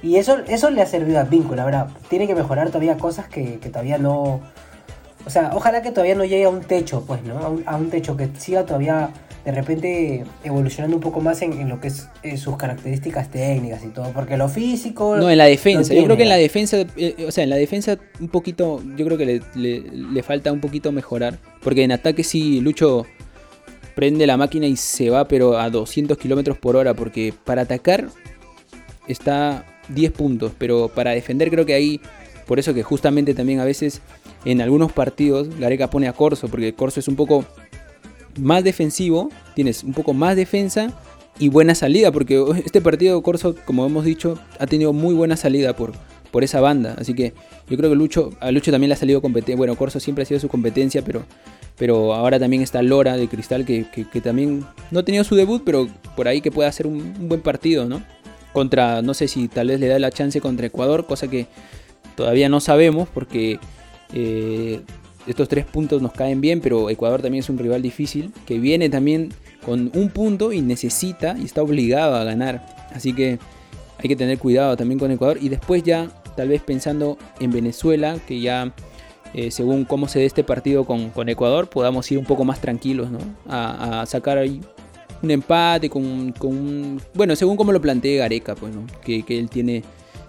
Y 0.02 0.16
eso, 0.16 0.38
eso 0.48 0.70
le 0.70 0.82
ha 0.82 0.86
servido 0.86 1.20
a 1.20 1.24
Vínculo. 1.24 1.62
Ahora, 1.62 1.86
tiene 2.08 2.26
que 2.26 2.34
mejorar 2.34 2.68
todavía 2.68 2.96
cosas 2.96 3.28
que, 3.28 3.58
que 3.60 3.68
todavía 3.68 3.98
no. 3.98 4.40
O 5.24 5.30
sea, 5.30 5.52
ojalá 5.54 5.82
que 5.82 5.90
todavía 5.92 6.16
no 6.16 6.24
llegue 6.24 6.44
a 6.44 6.48
un 6.48 6.60
techo, 6.62 7.04
pues, 7.06 7.22
¿no? 7.22 7.38
A 7.38 7.48
un, 7.48 7.62
a 7.66 7.76
un 7.76 7.90
techo 7.90 8.16
que 8.16 8.28
siga 8.38 8.64
todavía 8.66 9.10
de 9.44 9.50
repente 9.52 10.24
evolucionando 10.44 10.96
un 10.96 11.02
poco 11.02 11.20
más 11.20 11.42
en, 11.42 11.52
en 11.54 11.68
lo 11.68 11.80
que 11.80 11.88
es 11.88 12.08
eh, 12.22 12.36
sus 12.36 12.56
características 12.56 13.28
técnicas 13.30 13.84
y 13.84 13.88
todo. 13.88 14.10
Porque 14.12 14.36
lo 14.36 14.48
físico. 14.48 15.16
No, 15.16 15.30
en 15.30 15.38
la 15.38 15.44
defensa. 15.44 15.94
yo 15.94 16.04
creo 16.04 16.16
que 16.16 16.24
en 16.24 16.28
la 16.28 16.36
defensa, 16.36 16.78
eh, 16.96 17.24
o 17.26 17.30
sea, 17.30 17.44
en 17.44 17.50
la 17.50 17.56
defensa 17.56 17.96
un 18.20 18.28
poquito, 18.28 18.82
yo 18.96 19.04
creo 19.06 19.16
que 19.18 19.26
le, 19.26 19.40
le- 19.54 19.80
le 19.90 20.22
falta 20.24 20.50
un 20.52 20.60
poquito 20.60 20.90
mejorar. 20.90 21.38
Porque 21.62 21.84
en 21.84 21.92
ataque 21.92 22.24
sí, 22.24 22.60
Lucho 22.60 23.06
prende 23.94 24.26
la 24.26 24.36
máquina 24.36 24.66
y 24.66 24.74
se 24.76 25.10
va, 25.10 25.28
pero 25.28 25.58
a 25.58 25.70
200 25.70 26.18
kilómetros 26.18 26.58
por 26.58 26.74
hora. 26.74 26.94
Porque 26.94 27.32
para 27.44 27.62
atacar 27.62 28.06
está 29.06 29.64
10 29.94 30.12
puntos, 30.12 30.52
pero 30.58 30.88
para 30.88 31.10
defender 31.12 31.50
creo 31.50 31.66
que 31.66 31.74
ahí, 31.74 32.00
por 32.46 32.58
eso 32.58 32.74
que 32.74 32.82
justamente 32.82 33.34
también 33.34 33.60
a 33.60 33.64
veces 33.64 34.00
en 34.44 34.60
algunos 34.60 34.92
partidos 34.92 35.48
Gareca 35.58 35.88
pone 35.90 36.08
a 36.08 36.12
Corso, 36.12 36.48
porque 36.48 36.74
Corso 36.74 37.00
es 37.00 37.08
un 37.08 37.16
poco 37.16 37.44
más 38.38 38.64
defensivo, 38.64 39.30
tienes 39.54 39.84
un 39.84 39.92
poco 39.92 40.14
más 40.14 40.36
defensa 40.36 40.92
y 41.38 41.48
buena 41.48 41.74
salida, 41.74 42.12
porque 42.12 42.42
este 42.64 42.80
partido 42.80 43.22
Corso, 43.22 43.54
como 43.64 43.84
hemos 43.86 44.04
dicho, 44.04 44.38
ha 44.58 44.66
tenido 44.66 44.92
muy 44.92 45.14
buena 45.14 45.36
salida 45.36 45.74
por, 45.76 45.92
por 46.30 46.44
esa 46.44 46.60
banda, 46.60 46.94
así 46.98 47.14
que 47.14 47.32
yo 47.68 47.76
creo 47.76 47.90
que 47.90 47.96
Lucho, 47.96 48.30
a 48.40 48.50
Lucho 48.50 48.70
también 48.70 48.88
le 48.88 48.94
ha 48.94 48.98
salido 48.98 49.20
competencia, 49.22 49.56
bueno, 49.56 49.76
Corso 49.76 50.00
siempre 50.00 50.22
ha 50.22 50.26
sido 50.26 50.40
su 50.40 50.48
competencia, 50.48 51.02
pero, 51.02 51.24
pero 51.78 52.14
ahora 52.14 52.38
también 52.38 52.62
está 52.62 52.82
Lora 52.82 53.16
de 53.16 53.28
Cristal, 53.28 53.64
que, 53.64 53.86
que- 54.12 54.20
también 54.20 54.64
no 54.90 55.00
ha 55.00 55.04
tenido 55.04 55.24
su 55.24 55.34
debut, 55.36 55.62
pero 55.64 55.88
por 56.16 56.28
ahí 56.28 56.40
que 56.40 56.50
puede 56.50 56.68
hacer 56.68 56.86
un 56.86 57.28
buen 57.28 57.40
partido, 57.40 57.86
¿no? 57.88 58.02
Contra, 58.52 59.00
no 59.02 59.14
sé 59.14 59.28
si 59.28 59.48
tal 59.48 59.68
vez 59.68 59.80
le 59.80 59.88
da 59.88 59.98
la 59.98 60.10
chance 60.10 60.40
contra 60.40 60.66
Ecuador, 60.66 61.06
cosa 61.06 61.28
que 61.28 61.46
todavía 62.16 62.48
no 62.48 62.60
sabemos, 62.60 63.08
porque 63.08 63.58
eh, 64.12 64.80
estos 65.26 65.48
tres 65.48 65.64
puntos 65.64 66.02
nos 66.02 66.12
caen 66.12 66.40
bien, 66.40 66.60
pero 66.60 66.90
Ecuador 66.90 67.22
también 67.22 67.42
es 67.42 67.50
un 67.50 67.58
rival 67.58 67.82
difícil, 67.82 68.32
que 68.46 68.58
viene 68.58 68.88
también 68.88 69.30
con 69.64 69.90
un 69.94 70.10
punto 70.10 70.52
y 70.52 70.60
necesita 70.60 71.36
y 71.38 71.44
está 71.44 71.62
obligado 71.62 72.16
a 72.16 72.24
ganar. 72.24 72.66
Así 72.94 73.12
que 73.12 73.38
hay 73.98 74.08
que 74.08 74.16
tener 74.16 74.38
cuidado 74.38 74.76
también 74.76 74.98
con 74.98 75.10
Ecuador. 75.10 75.38
Y 75.40 75.48
después 75.48 75.82
ya, 75.82 76.10
tal 76.36 76.48
vez 76.48 76.62
pensando 76.62 77.18
en 77.40 77.52
Venezuela, 77.52 78.18
que 78.26 78.40
ya 78.40 78.74
eh, 79.34 79.50
según 79.50 79.84
cómo 79.84 80.08
se 80.08 80.18
dé 80.18 80.26
este 80.26 80.44
partido 80.44 80.84
con, 80.84 81.10
con 81.10 81.28
Ecuador, 81.28 81.70
podamos 81.70 82.10
ir 82.10 82.18
un 82.18 82.24
poco 82.24 82.44
más 82.44 82.60
tranquilos, 82.60 83.10
¿no? 83.10 83.18
A, 83.48 84.02
a 84.02 84.06
sacar 84.06 84.38
ahí 84.38 84.60
un 85.22 85.30
empate 85.30 85.88
con, 85.88 86.32
con 86.32 86.50
un- 86.50 87.02
Bueno, 87.14 87.36
según 87.36 87.56
como 87.56 87.72
lo 87.72 87.80
plantee 87.80 88.16
Gareca, 88.18 88.54
pues, 88.54 88.74
¿no? 88.74 88.82
Que, 89.04 89.22
que 89.22 89.38
él 89.38 89.48
tiene, 89.48 89.82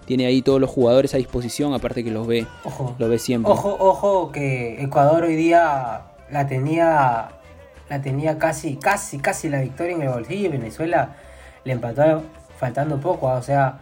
tiene 0.06 0.26
ahí 0.26 0.40
todos 0.42 0.60
los 0.60 0.70
jugadores 0.70 1.14
a 1.14 1.16
disposición, 1.18 1.74
aparte 1.74 2.04
que 2.04 2.10
los 2.10 2.26
ve, 2.26 2.46
Ojo. 2.64 2.94
lo 2.98 3.08
ve 3.08 3.18
siempre. 3.18 3.50
Ojo, 3.52 3.76
ojo 3.78 4.30
que 4.32 4.82
Ecuador 4.82 5.24
hoy 5.24 5.36
día 5.36 6.02
la 6.30 6.46
tenía 6.46 7.28
la 7.90 8.00
tenía 8.00 8.38
casi, 8.38 8.76
casi, 8.76 9.18
casi 9.18 9.48
la 9.50 9.60
victoria 9.60 9.94
en 9.94 10.02
el 10.02 10.08
bolsillo 10.08 10.46
y 10.46 10.52
Venezuela 10.52 11.16
le 11.64 11.72
empató 11.74 12.22
faltando 12.58 12.98
poco, 12.98 13.28
ah, 13.28 13.34
o 13.36 13.42
sea, 13.42 13.78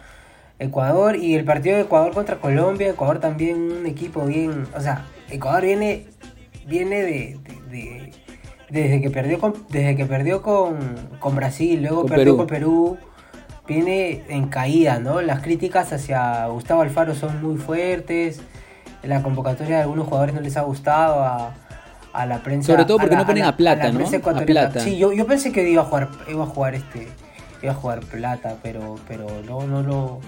Ecuador 0.59 1.15
y 1.15 1.35
el 1.35 1.45
partido 1.45 1.77
de 1.77 1.83
Ecuador 1.83 2.13
contra 2.13 2.35
Colombia, 2.35 2.89
Ecuador 2.89 3.19
también 3.19 3.71
un 3.71 3.85
equipo 3.85 4.25
bien, 4.25 4.67
o 4.75 4.81
sea, 4.81 5.05
Ecuador 5.29 5.63
viene 5.63 6.05
viene 6.67 6.97
de, 7.01 7.39
de- 7.43 7.69
de- 7.69 8.11
desde 8.73 9.01
que 9.01 9.09
perdió 9.09 9.39
con 9.39 9.53
desde 9.69 9.95
que 9.95 10.05
perdió 10.05 10.41
con, 10.41 10.77
con 11.19 11.35
Brasil, 11.35 11.81
luego 11.81 12.01
Con 12.01 12.09
perdió 12.09 12.23
Perú. 12.25 12.37
con 12.37 12.47
Perú, 12.47 12.97
viene 13.67 14.23
en 14.29 14.47
caída, 14.47 14.99
¿no? 14.99 15.21
Las 15.21 15.41
críticas 15.41 15.93
hacia 15.93 16.47
Gustavo 16.47 16.81
Alfaro 16.81 17.15
son 17.15 17.41
muy 17.41 17.57
fuertes. 17.57 18.41
La 19.03 19.21
convocatoria 19.21 19.77
de 19.77 19.81
algunos 19.83 20.07
jugadores 20.07 20.33
no 20.35 20.41
les 20.41 20.55
ha 20.57 20.61
gustado 20.61 21.23
a, 21.23 21.53
a 22.13 22.25
la 22.25 22.39
prensa. 22.39 22.71
Sobre 22.71 22.85
todo 22.85 22.97
porque 22.97 23.15
la- 23.15 23.21
no 23.21 23.27
ponen 23.27 23.43
la- 23.43 23.49
a 23.49 23.57
Plata, 23.57 23.83
la 23.85 23.91
¿no? 23.91 23.99
A. 24.05 24.45
Plata. 24.45 24.79
Sí, 24.79 24.97
yo, 24.97 25.13
yo 25.13 25.25
pensé 25.27 25.51
que 25.51 25.69
iba 25.69 25.81
a 25.81 25.85
jugar, 25.85 26.09
iba 26.29 26.43
a 26.43 26.47
jugar 26.47 26.75
este, 26.75 27.07
iba 27.61 27.71
a 27.73 27.75
jugar 27.75 27.99
Plata, 28.01 28.55
pero, 28.63 28.95
pero 29.07 29.27
no, 29.45 29.67
no 29.67 29.81
lo. 29.83 30.19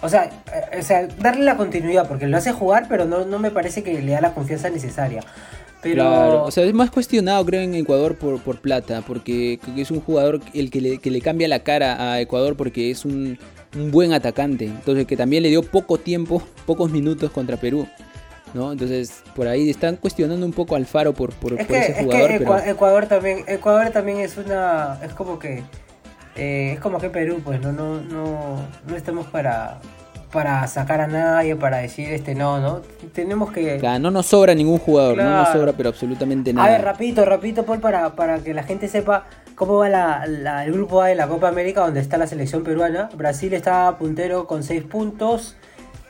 O 0.00 0.08
sea, 0.08 0.24
eh, 0.72 0.78
o 0.80 0.82
sea, 0.82 1.06
darle 1.06 1.44
la 1.44 1.56
continuidad, 1.56 2.08
porque 2.08 2.26
lo 2.26 2.36
hace 2.36 2.52
jugar, 2.52 2.86
pero 2.88 3.04
no, 3.04 3.24
no 3.24 3.38
me 3.38 3.50
parece 3.52 3.82
que 3.84 4.00
le 4.02 4.12
da 4.12 4.20
la 4.20 4.32
confianza 4.34 4.68
necesaria. 4.70 5.22
Pero 5.82 5.94
Claro, 5.94 6.44
o 6.44 6.50
sea, 6.50 6.64
es 6.64 6.74
más 6.74 6.90
cuestionado 6.90 7.44
creo 7.44 7.60
en 7.60 7.74
Ecuador 7.74 8.16
por, 8.16 8.40
por 8.40 8.60
plata, 8.60 9.02
porque 9.04 9.58
es 9.76 9.90
un 9.90 10.00
jugador 10.00 10.40
el 10.54 10.70
que 10.70 10.80
le, 10.80 10.98
que 10.98 11.10
le 11.10 11.20
cambia 11.20 11.48
la 11.48 11.64
cara 11.64 12.12
a 12.12 12.20
Ecuador 12.20 12.56
porque 12.56 12.90
es 12.90 13.04
un, 13.04 13.36
un 13.76 13.90
buen 13.90 14.12
atacante, 14.12 14.66
entonces 14.66 15.06
que 15.06 15.16
también 15.16 15.42
le 15.42 15.48
dio 15.48 15.62
poco 15.62 15.98
tiempo, 15.98 16.40
pocos 16.66 16.90
minutos 16.90 17.32
contra 17.32 17.56
Perú, 17.56 17.88
¿no? 18.54 18.70
Entonces 18.70 19.22
por 19.34 19.48
ahí 19.48 19.68
están 19.68 19.96
cuestionando 19.96 20.46
un 20.46 20.52
poco 20.52 20.76
al 20.76 20.86
Faro 20.86 21.14
por, 21.14 21.32
por, 21.34 21.54
es 21.54 21.66
por 21.66 21.66
que, 21.66 21.78
ese 21.78 21.92
es 21.92 21.98
que 21.98 22.04
jugador, 22.04 22.30
pero 22.38 22.58
Ecuador 22.58 23.06
también, 23.06 23.44
Ecuador 23.48 23.90
también 23.90 24.20
es 24.20 24.36
una, 24.36 25.00
es 25.02 25.12
como 25.14 25.40
que, 25.40 25.64
eh, 26.36 26.74
es 26.74 26.80
como 26.80 26.98
que 27.00 27.10
Perú, 27.10 27.40
pues 27.44 27.60
no, 27.60 27.72
no, 27.72 28.00
no, 28.02 28.66
no 28.86 28.96
estamos 28.96 29.26
para, 29.26 29.80
para 30.32 30.66
sacar 30.66 31.00
a 31.02 31.06
nadie, 31.06 31.54
para 31.56 31.76
decir 31.78 32.10
este 32.12 32.34
no, 32.34 32.58
no, 32.58 32.80
tenemos 33.12 33.52
que, 33.52 33.76
claro, 33.78 33.98
no 33.98 34.10
nos 34.10 34.26
sobra 34.26 34.54
ningún 34.54 34.78
jugador, 34.78 35.18
no 35.18 35.24
nos 35.38 35.48
sobra 35.50 35.72
pero 35.74 35.90
absolutamente 35.90 36.50
a 36.50 36.54
nada. 36.54 36.70
ver, 36.70 36.82
rapidito, 36.82 37.24
rapidito, 37.24 37.64
Paul, 37.64 37.80
para, 37.80 38.14
para 38.14 38.38
que 38.38 38.54
la 38.54 38.62
gente 38.62 38.88
sepa 38.88 39.26
cómo 39.54 39.74
va 39.78 39.88
la, 39.90 40.24
la- 40.26 40.64
el 40.64 40.72
grupo 40.72 41.02
A 41.02 41.08
de 41.08 41.14
la 41.14 41.28
Copa 41.28 41.48
América, 41.48 41.82
donde 41.82 42.00
está 42.00 42.16
la 42.16 42.26
selección 42.26 42.64
peruana. 42.64 43.10
Brasil 43.14 43.52
está 43.52 43.96
puntero 43.98 44.46
con 44.46 44.62
6 44.62 44.84
puntos, 44.84 45.56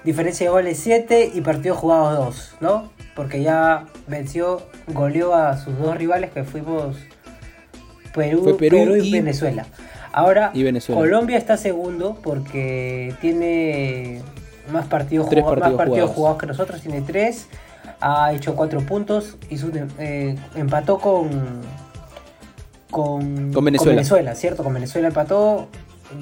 diferencia 0.05 0.47
de 0.47 0.51
goles 0.53 0.79
7 0.79 1.33
y 1.35 1.41
partidos 1.41 1.79
jugados 1.79 2.17
2, 2.17 2.55
¿no? 2.61 2.93
Porque 3.17 3.43
ya 3.43 3.87
venció, 4.07 4.63
goleó 4.87 5.35
a 5.35 5.57
sus 5.59 5.77
dos 5.79 5.97
rivales 5.97 6.31
que 6.31 6.45
fuimos 6.45 6.97
Perú, 8.15 8.43
Fue 8.45 8.55
Perú 8.57 8.77
Perú 8.79 8.97
y, 8.97 9.09
y- 9.09 9.13
Venezuela. 9.13 9.67
Ahora, 10.12 10.51
y 10.55 10.62
Venezuela. 10.62 11.01
Colombia 11.01 11.38
está 11.38 11.57
segundo 11.57 12.18
porque 12.22 13.14
tiene 13.20 14.20
más 14.70 14.87
partidos, 14.87 15.29
Tres 15.29 15.42
jugado- 15.42 15.61
más 15.61 15.72
partidos 15.72 15.88
jugados. 16.11 16.14
jugados 16.16 16.38
que 16.38 16.46
nosotros, 16.46 16.81
tiene 16.81 17.01
3, 17.01 17.46
ha 18.01 18.33
hecho 18.33 18.55
4 18.55 18.81
puntos, 18.83 19.37
un, 19.51 19.88
eh, 19.98 20.37
empató 20.55 20.98
con, 20.98 21.31
con, 22.90 23.53
Con 23.53 23.64
Venezuela. 23.64 24.35
¿cierto? 24.35 24.62
Con 24.62 24.75
Venezuela 24.75 25.09
empató, 25.09 25.68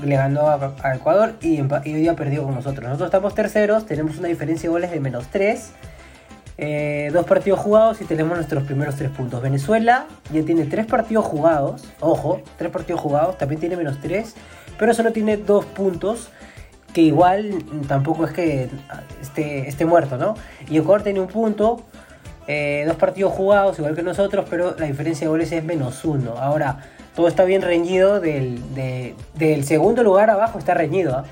le 0.04 0.14
ganó 0.14 0.42
a, 0.48 0.74
a 0.82 0.94
Ecuador 0.94 1.34
y, 1.40 1.56
y 1.56 1.60
hoy 1.60 1.92
día 1.94 2.14
perdió 2.14 2.44
con 2.44 2.54
nosotros. 2.54 2.84
Nosotros 2.84 3.08
estamos 3.08 3.34
terceros, 3.34 3.86
tenemos 3.86 4.18
una 4.18 4.28
diferencia 4.28 4.68
de 4.68 4.72
goles 4.72 4.90
de 4.90 5.00
menos 5.00 5.26
3. 5.32 5.72
Eh, 6.62 7.08
dos 7.14 7.24
partidos 7.24 7.58
jugados 7.58 8.02
y 8.02 8.04
tenemos 8.04 8.36
nuestros 8.36 8.64
primeros 8.64 8.94
tres 8.94 9.10
puntos. 9.10 9.40
Venezuela 9.40 10.04
ya 10.30 10.42
tiene 10.42 10.64
tres 10.66 10.84
partidos 10.84 11.24
jugados, 11.24 11.82
ojo, 12.00 12.42
tres 12.58 12.70
partidos 12.70 13.00
jugados, 13.00 13.38
también 13.38 13.60
tiene 13.60 13.76
menos 13.78 13.98
tres, 14.02 14.34
pero 14.78 14.92
solo 14.92 15.10
tiene 15.10 15.38
dos 15.38 15.64
puntos, 15.64 16.28
que 16.92 17.00
igual 17.00 17.64
tampoco 17.88 18.26
es 18.26 18.32
que 18.32 18.68
esté, 19.22 19.68
esté 19.68 19.86
muerto, 19.86 20.18
¿no? 20.18 20.34
Y 20.68 20.76
Ecuador 20.76 21.02
tiene 21.02 21.20
un 21.20 21.28
punto, 21.28 21.80
eh, 22.46 22.84
dos 22.86 22.96
partidos 22.96 23.32
jugados, 23.32 23.78
igual 23.78 23.94
que 23.96 24.02
nosotros, 24.02 24.44
pero 24.50 24.76
la 24.76 24.84
diferencia 24.84 25.26
de 25.26 25.30
goles 25.30 25.50
es 25.52 25.64
menos 25.64 26.04
uno. 26.04 26.32
Ahora, 26.36 26.80
todo 27.16 27.26
está 27.28 27.44
bien 27.44 27.62
reñido, 27.62 28.20
del, 28.20 28.74
de- 28.74 29.14
del 29.34 29.64
segundo 29.64 30.02
lugar 30.02 30.28
abajo 30.28 30.58
está 30.58 30.74
reñido, 30.74 31.16
¿ah? 31.16 31.24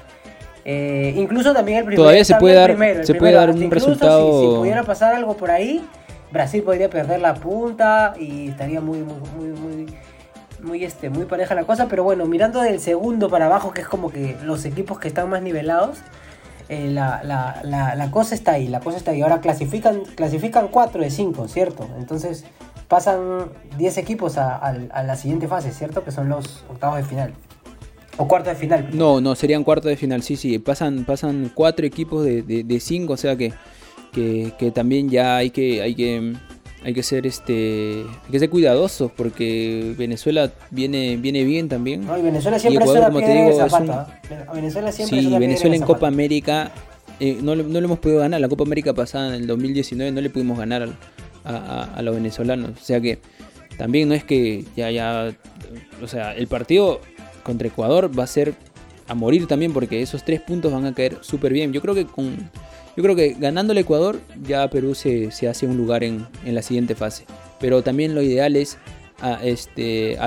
Eh, 0.71 1.15
incluso 1.17 1.55
también 1.55 1.79
el 1.79 1.85
primero. 1.85 2.03
Todavía 2.03 2.25
se 2.27 2.35
puede 2.35 2.55
dar- 2.55 2.69
primero, 2.71 3.03
se 3.07 3.15
puede 3.15 3.33
dar 3.33 3.49
un 3.51 3.63
incluso 3.63 3.87
si- 3.87 3.93
resultado- 3.93 4.41
Si, 4.53 4.57
pudiera 4.59 4.83
pasar 4.83 5.15
algo 5.15 5.35
por 5.35 5.51
ahí, 5.51 5.83
Brasil 6.31 6.63
podría 6.63 6.91
perder 6.91 7.21
la 7.21 7.33
punta 7.33 8.13
y 8.21 8.49
estaría 8.51 8.83
muy, 8.83 8.99
muy, 8.99 9.15
muy, 9.35 9.59
muy, 9.59 9.87
muy, 10.63 10.85
este, 10.85 11.09
muy 11.09 11.25
pareja 11.25 11.55
la 11.55 11.65
cosa. 11.65 11.87
Pero 11.89 12.05
bueno, 12.05 12.27
mirando 12.27 12.61
del 12.61 12.81
segundo 12.81 13.31
para 13.31 13.47
abajo, 13.47 13.71
que 13.73 13.81
es 13.81 13.89
como 13.89 14.11
que 14.11 14.37
los 14.45 14.67
equipos 14.67 14.99
que 14.99 15.09
están 15.09 15.31
más 15.31 15.41
nivelados, 15.41 16.01
eh, 16.69 16.91
la, 16.91 17.23
la, 17.25 17.61
la, 17.63 17.95
la 17.95 18.11
cosa 18.11 18.35
está 18.35 18.53
ahí, 18.53 18.69
la 18.69 18.81
cosa 18.81 18.99
está 18.99 19.13
ahí. 19.13 19.23
Ahora 19.23 19.41
clasifican, 19.41 20.03
clasifican 20.17 20.69
4 20.69 21.01
de 21.01 21.11
5, 21.11 21.49
¿cierto? 21.49 21.89
Entonces 21.99 22.45
pasan 22.89 23.47
10 23.79 23.97
equipos 23.97 24.37
a, 24.37 24.55
a- 24.57 24.77
a 24.93 25.03
la 25.03 25.17
siguiente 25.17 25.49
fase, 25.49 25.73
¿cierto? 25.73 26.05
Que 26.05 26.11
son 26.11 26.29
los 26.29 26.63
octavos 26.69 26.99
de 26.99 27.05
final. 27.05 27.33
O 28.19 28.27
cuartos 28.29 28.53
de 28.55 28.59
final. 28.59 28.89
No, 28.93 29.21
no, 29.21 29.35
serían 29.35 29.65
cuartos 29.65 29.89
de 29.91 29.97
final, 29.97 30.23
sí, 30.23 30.37
sí. 30.37 30.59
Pasan, 30.59 31.05
pasan 31.05 31.51
cuatro 31.55 31.87
equipos 31.87 32.25
de, 32.25 32.43
de, 32.43 32.65
de 32.65 32.81
cinco, 32.81 33.13
o 33.15 33.17
sea 33.17 33.37
que, 33.37 33.53
que, 34.13 34.53
que 34.59 34.71
también 34.73 35.09
ya 35.09 35.37
hay 35.37 35.51
que, 35.51 35.81
hay 35.83 35.95
que, 35.95 36.35
hay 36.83 36.95
que 36.95 37.03
ser 37.05 37.27
este, 37.27 38.03
hay 38.27 38.31
que 38.33 38.39
ser 38.41 38.51
cuidadosos 38.51 39.13
porque 39.13 39.95
Venezuela 39.97 40.53
viene, 40.71 41.17
viene 41.17 41.45
bien 41.45 41.69
también. 41.69 42.05
No, 42.07 42.19
y 42.19 42.23
Venezuela 42.23 42.59
siempre 42.59 42.83
Ecuador, 42.85 43.05
es 43.05 43.09
una 43.17 43.25
en 43.27 43.39
el 43.39 43.53
digo, 43.55 43.69
zapato. 43.69 43.93
¿ah? 43.93 44.53
Venezuela 44.53 44.91
siempre 44.93 45.19
es 45.19 45.23
Sí, 45.25 45.29
una 45.29 45.39
Venezuela 45.39 45.77
en 45.77 45.83
Copa. 45.83 46.09
América 46.09 46.73
eh, 47.21 47.39
no, 47.41 47.55
no 47.55 47.81
le 47.81 47.85
hemos 47.85 47.99
podido 48.01 48.19
ganar. 48.21 48.41
La 48.41 48.49
Copa 48.49 48.65
América 48.65 48.95
pasada 48.95 49.29
en 49.29 49.43
el 49.43 49.47
2019 49.47 50.11
no 50.13 50.21
le 50.21 50.31
pudimos 50.31 50.59
ganar 50.59 50.83
al- 50.83 50.97
a, 51.45 51.55
a- 51.57 51.85
a 51.95 52.03
los 52.03 52.15
venezolanos. 52.17 52.71
O 52.81 52.85
sea 52.85 53.01
que 53.01 53.19
también 53.77 54.09
no 54.09 54.15
es 54.17 54.25
que 54.25 54.65
ya, 54.77 54.91
ya, 54.91 55.33
o 56.03 56.09
sea, 56.09 56.35
el 56.35 56.49
partido 56.49 57.01
contra 57.49 57.67
Ecuador 57.69 58.11
va 58.17 58.25
a 58.25 58.27
ser 58.29 58.55
a 59.09 59.15
morir 59.15 59.47
también 59.47 59.73
porque 59.73 60.03
esos 60.03 60.23
tres 60.23 60.41
puntos 60.43 60.71
van 60.71 60.85
a 60.85 60.95
caer 60.95 61.17
súper 61.23 61.53
bien. 61.53 61.73
Yo 61.73 61.81
creo 61.81 61.95
que 61.95 62.05
con 62.07 62.37
yo 62.97 63.03
creo 63.03 63.17
que 63.17 63.35
ganando 63.39 63.73
el 63.73 63.79
Ecuador 63.79 64.21
ya 64.47 64.69
Perú 64.69 64.95
se, 64.95 65.31
se 65.31 65.49
hace 65.49 65.67
un 65.67 65.77
lugar 65.77 66.05
en, 66.05 66.27
en 66.45 66.55
la 66.55 66.61
siguiente 66.63 66.95
fase. 66.95 67.25
Pero 67.59 67.83
también 67.83 68.15
lo 68.15 68.21
ideal 68.23 68.55
es 68.57 68.77
este, 69.43 70.19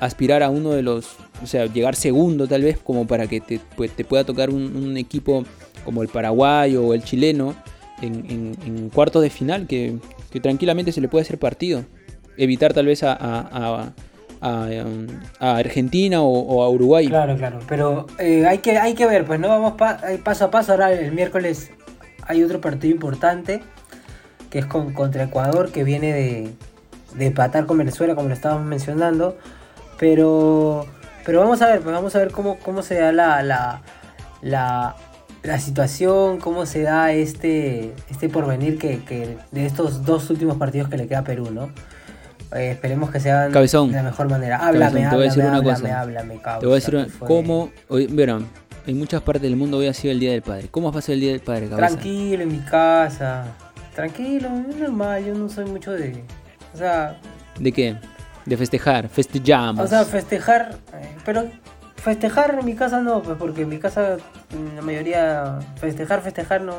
aspirar 0.00 0.42
a 0.42 0.48
uno 0.48 0.70
de 0.70 0.82
los, 0.82 1.16
o 1.42 1.46
sea, 1.46 1.66
llegar 1.66 1.94
segundo 1.96 2.46
tal 2.48 2.62
vez 2.62 2.78
como 2.78 3.06
para 3.06 3.26
que 3.26 3.40
te, 3.40 3.60
pues, 3.76 3.90
te 3.94 4.04
pueda 4.04 4.24
tocar 4.24 4.50
un, 4.50 4.96
equipo 4.96 5.44
como 5.84 6.02
el 6.02 6.08
paraguayo 6.08 6.82
o 6.84 6.94
el 6.94 7.02
chileno 7.04 7.54
en, 8.00 8.14
en- 8.30 8.56
en 8.66 8.88
cuartos 8.90 9.22
de 9.22 9.30
final 9.30 9.66
que, 9.66 9.98
que 10.30 10.40
tranquilamente 10.40 10.92
se 10.92 11.00
le 11.00 11.08
puede 11.08 11.22
hacer 11.22 11.38
partido. 11.38 11.84
Evitar 12.36 12.72
tal 12.72 12.86
vez 12.86 13.02
a- 13.02 13.92
a- 14.40 15.56
Argentina 15.56 16.20
o, 16.22 16.28
o 16.28 16.62
a 16.62 16.68
Uruguay. 16.70 17.08
Claro, 17.08 17.36
claro. 17.36 17.58
Pero 17.68 18.06
eh, 18.18 18.46
hay, 18.46 18.58
que, 18.58 18.78
hay 18.78 18.94
que 18.94 19.06
ver, 19.06 19.24
pues 19.24 19.38
no 19.40 19.48
vamos 19.48 19.74
pa- 19.74 20.00
eh, 20.08 20.18
paso 20.22 20.46
a 20.46 20.50
paso. 20.50 20.72
Ahora 20.72 20.92
el 20.92 21.12
miércoles 21.12 21.70
hay 22.26 22.42
otro 22.42 22.60
partido 22.60 22.92
importante 22.94 23.62
que 24.50 24.60
es 24.60 24.66
con, 24.66 24.92
contra 24.92 25.24
Ecuador 25.24 25.70
que 25.70 25.84
viene 25.84 26.12
de, 26.12 26.50
de 27.14 27.26
empatar 27.26 27.66
con 27.66 27.78
Venezuela, 27.78 28.14
como 28.14 28.28
lo 28.28 28.34
estábamos 28.34 28.66
mencionando. 28.66 29.36
Pero, 29.98 30.86
pero 31.24 31.40
vamos 31.40 31.60
a 31.62 31.66
ver, 31.68 31.80
pues 31.80 31.94
vamos 31.94 32.14
a 32.16 32.18
ver 32.20 32.30
cómo, 32.30 32.58
cómo 32.58 32.82
se 32.82 32.94
da 32.96 33.12
la, 33.12 33.42
la, 33.42 33.82
la, 34.42 34.96
la 35.42 35.58
situación, 35.58 36.38
cómo 36.38 36.64
se 36.66 36.82
da 36.82 37.12
este, 37.12 37.94
este 38.10 38.28
porvenir 38.28 38.78
que, 38.78 39.00
que 39.04 39.36
de 39.50 39.66
estos 39.66 40.04
dos 40.04 40.30
últimos 40.30 40.56
partidos 40.56 40.88
que 40.88 40.96
le 40.96 41.06
queda 41.06 41.18
a 41.20 41.24
Perú, 41.24 41.50
¿no? 41.52 41.70
Eh, 42.52 42.72
esperemos 42.72 43.10
que 43.10 43.20
sean 43.20 43.52
Cabezón. 43.52 43.90
de 43.90 43.96
la 43.98 44.02
mejor 44.02 44.28
manera. 44.28 44.56
Háblame, 44.58 45.02
Cabezón, 45.02 45.10
te 45.10 45.16
voy 45.16 45.24
a 45.24 45.28
decir 45.28 45.42
háblame, 45.42 45.58
una 45.60 45.70
háblame, 45.70 45.88
cosa. 45.88 46.00
háblame, 46.00 46.40
Te 46.60 46.66
voy 46.66 46.72
a 46.72 46.74
decir 46.76 46.94
una- 46.96 47.04
¿qué 47.04 47.10
fue? 47.10 47.28
cómo, 47.28 47.70
hoy, 47.88 48.06
verán, 48.08 48.46
en 48.86 48.98
muchas 48.98 49.22
partes 49.22 49.42
del 49.42 49.56
mundo 49.56 49.76
hoy 49.76 49.86
ha 49.86 49.94
sido 49.94 50.12
el 50.12 50.20
Día 50.20 50.32
del 50.32 50.42
Padre. 50.42 50.68
¿Cómo 50.70 50.88
ha 50.88 50.92
pasado 50.92 51.12
el 51.14 51.20
Día 51.20 51.30
del 51.32 51.40
Padre, 51.40 51.68
cabeza? 51.68 51.86
Tranquilo 51.88 52.42
en 52.42 52.48
mi 52.52 52.58
casa. 52.58 53.44
Tranquilo, 53.94 54.48
es 54.68 54.76
normal, 54.76 55.24
yo 55.24 55.34
no 55.34 55.48
soy 55.48 55.64
mucho 55.66 55.92
de. 55.92 56.24
O 56.74 56.76
sea, 56.78 57.18
¿De 57.58 57.72
qué? 57.72 57.96
De 58.46 58.56
festejar, 58.56 59.08
festejamos. 59.08 59.84
o 59.84 59.88
sea, 59.88 60.04
festejar. 60.04 60.76
eh, 60.94 61.08
pero 61.24 61.44
festejar 61.96 62.56
en 62.58 62.64
mi 62.64 62.74
casa 62.74 63.00
no, 63.00 63.22
pues 63.22 63.36
porque 63.38 63.62
en 63.62 63.68
mi 63.68 63.78
casa 63.78 64.16
la 64.74 64.82
mayoría. 64.82 65.58
Festejar, 65.76 66.22
festejar 66.22 66.62
no. 66.62 66.74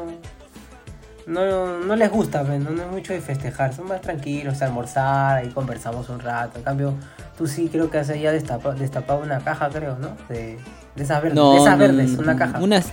No, 1.32 1.80
no 1.80 1.96
les 1.96 2.12
gusta, 2.12 2.44
no, 2.44 2.58
no 2.72 2.82
es 2.84 2.92
mucho 2.92 3.14
de 3.14 3.22
festejar, 3.22 3.74
son 3.74 3.88
más 3.88 4.02
tranquilos, 4.02 4.62
almorzar, 4.62 5.38
ahí 5.38 5.50
conversamos 5.50 6.10
un 6.10 6.20
rato. 6.20 6.58
En 6.60 6.64
cambio, 6.64 6.94
tú 7.38 7.48
sí 7.48 7.70
creo 7.72 7.90
que 7.90 7.98
has 8.00 8.08
ya 8.08 8.34
destapa- 8.34 8.76
destapado 8.76 9.22
una 9.22 9.40
caja, 9.40 9.70
creo, 9.70 9.98
¿no? 9.98 10.10
De, 10.30 10.58
de 10.96 11.04
esas 11.04 11.22
verdes, 11.22 11.36
no, 11.36 11.54
de 11.54 11.60
esas 11.60 11.78
no, 11.78 11.78
verdes, 11.78 12.18
una 12.18 12.36
caja. 12.36 12.60
unas- 12.60 12.92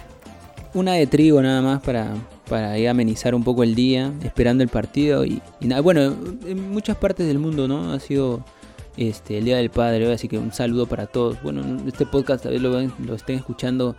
una 0.75 0.93
de 0.93 1.07
trigo 1.07 1.41
nada 1.43 1.63
más 1.63 1.83
para, 1.83 2.09
para 2.49 2.73
ahí 2.73 2.87
amenizar 2.87 3.35
un 3.35 3.43
poco 3.43 3.63
el 3.63 3.75
día, 3.75 4.13
esperando 4.23 4.63
el 4.63 4.69
partido. 4.69 5.25
Y, 5.25 5.43
y 5.61 5.67
nada, 5.67 5.81
bueno, 5.81 6.03
en 6.47 6.71
muchas 6.71 6.97
partes 6.97 7.27
del 7.27 7.39
mundo, 7.39 7.67
¿no? 7.67 7.93
Ha 7.93 7.99
sido 8.01 8.45
este 8.97 9.39
el 9.39 9.45
Día 9.47 9.57
del 9.57 9.71
Padre, 9.71 10.13
así 10.13 10.29
que 10.29 10.39
un 10.39 10.53
saludo 10.53 10.87
para 10.87 11.07
todos. 11.07 11.43
Bueno, 11.43 11.63
este 11.89 12.05
podcast 12.07 12.45
tal 12.45 12.53
vez 12.53 12.63
lo, 12.63 12.79
lo 13.05 13.15
estén 13.15 13.37
escuchando 13.37 13.97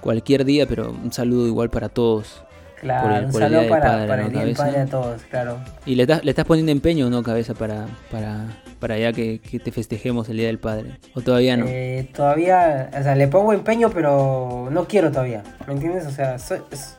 cualquier 0.00 0.44
día, 0.44 0.66
pero 0.66 0.90
un 0.90 1.10
saludo 1.12 1.46
igual 1.46 1.70
para 1.70 1.88
todos. 1.88 2.42
Claro, 2.80 3.02
por 3.08 3.12
el- 3.18 3.24
un 3.26 3.30
por 3.32 3.42
el 3.42 3.48
saludo 3.48 3.60
del 3.60 3.68
para, 3.70 3.84
Padre, 3.90 4.08
para 4.08 4.22
¿no, 4.22 4.26
el 4.28 4.32
Día 4.32 4.44
del? 4.46 4.56
Padre 4.56 4.80
a 4.80 4.86
todos, 4.86 5.22
claro. 5.24 5.58
Y 5.86 5.94
le, 5.96 6.02
estás- 6.04 6.24
le 6.24 6.30
estás 6.30 6.44
poniendo 6.46 6.72
empeño, 6.72 7.10
¿no, 7.10 7.22
cabeza? 7.22 7.52
Para, 7.54 7.86
para, 8.10 8.46
para 8.78 8.96
ya 8.98 9.12
que, 9.12 9.38
que 9.38 9.58
te 9.58 9.70
festejemos 9.70 10.28
el 10.30 10.38
Día 10.38 10.46
del 10.46 10.58
Padre. 10.58 10.96
¿O 11.14 11.20
todavía 11.20 11.56
no? 11.58 11.66
Eh, 11.68 12.08
todavía, 12.14 12.88
o 12.98 13.02
sea, 13.02 13.14
le 13.14 13.28
pongo 13.28 13.52
empeño, 13.52 13.90
pero 13.90 14.68
no 14.70 14.86
quiero 14.86 15.10
todavía. 15.10 15.42
¿Me 15.66 15.74
entiendes? 15.74 16.06
O 16.06 16.10
sea, 16.10 16.38
soy- 16.38 16.62
es- 16.72 16.96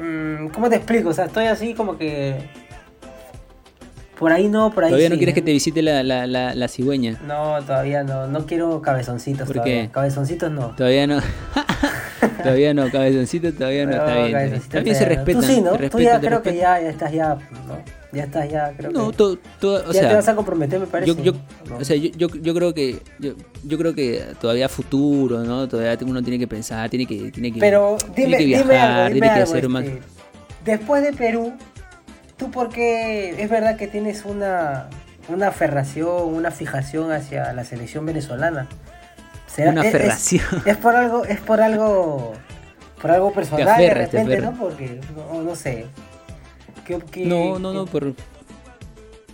mm, 0.00 0.48
¿cómo 0.48 0.68
te 0.68 0.76
explico? 0.76 1.08
O 1.08 1.12
sea, 1.14 1.24
estoy 1.26 1.46
así 1.46 1.72
como 1.74 1.96
que. 1.96 2.36
Por 4.22 4.30
ahí 4.32 4.46
no, 4.48 4.70
por 4.72 4.84
ahí 4.84 4.90
¿Todavía 4.90 5.08
no 5.08 5.16
quieres 5.16 5.34
que 5.34 5.42
te 5.42 5.50
visite 5.50 5.82
la, 5.82 6.04
la, 6.04 6.28
la, 6.28 6.54
la 6.54 6.68
cigüeña? 6.68 7.18
No, 7.26 7.60
todavía 7.66 8.04
no. 8.04 8.28
No 8.28 8.46
quiero 8.46 8.80
cabezoncitos 8.80 9.48
¿Por 9.48 9.56
todavía. 9.56 9.82
qué? 9.86 9.90
Cabezoncitos 9.90 10.48
no. 10.52 10.68
Todavía 10.76 11.08
no. 11.08 11.18
todavía 12.42 12.72
no, 12.72 12.88
cabezoncito, 12.88 13.52
todavía 13.52 13.84
no. 13.84 13.96
No, 13.96 13.96
está 13.98 14.14
bien. 14.18 14.32
Cabezoncitos 14.32 14.68
También 14.72 14.96
se 14.96 15.04
todavía 15.04 15.18
no. 15.18 15.24
respeta. 15.26 15.40
Tú 15.40 15.52
sí, 15.52 15.60
¿no? 15.82 15.90
Tú 15.90 15.98
ya 16.00 16.20
creo 16.20 16.40
que 16.42 16.54
ya, 16.56 16.80
ya 16.80 16.88
estás 16.90 17.12
ya, 17.12 17.34
¿no? 17.34 18.02
Ya 18.12 18.24
estás 18.24 18.48
ya, 18.48 18.72
creo 18.76 18.90
No, 18.92 19.10
que... 19.10 19.16
to- 19.16 19.38
to- 19.58 19.84
o 19.88 19.92
ya 19.92 20.08
te 20.08 20.14
vas 20.14 20.28
a 20.28 20.36
comprometer, 20.36 20.78
me 20.78 20.86
parece. 20.86 21.14
yo, 21.14 21.22
yo, 21.22 21.32
¿no? 21.68 21.78
o 21.78 21.84
sea, 21.84 21.96
yo, 21.96 22.10
yo, 22.16 22.28
yo 22.28 22.54
creo 22.54 22.74
que 22.74 23.00
yo, 23.18 23.32
yo 23.64 23.78
creo 23.78 23.92
que 23.94 24.22
todavía 24.40 24.68
futuro, 24.68 25.40
¿no? 25.40 25.66
Todavía 25.66 25.98
uno 26.06 26.22
tiene 26.22 26.38
que 26.38 26.46
pensar, 26.46 26.88
tiene 26.90 27.06
que 27.06 27.30
tiene 27.32 27.52
que 27.52 27.58
Pero 27.58 27.96
tiene 28.14 28.36
dime, 28.36 28.38
que 28.38 28.58
dime 28.58 28.70
viajar, 28.70 28.90
algo, 28.90 29.14
dime 29.14 29.20
tiene 29.26 29.26
que 29.34 29.40
algo, 29.42 29.52
hacer 29.52 29.68
más. 29.68 29.84
este, 29.84 30.02
Después 30.64 31.02
de 31.02 31.12
Perú, 31.14 31.54
¿tú 32.42 32.50
por 32.50 32.68
qué 32.70 33.42
es 33.42 33.48
verdad 33.50 33.76
que 33.76 33.86
tienes 33.88 34.24
una, 34.24 34.88
una 35.28 35.48
aferración, 35.48 36.34
una 36.34 36.50
fijación 36.50 37.12
hacia 37.12 37.52
la 37.52 37.64
selección 37.64 38.04
venezolana? 38.06 38.66
¿Será- 39.46 39.70
Una 39.70 39.82
es- 39.82 39.88
es- 39.88 39.94
aferración. 39.94 40.44
Es, 40.66 40.76
por 40.76 40.96
algo, 40.96 41.24
es 41.24 41.40
por 41.40 41.60
algo, 41.60 42.32
por 43.00 43.10
algo 43.10 43.32
personal 43.32 43.66
de 43.66 43.72
aferras, 43.72 44.12
repente. 44.12 44.40
¿no? 44.40 44.52
Porque, 44.54 45.00
no, 45.16 45.42
no 45.42 45.54
sé. 45.56 45.86
¿Qué- 46.86 46.98
qué- 47.10 47.26
No, 47.26 47.58
no, 47.58 47.72
no, 47.72 47.86
por, 47.86 48.14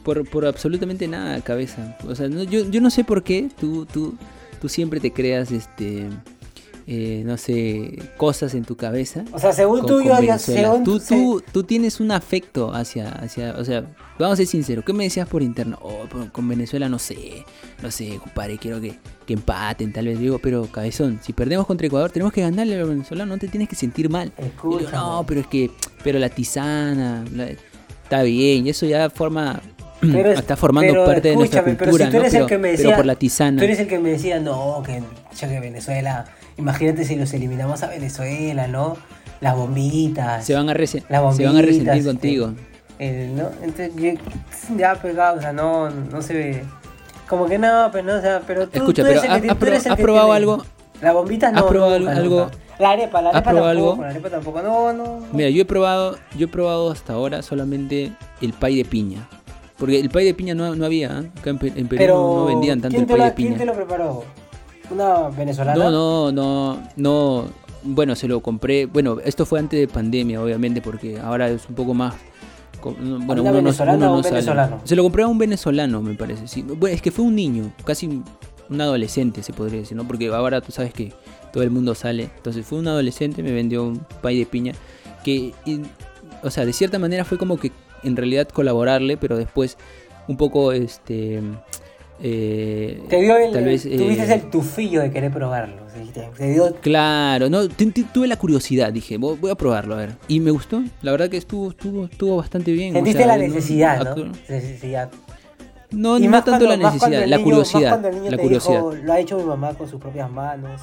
por, 0.04 0.28
por 0.28 0.46
absolutamente 0.46 1.06
nada, 1.08 1.40
cabeza. 1.40 1.96
O 2.06 2.14
sea, 2.14 2.28
no, 2.28 2.42
yo, 2.42 2.68
yo 2.68 2.80
no 2.80 2.90
sé 2.90 3.04
por 3.04 3.22
qué 3.22 3.48
tú, 3.58 3.86
tú, 3.86 4.16
tú 4.60 4.68
siempre 4.68 5.00
te 5.00 5.12
creas, 5.12 5.50
este, 5.50 6.08
eh, 6.90 7.22
no 7.26 7.36
sé, 7.36 7.98
cosas 8.16 8.54
en 8.54 8.64
tu 8.64 8.74
cabeza. 8.74 9.22
O 9.32 9.38
sea, 9.38 9.52
según 9.52 9.80
con- 9.80 9.86
tú, 9.88 9.94
con 9.98 10.04
yo, 10.04 10.22
yo- 10.22 10.38
según 10.38 10.84
tú, 10.84 10.98
se- 10.98 11.14
tú, 11.14 11.42
tú 11.52 11.62
tienes 11.62 12.00
un 12.00 12.10
afecto 12.12 12.72
hacia, 12.72 13.10
hacia, 13.10 13.52
o 13.58 13.64
sea, 13.64 13.84
vamos 14.18 14.32
a 14.32 14.36
ser 14.38 14.46
sinceros, 14.46 14.86
¿qué 14.86 14.94
me 14.94 15.04
decías 15.04 15.28
por 15.28 15.42
interno? 15.42 15.78
Oh, 15.82 16.06
con 16.32 16.48
Venezuela 16.48 16.88
no 16.88 16.98
sé, 16.98 17.44
no 17.82 17.90
sé, 17.90 18.18
compadre, 18.18 18.56
quiero 18.56 18.80
que, 18.80 18.98
que 19.26 19.34
empaten, 19.34 19.92
tal 19.92 20.06
vez 20.06 20.18
digo, 20.18 20.38
pero 20.38 20.64
cabezón, 20.66 21.20
si 21.22 21.34
perdemos 21.34 21.66
contra 21.66 21.86
Ecuador 21.86 22.10
tenemos 22.10 22.32
que 22.32 22.40
ganarle 22.40 22.76
a 22.76 22.78
los 22.78 22.88
venezolanos, 22.88 23.36
no 23.36 23.38
te 23.38 23.48
tienes 23.48 23.68
que 23.68 23.76
sentir 23.76 24.08
mal. 24.08 24.32
Digo, 24.78 24.90
no, 24.90 25.24
pero 25.28 25.40
es 25.42 25.46
que, 25.46 25.70
pero 26.02 26.18
la 26.18 26.30
tisana, 26.30 27.22
la- 27.34 27.50
está 28.02 28.22
bien, 28.22 28.66
y 28.66 28.70
eso 28.70 28.86
ya 28.86 29.10
forma, 29.10 29.60
Pero 30.00 30.30
es- 30.32 30.38
está 30.38 30.56
formando 30.56 30.92
pero 30.92 31.04
parte 31.06 31.28
de 31.28 31.36
nuestra 31.36 31.60
escúchame, 31.60 31.76
pero 31.78 31.90
cultura, 31.90 32.04
si 32.06 32.10
tú 32.10 32.16
¿no? 32.16 32.20
eres 32.22 32.32
Pero, 32.32 32.44
el 32.44 32.48
que 32.48 32.58
me 32.58 32.68
pero 32.68 32.78
decía, 32.82 32.96
por 32.96 33.06
la 33.06 33.14
tisana. 33.16 33.58
Tú 33.58 33.64
eres 33.64 33.80
el 33.80 33.88
que 33.88 33.98
me 33.98 34.10
decía, 34.10 34.40
no, 34.40 34.82
que, 34.84 35.02
que 35.38 35.60
Venezuela, 35.60 36.24
imagínate 36.56 37.04
si 37.04 37.16
los 37.16 37.32
eliminamos 37.32 37.82
a 37.82 37.88
Venezuela, 37.88 38.66
¿no? 38.68 38.96
Las 39.40 39.54
bombitas. 39.56 40.44
Se 40.44 40.54
van 40.54 40.68
a, 40.68 40.74
rese- 40.74 41.04
las 41.08 41.36
se 41.36 41.44
van 41.44 41.56
a 41.56 41.60
bombitas, 41.60 41.66
resentir 41.66 41.92
este, 41.92 42.04
contigo. 42.04 42.52
eh, 42.98 43.32
¿no? 43.34 43.50
Entonces, 43.62 43.92
yo- 43.96 44.76
ya 44.76 44.94
pegado, 44.96 45.38
o 45.38 45.40
sea, 45.40 45.52
no, 45.52 45.90
no 45.90 46.22
se 46.22 46.34
ve. 46.34 46.64
Como 47.28 47.46
que 47.46 47.58
no, 47.58 47.90
pero 47.92 48.04
no, 48.04 48.18
o 48.18 48.20
sea, 48.20 48.40
pero 48.46 48.68
tú, 48.68 48.78
Escucha, 48.78 49.02
tú 49.02 49.08
eres 49.10 49.20
pero 49.22 49.34
el 49.34 49.42
que- 49.42 49.50
¿has- 49.50 49.58
tú 49.58 49.66
eres 49.66 49.78
has 49.80 49.86
el 49.86 49.96
que 49.96 50.02
probado 50.02 50.26
tiene- 50.26 50.36
algo? 50.38 50.64
La 51.02 51.12
bombita 51.12 51.52
no. 51.52 51.58
¿Has 51.58 51.64
probado 51.66 51.98
nunca, 51.98 52.12
algo- 52.16 52.40
nunca. 52.44 52.56
La 52.80 52.90
arepa, 52.90 53.20
la 53.22 53.30
¿Has 53.30 53.34
arepa 53.36 53.50
probado 53.50 53.68
tampoco. 53.74 53.90
algo? 53.92 54.02
La 54.02 54.08
arepa 54.10 54.30
tampoco, 54.30 54.62
no, 54.62 54.92
no. 54.92 55.04
no. 55.20 55.26
Mira, 55.32 55.50
yo 55.50 55.62
he 55.62 55.64
probado, 55.64 56.16
yo 56.36 56.46
he 56.46 56.48
probado 56.48 56.90
hasta 56.90 57.12
ahora 57.12 57.42
solamente 57.42 58.12
el 58.40 58.52
pay 58.52 58.76
de 58.76 58.84
piña. 58.84 59.28
Porque 59.78 60.00
el 60.00 60.10
pay 60.10 60.24
de 60.26 60.34
piña 60.34 60.54
no, 60.54 60.74
no 60.74 60.84
había, 60.84 61.20
¿eh? 61.20 61.30
acá 61.38 61.50
en, 61.50 61.58
Pe- 61.58 61.72
en 61.74 61.86
Perú 61.86 61.98
pero, 61.98 62.14
no, 62.16 62.44
vendían 62.46 62.80
tanto 62.80 62.90
¿quién 62.96 63.02
el 63.02 63.06
pay 63.08 63.18
la- 63.18 63.24
de 63.26 63.30
piña. 63.32 63.48
¿Quién 63.50 63.58
te 63.60 63.64
lo 63.66 63.74
preparó? 63.74 64.24
¿Una 64.90 65.28
venezolana? 65.28 65.84
No, 65.90 65.90
no, 65.90 66.32
no, 66.32 66.82
no. 66.96 67.44
Bueno, 67.84 68.16
se 68.16 68.26
lo 68.26 68.40
compré. 68.40 68.86
Bueno, 68.86 69.18
esto 69.24 69.46
fue 69.46 69.58
antes 69.60 69.78
de 69.78 69.86
pandemia, 69.86 70.42
obviamente, 70.42 70.80
porque 70.82 71.18
ahora 71.20 71.48
es 71.48 71.68
un 71.68 71.74
poco 71.74 71.94
más. 71.94 72.14
Bueno, 72.82 72.96
¿Una 73.42 73.50
uno 73.50 73.52
no, 73.52 73.58
uno 73.58 73.60
no 73.60 74.16
un 74.16 74.22
sale. 74.22 74.34
venezolano? 74.36 74.80
Se 74.84 74.94
lo 74.96 75.02
compré 75.02 75.22
a 75.24 75.26
un 75.26 75.38
venezolano, 75.38 76.00
me 76.00 76.14
parece. 76.14 76.46
Sí. 76.48 76.62
Bueno, 76.62 76.94
es 76.94 77.02
que 77.02 77.10
fue 77.10 77.24
un 77.24 77.34
niño, 77.34 77.72
casi 77.84 78.06
un 78.70 78.80
adolescente, 78.80 79.42
se 79.42 79.52
podría 79.52 79.80
decir, 79.80 79.96
¿no? 79.96 80.06
Porque 80.06 80.28
ahora 80.28 80.60
tú 80.60 80.72
sabes 80.72 80.92
que 80.92 81.12
todo 81.52 81.62
el 81.62 81.70
mundo 81.70 81.94
sale. 81.94 82.30
Entonces 82.36 82.64
fue 82.66 82.78
un 82.78 82.88
adolescente, 82.88 83.42
me 83.42 83.52
vendió 83.52 83.84
un 83.84 84.00
pay 84.22 84.38
de 84.38 84.46
piña. 84.46 84.72
Que, 85.24 85.54
y- 85.66 85.82
o 86.42 86.50
sea, 86.50 86.64
de 86.64 86.72
cierta 86.72 86.98
manera 86.98 87.24
fue 87.24 87.36
como 87.36 87.58
que 87.58 87.72
en 88.02 88.16
realidad 88.16 88.48
colaborarle, 88.48 89.16
pero 89.16 89.36
después 89.36 89.76
un 90.28 90.36
poco, 90.36 90.72
este. 90.72 91.40
eh, 92.20 93.02
Te 93.08 93.20
dio 93.20 93.36
el. 93.36 93.52
tal 93.52 93.64
vez, 93.64 93.82
tuviste 93.82 94.24
eh, 94.24 94.34
el 94.34 94.50
tufillo 94.50 95.00
de 95.00 95.10
querer 95.10 95.32
probarlo. 95.32 95.82
Te, 96.14 96.22
te 96.36 96.52
dio. 96.52 96.74
Claro, 96.80 97.48
no, 97.50 97.68
tu- 97.68 97.90
tu- 97.90 98.04
tuve 98.04 98.26
la 98.28 98.36
curiosidad, 98.36 98.92
dije, 98.92 99.16
voy 99.18 99.50
a 99.50 99.54
probarlo, 99.54 99.94
a 99.94 99.98
ver. 99.98 100.16
Y 100.28 100.40
me 100.40 100.50
gustó, 100.50 100.82
la 101.02 101.10
verdad 101.12 101.28
que 101.28 101.36
estuvo, 101.36 101.70
estuvo, 101.70 102.04
estuvo 102.06 102.36
bastante 102.36 102.72
bien. 102.72 102.90
o 102.94 102.98
Sentiste 102.98 103.18
sea, 103.24 103.26
la 103.26 103.36
necesidad, 103.36 104.04
¿no? 104.04 104.14
actu- 104.16 104.32
Necesidad. 104.48 105.10
No, 105.90 106.18
Y 106.18 106.24
no 106.24 106.30
más 106.30 106.44
tanto 106.44 106.66
cuando- 106.66 106.82
la 106.84 106.92
necesidad, 106.92 107.26
la 107.26 107.36
niño- 107.38 107.44
curiosidad. 107.44 108.02
La 108.30 108.36
curiosidad. 108.38 108.74
dijo, 108.76 108.94
lo 108.94 109.12
ha 109.12 109.20
hecho 109.20 109.38
mi 109.38 109.44
mamá 109.44 109.74
con 109.74 109.88
sus 109.88 110.00
propias 110.00 110.30
manos. 110.30 110.80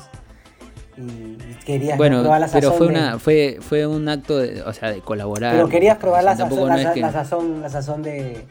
Y, 0.98 1.38
querías 1.66 1.98
Bueno, 1.98 2.22
probar 2.22 2.42
la 2.42 2.48
pero 2.48 2.70
sazón 2.70 2.78
fue 2.78 2.88
de- 2.88 2.94
una, 3.00 3.20
fue, 3.20 3.58
fue 3.62 3.88
un 3.88 4.08
acto 4.08 4.38
de, 4.38 4.62
o 4.62 4.72
sea, 4.74 4.92
de 4.92 5.00
colaborar. 5.02 5.54
Pero 5.54 5.68
querías 5.68 5.98
probar 5.98 6.24
la, 6.24 6.36
sazón, 6.38 6.60
no 6.60 6.68
la, 6.68 6.82
es 6.82 6.88
que- 6.92 7.02
la 7.02 7.12
sazón, 7.12 7.62
la 7.62 7.70
sazón 7.70 8.02
de, 8.04 8.46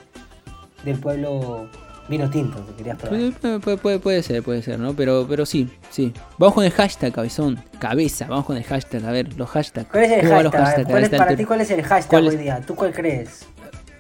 del 0.85 0.99
pueblo 0.99 1.69
Vino 2.07 2.29
tinto, 2.29 2.59
te 2.59 2.75
querías 2.75 2.99
probar. 2.99 3.19
Puede, 3.41 3.59
puede- 3.61 3.79
puede- 3.79 3.99
puede- 3.99 4.23
ser, 4.23 4.43
puede 4.43 4.61
ser, 4.61 4.79
¿no? 4.79 4.93
Pero, 4.93 5.25
pero 5.27 5.47
sí, 5.47 5.71
sí. 5.89 6.13
Vamos 6.37 6.55
con 6.55 6.65
el 6.65 6.71
hashtag, 6.71 7.15
cabezón. 7.15 7.59
Cabeza, 7.79 8.27
vamos 8.29 8.45
con 8.45 8.59
el 8.59 8.65
hashtag. 8.65 9.03
A 9.07 9.11
ver, 9.11 9.33
los 9.39 9.49
hashtags. 9.49 9.89
¿Cuál 9.91 10.05
es 10.05 10.11
el 10.13 10.21
¿Cómo 10.21 10.33
van 10.35 10.45
los 10.45 10.53
hashtag? 10.53 10.87
Para 11.17 11.35
ti 11.37 11.45
cuál 11.47 11.61
es 11.63 11.71
el 11.71 11.83
hashtag 11.83 12.11
¿Cuál 12.11 12.29
hoy 12.29 12.37
día? 12.37 12.61
¿Tú 12.67 12.75
cuál 12.75 12.93
crees? 12.93 13.47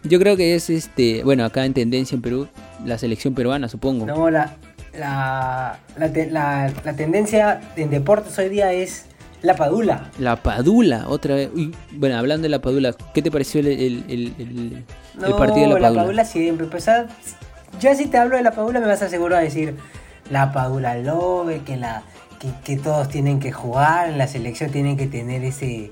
Yo 0.02 0.18
creo 0.18 0.36
que 0.36 0.54
es 0.54 0.68
este, 0.68 1.24
bueno, 1.24 1.46
acá 1.46 1.64
en 1.64 1.72
tendencia 1.72 2.14
en 2.14 2.20
Perú, 2.20 2.46
la 2.84 2.98
selección 2.98 3.32
peruana, 3.34 3.70
supongo. 3.70 4.04
No, 4.04 4.28
la, 4.28 4.54
la, 4.98 5.78
la, 5.98 6.08
la- 6.30 6.72
la 6.84 6.92
tendencia 6.94 7.60
en 7.76 7.90
deportes 7.90 8.38
hoy 8.38 8.48
día 8.48 8.72
es 8.72 9.06
la 9.42 9.54
padula. 9.56 10.10
La 10.18 10.36
Padula, 10.36 11.04
otra 11.08 11.34
vez. 11.34 11.50
Uy, 11.54 11.74
bueno, 11.92 12.16
hablando 12.16 12.44
de 12.44 12.48
la 12.48 12.60
Padula, 12.60 12.94
¿qué 13.12 13.20
te 13.20 13.30
pareció 13.30 13.60
el, 13.60 13.66
el- 13.66 14.04
el- 14.08 14.34
el- 14.38 14.38
el 14.38 14.84
No, 15.20 15.36
partido 15.36 15.74
de 15.74 15.80
la 15.80 15.92
Padula? 15.92 16.24
siempre. 16.24 16.66
Pues, 16.66 16.88
ah, 16.88 17.06
ya 17.80 17.94
si 17.94 18.06
te 18.06 18.16
hablo 18.16 18.36
de 18.36 18.42
la 18.42 18.52
padula 18.52 18.80
me 18.80 18.86
vas 18.86 19.02
a 19.02 19.06
asegurar 19.06 19.40
a 19.40 19.42
decir 19.42 19.74
la 20.30 20.52
padula 20.52 20.96
lobe, 20.96 21.60
que, 21.66 21.76
la, 21.76 22.04
que, 22.38 22.48
que 22.64 22.80
todos 22.80 23.08
tienen 23.08 23.38
que 23.40 23.52
jugar, 23.52 24.08
en 24.08 24.16
la 24.16 24.28
selección 24.28 24.70
tienen 24.70 24.96
que 24.96 25.06
tener 25.08 25.44
ese 25.44 25.90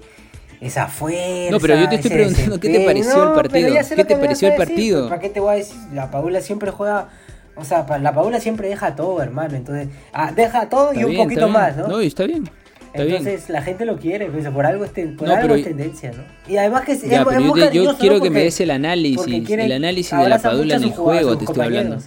esa 0.60 0.86
fuerza. 0.86 1.50
No, 1.50 1.58
pero 1.58 1.74
yo 1.74 1.88
te 1.88 1.96
estoy 1.96 2.10
preguntando, 2.12 2.60
¿qué 2.60 2.68
te 2.68 2.84
pareció 2.86 3.24
el 3.24 3.32
partido? 3.34 3.74
¿Qué 3.96 4.04
te 4.04 4.16
pareció 4.16 4.46
el 4.48 4.54
decir, 4.56 4.66
partido? 4.68 4.98
pues, 5.00 5.08
¿Para 5.10 5.20
qué 5.20 5.28
te 5.28 5.40
voy 5.40 5.54
a 5.54 5.56
decir? 5.56 5.76
La 5.92 6.08
padula 6.10 6.40
siempre 6.40 6.70
juega... 6.70 7.08
O 7.56 7.64
sea, 7.64 7.86
la 7.98 8.14
Paula 8.14 8.40
siempre 8.40 8.68
deja 8.68 8.94
todo, 8.96 9.20
hermano. 9.22 9.56
Entonces, 9.56 9.88
ah, 10.12 10.32
deja 10.34 10.68
todo 10.68 10.92
y 10.94 11.04
un 11.04 11.16
poquito 11.16 11.48
más. 11.48 11.76
¿no? 11.76 11.88
No, 11.88 12.02
y 12.02 12.06
está 12.06 12.24
bien. 12.24 12.48
Está 12.86 13.04
bien. 13.04 13.16
Entonces 13.18 13.48
la 13.48 13.62
gente 13.62 13.84
lo 13.86 13.96
quiere, 13.96 14.26
pues, 14.26 14.46
por 14.48 14.66
algo 14.66 14.84
es, 14.84 14.92
ten- 14.92 15.16
por 15.16 15.26
No, 15.28 15.34
algo 15.34 15.54
es 15.54 15.64
tendencia, 15.64 16.12
¿no? 16.12 16.24
Y 16.46 16.56
además 16.58 16.82
que 16.84 16.92
es, 16.92 17.02
Ya, 17.02 17.22
es- 17.22 17.72
yo, 17.72 17.92
te- 17.92 17.98
quiero 17.98 18.16
¿no? 18.18 18.22
que 18.22 18.30
me 18.30 18.42
des 18.44 18.60
el 18.60 18.70
análisis, 18.70 19.48
el 19.48 19.72
análisis 19.72 20.18
de 20.18 20.28
la 20.28 20.38
Padula 20.38 20.76
en 20.76 20.82
el 20.84 20.90
juego, 20.92 21.36
te 21.38 21.44
estoy 21.44 21.64
hablando. 21.64 21.98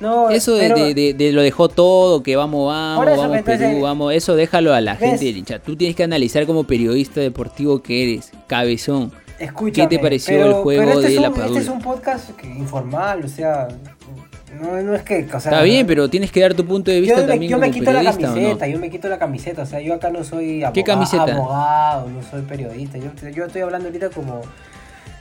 No, 0.00 0.30
Eso 0.30 0.54
de, 0.54 0.68
pero- 0.68 0.76
de- 0.76 0.94
de- 0.94 1.14
de 1.14 1.32
lo 1.32 1.42
dejó 1.42 1.68
todo, 1.68 2.22
que 2.22 2.36
vamos, 2.36 2.68
vamos, 2.68 3.06
eso, 3.08 3.16
vamos 3.20 3.36
entonces, 3.38 3.68
Perú, 3.68 3.80
vamos, 3.80 4.14
eso 4.14 4.36
déjalo 4.36 4.72
a 4.72 4.80
la 4.80 4.92
¿ves? 4.94 5.10
gente 5.10 5.24
del 5.24 5.36
hincha. 5.38 5.58
Tú 5.58 5.74
tienes 5.76 5.96
que 5.96 6.04
analizar 6.04 6.46
como 6.46 6.64
periodista 6.64 7.20
deportivo 7.20 7.82
que 7.82 8.04
eres, 8.12 8.30
cabezón. 8.46 9.10
Escúchame, 9.40 9.88
¿Qué 9.88 9.96
te 9.96 10.02
pareció 10.02 10.36
pero- 10.36 10.46
el 10.58 10.62
juego 10.62 10.82
pero 10.82 10.92
este 11.00 11.08
de 11.08 11.14
es 11.16 11.20
la 11.20 11.30
Padula? 11.30 11.46
Este 11.46 11.58
es 11.60 11.68
un 11.68 11.80
podcast 11.80 12.30
que- 12.36 12.46
informal, 12.46 13.24
o 13.24 13.28
sea, 13.28 13.66
no, 14.60 14.80
no 14.82 14.94
es 14.94 15.02
que... 15.02 15.24
O 15.32 15.40
sea, 15.40 15.52
Está 15.52 15.62
bien, 15.62 15.86
pero 15.86 16.08
tienes 16.08 16.30
que 16.32 16.40
dar 16.40 16.54
tu 16.54 16.64
punto 16.64 16.90
de 16.90 17.00
vista 17.00 17.16
yo, 17.16 17.22
me, 17.22 17.28
también 17.28 17.50
yo 17.50 17.58
me 17.58 17.66
como 17.68 17.78
quito 17.78 17.92
la 17.92 18.00
¿o 18.00 18.02
no? 18.02 18.10
camiseta, 18.20 18.66
yo 18.68 18.78
me 18.78 18.90
quito 18.90 19.08
la 19.08 19.18
camiseta, 19.18 19.62
o 19.62 19.66
sea, 19.66 19.80
yo 19.80 19.94
acá 19.94 20.10
no 20.10 20.24
soy 20.24 20.62
aboga- 20.62 20.72
¿Qué 20.72 20.84
camiseta? 20.84 21.34
abogado, 21.34 22.08
no 22.08 22.22
soy 22.22 22.42
periodista, 22.42 22.98
yo, 22.98 23.10
yo 23.30 23.44
estoy 23.46 23.62
hablando 23.62 23.88
ahorita 23.88 24.10
como 24.10 24.40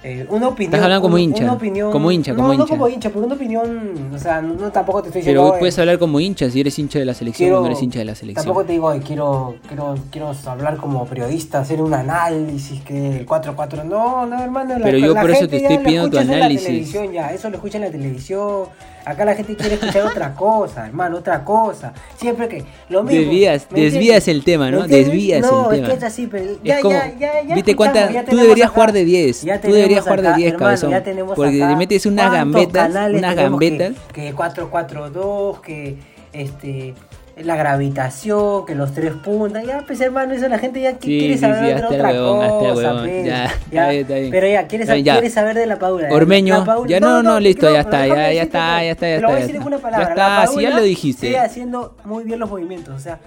eh, 0.03 0.25
una 0.29 0.49
opinión. 0.49 0.73
Estás 0.75 0.83
hablando 0.83 1.01
como 1.01 1.17
hincha, 1.17 1.43
Una 1.43 1.53
opinión, 1.53 1.91
como 1.91 2.11
hincha, 2.11 2.31
no, 2.31 2.37
como 2.37 2.47
no 2.49 2.53
hincha. 2.53 2.67
como 2.67 2.87
hincha, 2.87 3.09
pero 3.09 3.25
una 3.25 3.33
opinión, 3.35 4.09
o 4.13 4.17
sea, 4.19 4.41
no, 4.41 4.53
no 4.53 4.71
tampoco 4.71 5.01
te 5.01 5.07
estoy 5.09 5.21
diciendo... 5.21 5.41
Pero 5.43 5.55
eh, 5.55 5.59
puedes 5.59 5.77
hablar 5.79 5.97
como 5.97 6.19
hincha, 6.19 6.49
si 6.51 6.59
eres 6.61 6.77
hincha 6.77 6.99
de 6.99 7.05
la 7.05 7.13
selección 7.15 7.51
o 7.53 7.59
no 7.61 7.65
eres 7.65 7.81
hincha 7.81 7.99
de 7.99 8.05
la 8.05 8.13
selección. 8.15 8.45
Tampoco 8.45 8.65
te 8.65 8.73
digo, 8.73 8.89
"Ay, 8.91 8.99
quiero, 8.99 9.55
quiero, 9.67 9.95
quiero 10.11 10.31
hablar 10.45 10.77
como 10.77 11.03
periodista, 11.07 11.59
hacer 11.59 11.81
un 11.81 11.93
análisis 11.95 12.79
que 12.83 13.17
el 13.17 13.25
4-4. 13.25 13.83
No, 13.85 14.25
no, 14.27 14.41
hermano. 14.41 14.77
la- 14.77 14.85
Pero 14.85 14.99
yo 14.99 15.13
la 15.15 15.21
por 15.21 15.31
eso 15.31 15.47
te 15.47 15.57
estoy 15.57 15.79
pidiendo 15.79 16.11
tu 16.11 16.17
en 16.19 16.31
análisis. 16.31 16.61
La 16.63 16.67
televisión 16.69 17.11
ya, 17.11 17.31
eso 17.33 17.49
lo 17.49 17.55
escucha 17.55 17.77
en 17.79 17.83
la 17.85 17.91
televisión. 17.91 18.65
Acá 19.07 19.23
la 19.25 19.35
gente 19.35 19.55
quiere 19.55 19.75
escuchar 19.75 20.05
otra 20.07 20.33
cosa, 20.33 20.85
hermano, 20.85 21.17
otra 21.17 21.43
cosa. 21.45 21.93
Siempre 22.17 22.47
que 22.49 22.65
lo 22.89 23.03
mismo. 23.03 23.21
Desvías, 23.21 23.67
¿me 23.71 23.81
desvías 23.81 24.27
el 24.27 24.43
tema, 24.43 24.65
¿Me 24.65 24.71
¿no? 24.71 24.87
Desvías 24.87 25.41
no, 25.41 25.71
el 25.71 25.75
es 25.75 25.81
tema. 25.81 25.87
que 25.87 25.97
es 25.97 26.03
así, 26.03 26.27
pero 26.27 26.45
ya, 26.63 26.75
Es 26.75 26.81
como, 26.81 26.93
ya, 26.93 27.13
ya, 27.17 27.41
ya 27.43 27.55
¿viste 27.55 27.75
cuánta- 27.75 28.11
ya 28.11 28.25
tú 28.25 28.35
deberías 28.35 28.67
acá- 28.67 28.73
jugar 28.75 28.91
de 28.91 29.05
10, 29.05 29.41
ya 29.43 29.61
tú 29.61 29.67
deberías 29.67 29.87
tenemos 29.87 30.03
jugar 30.03 30.21
de 30.21 30.27
acá, 30.27 30.37
10, 30.37 30.47
hermano, 30.53 30.65
cabezón, 30.65 30.91
ya 30.91 31.03
tenemos 31.03 31.35
porque 31.35 31.55
acá 31.63 31.69
le 31.71 31.75
metes 31.77 32.05
unas 32.05 32.31
gambetas, 32.33 32.89
unas 32.89 33.35
tenemos 33.35 33.59
que- 33.59 33.69
gambetas. 33.69 33.93
que 34.13 34.33
4-4-2, 34.33 35.61
que 35.61 35.95
este 36.33 36.93
la 37.43 37.55
gravitación, 37.55 38.65
que 38.65 38.73
los 38.75 38.93
tres 38.93 39.13
puntas, 39.13 39.63
ya 39.65 39.83
pues 39.85 40.01
hermano, 40.01 40.33
eso 40.33 40.47
la 40.47 40.57
gente 40.59 40.81
ya 40.81 40.91
Sí, 40.93 40.97
quiere 41.19 41.33
sí, 41.35 41.39
saber 41.39 41.59
sí, 41.59 41.81
de 41.81 41.95
otra 41.95 42.11
cosa, 42.15 42.99
pues. 43.01 43.25
ya, 43.25 43.45
está 43.45 43.89
bien, 43.89 44.01
está 44.01 44.13
bien. 44.15 44.31
Pero 44.31 44.47
ya, 44.47 44.67
quiere, 44.67 45.03
ya. 45.03 45.13
quiere 45.13 45.29
saber 45.29 45.55
de 45.55 45.65
la 45.67 45.77
Paula. 45.79 46.07
Ormeño, 46.11 46.59
La 46.59 46.65
Paula- 46.65 46.89
ya 46.89 46.99
no, 46.99 47.21
no, 47.23 47.39
listo, 47.39 47.71
ya 47.71 47.81
está, 47.81 48.07
ya- 48.07 48.31
ya 48.33 48.43
está, 48.43 48.83
ya 48.83 48.91
está, 48.91 49.07
ya 49.09 49.15
te 49.15 49.21
lo 49.21 49.27
voy 49.27 49.35
a 49.37 49.39
está, 49.39 49.47
decir 49.47 49.55
ya 49.55 49.61
en 49.61 49.67
una 49.67 49.75
está. 49.77 49.87
palabra. 49.89 50.15
Ya 50.15 50.41
está, 50.43 50.47
sí, 50.53 50.61
ya 50.61 50.69
lo 50.71 50.81
dijiste. 50.81 51.27
Sigue 51.27 51.39
haciendo 51.39 51.95
muy 52.05 52.23
bien 52.23 52.39
los 52.39 52.49
movimientos, 52.49 52.95
o 52.95 52.99
sea, 52.99 53.19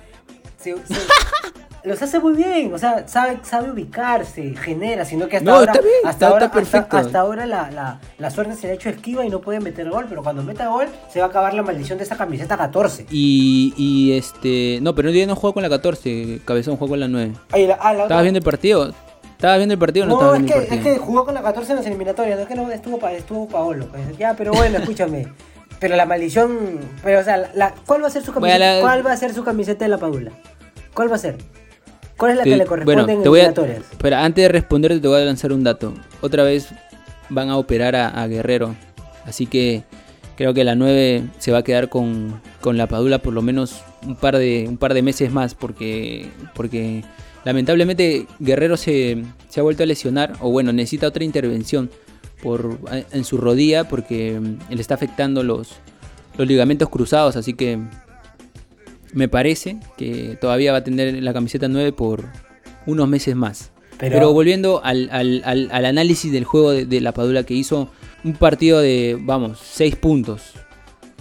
se- 0.58 0.74
se- 0.74 0.94
los 1.84 2.02
hace 2.02 2.18
muy 2.18 2.34
bien, 2.34 2.72
o 2.74 2.78
sea, 2.78 3.06
sabe, 3.08 3.38
sabe 3.42 3.70
ubicarse, 3.70 4.54
genera, 4.56 5.04
sino 5.04 5.28
que 5.28 5.38
hasta 5.38 5.50
No, 5.50 5.56
ahora, 5.58 5.72
está 5.72 5.82
bien, 5.82 5.94
hasta 6.04 6.10
está- 6.10 6.26
ahora, 6.28 6.44
está 6.46 6.54
perfecto. 6.54 6.96
Hasta, 6.96 7.06
hasta 7.08 7.20
ahora 7.20 7.46
la, 7.46 7.70
la, 7.70 8.00
la 8.18 8.30
suerte 8.30 8.54
se 8.54 8.66
le 8.66 8.72
ha 8.72 8.76
hecho 8.76 8.88
esquiva 8.90 9.24
y 9.24 9.30
no 9.30 9.40
puede 9.40 9.60
meter 9.60 9.88
gol, 9.88 10.06
pero 10.08 10.22
cuando 10.22 10.42
meta 10.42 10.68
gol 10.68 10.88
se 11.12 11.20
va 11.20 11.26
a 11.26 11.28
acabar 11.28 11.54
la 11.54 11.62
maldición 11.62 11.96
de 11.98 12.04
esa 12.04 12.16
camiseta 12.16 12.56
14. 12.56 13.06
Y, 13.10 13.72
y 13.76 14.12
este, 14.12 14.78
no, 14.82 14.94
pero 14.94 15.08
hoy 15.10 15.26
no 15.26 15.36
juego 15.36 15.54
con 15.54 15.62
la 15.62 15.68
14, 15.70 16.40
cabezón 16.44 16.76
juego 16.76 16.92
con 16.92 17.00
la 17.00 17.08
9. 17.08 17.32
Ay, 17.52 17.66
la- 17.66 17.78
ah, 17.80 17.92
¿Estabas 17.94 18.22
viendo 18.22 18.38
el 18.38 18.44
partido? 18.44 18.92
¿Estabas 19.32 19.56
viendo 19.56 19.72
el 19.72 19.78
partido 19.78 20.04
o 20.04 20.08
no, 20.08 20.14
No, 20.14 20.20
estabas 20.34 20.38
es 20.40 20.44
viendo 20.44 20.68
que, 20.68 20.74
el 20.74 20.78
es 20.80 20.84
que 20.84 20.98
jugó 21.02 21.24
con 21.24 21.32
la 21.34 21.42
14 21.42 21.72
en 21.72 21.76
las 21.78 21.86
eliminatorias, 21.86 22.36
no 22.36 22.42
es 22.42 22.48
que 22.48 22.54
no 22.56 22.70
estuvo, 22.70 22.98
pa- 22.98 23.12
estuvo 23.12 23.48
Paolo. 23.48 23.86
pues, 23.90 24.18
ya, 24.18 24.34
pero 24.36 24.52
bueno, 24.52 24.78
escúchame. 24.82 25.28
Pero 25.78 25.96
la 25.96 26.04
maldición, 26.04 26.78
pero 27.02 27.20
o 27.20 27.22
sea, 27.24 27.38
la, 27.54 27.72
¿cuál 27.86 28.02
va 28.02 28.08
a 28.08 28.10
ser 28.10 28.22
su 28.22 28.34
camiseta? 28.34 28.80
¿Cuál 28.82 29.06
va 29.06 29.12
a 29.12 29.16
ser 29.16 29.32
su 29.32 29.42
camiseta 29.42 29.86
de 29.86 29.88
la 29.88 29.96
Paula? 29.96 30.30
¿Cuál 30.92 31.10
va 31.10 31.14
a 31.14 31.18
ser? 31.18 31.38
¿Cuál 32.20 32.32
es 32.32 32.36
la 32.38 32.44
Te- 32.44 32.50
que 32.50 32.56
le 32.58 32.66
corresponde 32.66 33.02
bueno, 33.02 33.12
en 33.18 33.22
te 33.24 33.28
voy 33.28 33.40
a, 33.40 33.52
pero 33.98 34.16
antes 34.16 34.42
de 34.44 34.48
responderte 34.48 35.00
te 35.00 35.08
voy 35.08 35.20
a 35.20 35.24
lanzar 35.24 35.52
un 35.52 35.64
dato. 35.64 35.92
Otra 36.20 36.44
vez 36.44 36.68
van 37.30 37.48
a 37.48 37.56
operar 37.56 37.96
a, 37.96 38.08
a 38.08 38.26
Guerrero. 38.28 38.76
Así 39.24 39.46
que 39.46 39.82
creo 40.36 40.54
que 40.54 40.62
la 40.64 40.74
9 40.74 41.24
se 41.38 41.50
va 41.50 41.58
a 41.58 41.62
quedar 41.62 41.88
con, 41.88 42.40
con 42.60 42.76
la 42.76 42.86
Padula 42.86 43.18
por 43.20 43.32
lo 43.32 43.42
menos 43.42 43.82
un 44.06 44.16
par 44.16 44.36
de, 44.38 44.66
un 44.68 44.76
par 44.76 44.94
de 44.94 45.02
meses 45.02 45.32
más. 45.32 45.54
Porque, 45.54 46.28
porque 46.54 47.02
lamentablemente 47.44 48.26
Guerrero 48.38 48.76
se, 48.76 49.22
se 49.48 49.60
ha 49.60 49.62
vuelto 49.62 49.82
a 49.82 49.86
lesionar. 49.86 50.34
O 50.40 50.50
bueno, 50.50 50.72
necesita 50.72 51.06
otra 51.08 51.24
intervención 51.24 51.90
por, 52.42 52.78
en 53.12 53.24
su 53.24 53.38
rodilla 53.38 53.84
porque 53.88 54.38
mm, 54.38 54.72
le 54.74 54.80
está 54.80 54.94
afectando 54.94 55.42
los, 55.42 55.72
los 56.36 56.46
ligamentos 56.46 56.88
cruzados. 56.90 57.36
Así 57.36 57.54
que 57.54 57.78
me 59.12 59.28
parece 59.28 59.78
que 59.96 60.36
todavía 60.40 60.72
va 60.72 60.78
a 60.78 60.84
tener 60.84 61.22
la 61.22 61.32
camiseta 61.32 61.68
9 61.68 61.92
por 61.92 62.24
unos 62.86 63.08
meses 63.08 63.34
más. 63.36 63.70
Pero, 63.98 64.14
Pero- 64.14 64.32
volviendo 64.32 64.80
al, 64.84 65.08
al- 65.12 65.42
al- 65.44 65.68
al 65.72 65.84
análisis 65.84 66.32
del 66.32 66.44
juego 66.44 66.70
de, 66.72 66.86
de 66.86 67.00
la 67.00 67.12
Padula 67.12 67.42
que 67.44 67.54
hizo 67.54 67.90
un 68.24 68.32
partido 68.34 68.80
de, 68.80 69.18
vamos, 69.20 69.58
6 69.62 69.96
puntos. 69.96 70.52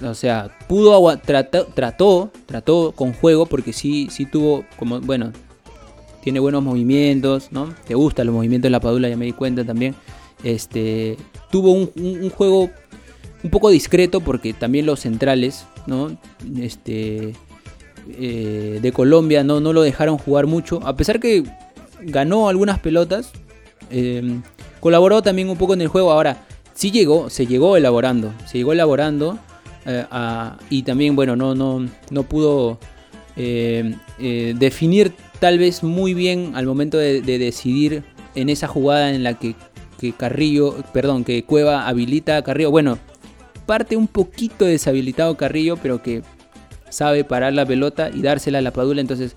O 0.02 0.14
sea, 0.14 0.58
pudo 0.70 0.94
agua- 0.94 1.18
trató, 1.18 1.66
trató, 1.66 2.32
trató 2.46 2.94
con 2.96 3.12
juego 3.14 3.46
porque 3.48 3.74
sí, 3.74 4.08
sí 4.12 4.26
tuvo 4.26 4.64
como, 4.78 5.02
bueno, 5.02 5.34
tiene 6.24 6.40
buenos 6.40 6.64
movimientos, 6.64 7.50
¿no? 7.52 7.74
Te 7.86 7.96
gustan 7.96 8.28
los 8.28 8.36
movimientos 8.36 8.68
de 8.68 8.72
la 8.72 8.80
Padula, 8.80 9.10
ya 9.10 9.18
me 9.18 9.26
di 9.26 9.34
cuenta 9.34 9.66
también. 9.66 9.96
Este, 10.44 11.18
tuvo 11.52 11.72
un, 11.74 11.92
un- 11.98 12.24
un 12.24 12.30
juego 12.30 12.70
un 13.44 13.50
poco 13.50 13.70
discreto 13.70 14.22
porque 14.22 14.54
también 14.54 14.86
los 14.86 15.02
centrales, 15.02 15.66
¿no? 15.86 16.18
Este, 16.62 17.34
eh, 18.08 18.80
de 18.82 18.91
Colombia 18.91 19.43
no, 19.43 19.60
no 19.60 19.74
lo 19.74 19.82
dejaron 19.82 20.18
jugar 20.18 20.47
mucho, 20.47 20.80
a 20.86 20.95
pesar 20.95 21.20
que 21.20 21.43
ganó 22.02 22.50
algunas 22.50 22.80
pelotas, 22.80 23.32
eh, 23.91 24.39
colaboró 24.80 25.22
también 25.22 25.50
un 25.50 25.58
poco 25.58 25.74
en 25.74 25.82
el 25.82 25.88
juego. 25.88 26.12
Ahora, 26.12 26.45
sí 26.74 26.91
llegó, 26.91 27.30
se 27.30 27.45
llegó 27.45 27.78
elaborando, 27.78 28.34
se 28.45 28.58
llegó 28.58 28.74
elaborando 28.74 29.38
eh, 29.86 30.06
y 30.70 30.84
también, 30.84 31.16
bueno, 31.16 31.36
no, 31.36 31.56
no, 31.56 31.88
no 32.10 32.24
pudo 32.24 32.80
definir 33.38 35.14
tal 35.39 35.58
vez 35.58 35.82
muy 35.82 36.14
bien 36.14 36.52
al 36.56 36.66
momento 36.66 36.97
de, 36.97 37.22
de 37.22 37.38
decidir 37.38 38.04
en 38.36 38.50
esa 38.50 38.68
jugada 38.68 39.12
en 39.12 39.24
la 39.24 39.36
que, 39.39 39.56
que 40.00 40.12
Carrillo, 40.12 40.76
perdón, 40.93 41.24
que 41.24 41.43
Cueva 41.43 41.88
habilita 41.88 42.38
a 42.38 42.41
Carrillo. 42.41 42.72
Bueno, 42.72 42.97
parte 43.66 43.95
un 43.95 44.08
poquito 44.08 44.66
deshabilitado 44.66 45.38
Carrillo, 45.38 45.78
pero 45.78 46.02
que 46.02 46.22
sabe 46.90 47.24
parar 47.24 47.54
la 47.54 47.66
pelota 47.66 48.10
y 48.14 48.22
dársela 48.22 48.60
a 48.60 48.62
la 48.62 48.72
Padula. 48.72 49.02
Entonces, 49.02 49.36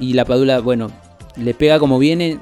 y 0.00 0.12
la 0.14 0.24
Padula, 0.24 0.60
bueno, 0.60 0.90
le 1.36 1.54
pega 1.54 1.78
como 1.78 1.98
viene. 1.98 2.38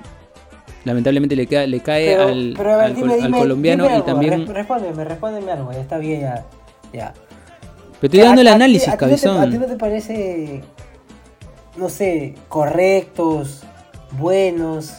Lamentablemente 0.84 1.34
le, 1.34 1.46
queda- 1.46 1.66
le 1.66 1.80
cae 1.80 2.08
Pero- 2.14 2.28
al, 2.28 2.54
pero 2.56 2.72
a 2.74 2.76
ver, 2.76 2.86
al 2.86 2.94
dime, 2.94 3.08
col- 3.08 3.20
al 3.20 3.26
dime, 3.26 3.38
colombiano 3.38 3.84
dime 3.84 3.98
y 3.98 4.02
también. 4.02 4.46
re- 4.46 4.52
Respóndeme, 4.52 5.04
respóndeme 5.04 5.52
algo, 5.52 5.72
ya 5.72 5.80
está 5.80 5.96
bien, 5.98 6.20
ya. 6.20 6.44
ya. 6.92 7.14
Pero 8.00 8.12
estoy 8.12 8.20
dando 8.20 8.40
el 8.42 8.48
¿A- 8.48 8.52
a- 8.52 8.54
análisis, 8.54 8.88
a 8.88 8.92
ti 8.98 9.04
no 9.04 9.08
te- 9.08 9.14
¿A 9.14 9.16
ti 9.16 9.22
cabezón. 9.24 9.60
no 9.60 9.66
te 9.66 9.76
parece, 9.76 10.62
no 11.76 11.88
sé, 11.88 12.34
correctos, 12.48 13.62
buenos, 14.18 14.96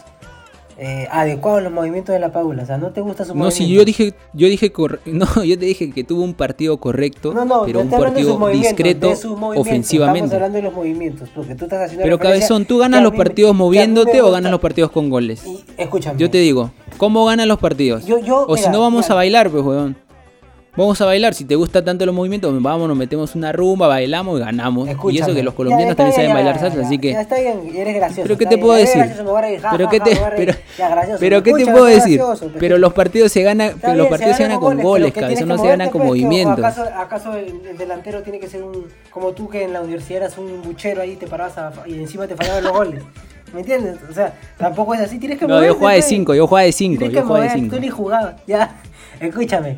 eh, 0.78 1.08
adecuados 1.10 1.62
los 1.62 1.72
movimientos 1.72 2.12
de 2.12 2.18
la 2.18 2.32
Paula? 2.32 2.62
O 2.62 2.66
sea, 2.66 2.76
¿no 2.78 2.90
te 2.90 3.00
gusta 3.00 3.24
su 3.24 3.30
No, 3.34 3.44
movimiento? 3.44 3.56
si 3.56 3.68
yo 3.72 3.84
dije, 3.84 4.14
yo 4.32 4.48
dije, 4.48 4.72
corre- 4.72 5.00
no, 5.06 5.26
yo 5.44 5.58
te 5.58 5.64
dije 5.66 5.90
que 5.90 6.04
tuvo 6.04 6.22
un 6.22 6.34
partido 6.34 6.76
correcto, 6.78 7.32
No, 7.32 7.44
no, 7.44 7.62
pero 7.64 7.80
un 7.80 7.88
partido 7.90 8.38
discreto 8.52 9.06
movimientos. 9.08 9.18
Estamos 9.24 9.56
ofensivamente. 9.56 10.34
hablando 10.34 10.56
de 10.56 10.62
los 10.62 10.74
movimientos, 10.74 11.28
porque 11.34 11.54
tú 11.54 11.64
estás 11.64 11.82
haciendo 11.86 12.02
Pero 12.04 12.18
cabezón, 12.18 12.64
¿tú 12.64 12.78
ganas 12.78 13.02
los 13.02 13.14
partidos 13.14 13.54
me 13.54 13.58
moviéndote 13.58 14.20
o 14.22 14.30
ganas 14.30 14.50
los 14.50 14.60
partidos 14.60 14.90
con 14.90 15.08
goles? 15.10 15.44
Y, 15.46 15.64
escúchame. 15.78 16.18
Yo 16.18 16.30
te 16.30 16.38
digo, 16.38 16.70
¿cómo 16.98 17.24
ganas 17.24 17.46
los 17.46 17.58
partidos? 17.58 18.04
Yo- 18.06 18.18
yo, 18.20 18.44
o 18.46 18.56
si 18.56 18.68
no 18.70 18.80
vamos 18.80 19.04
mira. 19.04 19.12
a 19.12 19.16
bailar, 19.16 19.50
pues, 19.50 19.64
weón. 19.64 19.96
Vamos 20.76 21.00
a 21.00 21.06
bailar, 21.06 21.32
si 21.32 21.44
te 21.46 21.54
gusta 21.54 21.82
tanto 21.82 22.04
los 22.04 22.14
movimientos, 22.14 22.54
vamos, 22.62 22.86
nos 22.86 22.96
metemos 22.96 23.34
una 23.34 23.50
rumba, 23.50 23.88
bailamos 23.88 24.38
y 24.38 24.44
ganamos. 24.44 24.88
y 25.10 25.18
eso 25.18 25.34
que 25.34 25.42
los 25.42 25.54
colombianos 25.54 25.96
también 25.96 26.14
saben 26.14 26.34
bailar 26.34 26.58
salsa, 26.58 26.80
ya, 26.80 26.86
así 26.86 26.98
que... 26.98 27.12
Ya 27.12 27.22
está 27.22 27.40
bien, 27.40 27.62
y 27.72 27.78
eres 27.78 27.94
gracioso. 27.94 28.22
Pero 28.24 28.36
¿qué 28.36 28.44
te 28.46 28.58
puedo 28.58 28.74
decir? 28.74 29.02
Pero 29.70 29.88
qué 29.88 30.00
te, 30.00 30.14
reír. 30.14 30.58
pero, 30.76 31.16
pero 31.18 31.42
qué 31.42 31.52
te 31.54 31.64
puedo 31.66 31.86
decir. 31.86 32.20
pues, 32.20 32.42
Pero 32.58 32.76
los 32.76 32.92
partidos 32.92 33.32
se 33.32 33.42
ganan, 33.42 33.68
Está 33.70 33.94
los 33.94 34.08
partidos 34.08 34.36
se 34.36 34.42
gana 34.42 34.54
ganan 34.56 34.60
con 34.68 34.76
pero 34.76 34.88
goles, 34.88 35.12
cabezón, 35.14 35.48
no 35.48 35.58
se 35.58 35.66
ganan 35.66 35.88
con 35.88 36.00
pues, 36.02 36.08
movimientos. 36.08 36.64
¿Acaso, 36.64 37.34
el, 37.34 37.60
el 37.70 37.78
delantero 37.78 38.22
tiene 38.22 38.38
que 38.38 38.48
ser 38.48 38.62
un. 38.62 38.86
Como 39.10 39.32
tú 39.32 39.48
que 39.48 39.64
en 39.64 39.72
la 39.72 39.80
universidad 39.80 40.24
eras 40.24 40.36
un 40.38 40.60
buchero 40.62 41.00
ahí, 41.00 41.16
te 41.16 41.26
parabas 41.26 41.56
a- 41.56 41.72
y 41.86 41.94
encima 41.94 42.26
te 42.26 42.36
fallaban 42.36 42.62
los 42.64 42.72
goles? 42.72 43.02
¿Me 43.54 43.60
entiendes? 43.60 43.96
O 44.10 44.12
sea, 44.12 44.34
tampoco 44.58 44.92
es 44.94 45.00
así, 45.00 45.18
tienes 45.18 45.38
que 45.38 45.46
No, 45.46 45.64
yo 45.64 45.74
jugaba 45.74 45.92
de 45.94 46.00
pues. 46.00 46.08
5, 46.08 46.34
yo 46.34 46.46
jugaba 46.46 46.64
de 46.66 46.72
5, 46.72 46.98
Tienes 46.98 47.14
yo 47.14 47.22
jugaba 47.22 47.44
de 47.44 47.48
mover, 47.48 47.60
5. 47.62 47.74
tú 47.76 47.80
ni 47.80 47.88
jugabas, 47.88 48.34
ya. 48.46 48.76
Escúchame. 49.20 49.76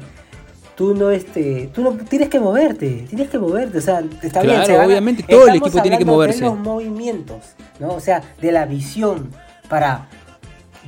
Tú 0.79 0.95
no, 0.95 1.11
este, 1.11 1.69
tú 1.75 1.83
no 1.83 1.91
tienes 2.09 2.29
que 2.29 2.39
moverte, 2.39 3.05
tienes 3.09 3.29
que 3.29 3.39
moverte, 3.39 3.79
o 3.79 3.81
sea, 3.81 4.01
está 4.23 4.43
bien. 4.43 4.55
Claro, 4.55 4.75
gana- 4.75 4.87
obviamente, 4.87 5.25
todo 5.29 5.49
el 5.49 5.57
equipo 5.57 5.83
tiene 5.83 5.99
que 5.99 6.05
moverse. 6.05 6.39
De 6.39 6.47
los 6.47 6.57
movimientos, 6.59 7.39
¿no? 7.81 7.89
O 7.95 8.01
sea, 8.01 8.23
de 8.41 8.53
la 8.53 8.65
visión 8.65 9.31
para 9.69 10.07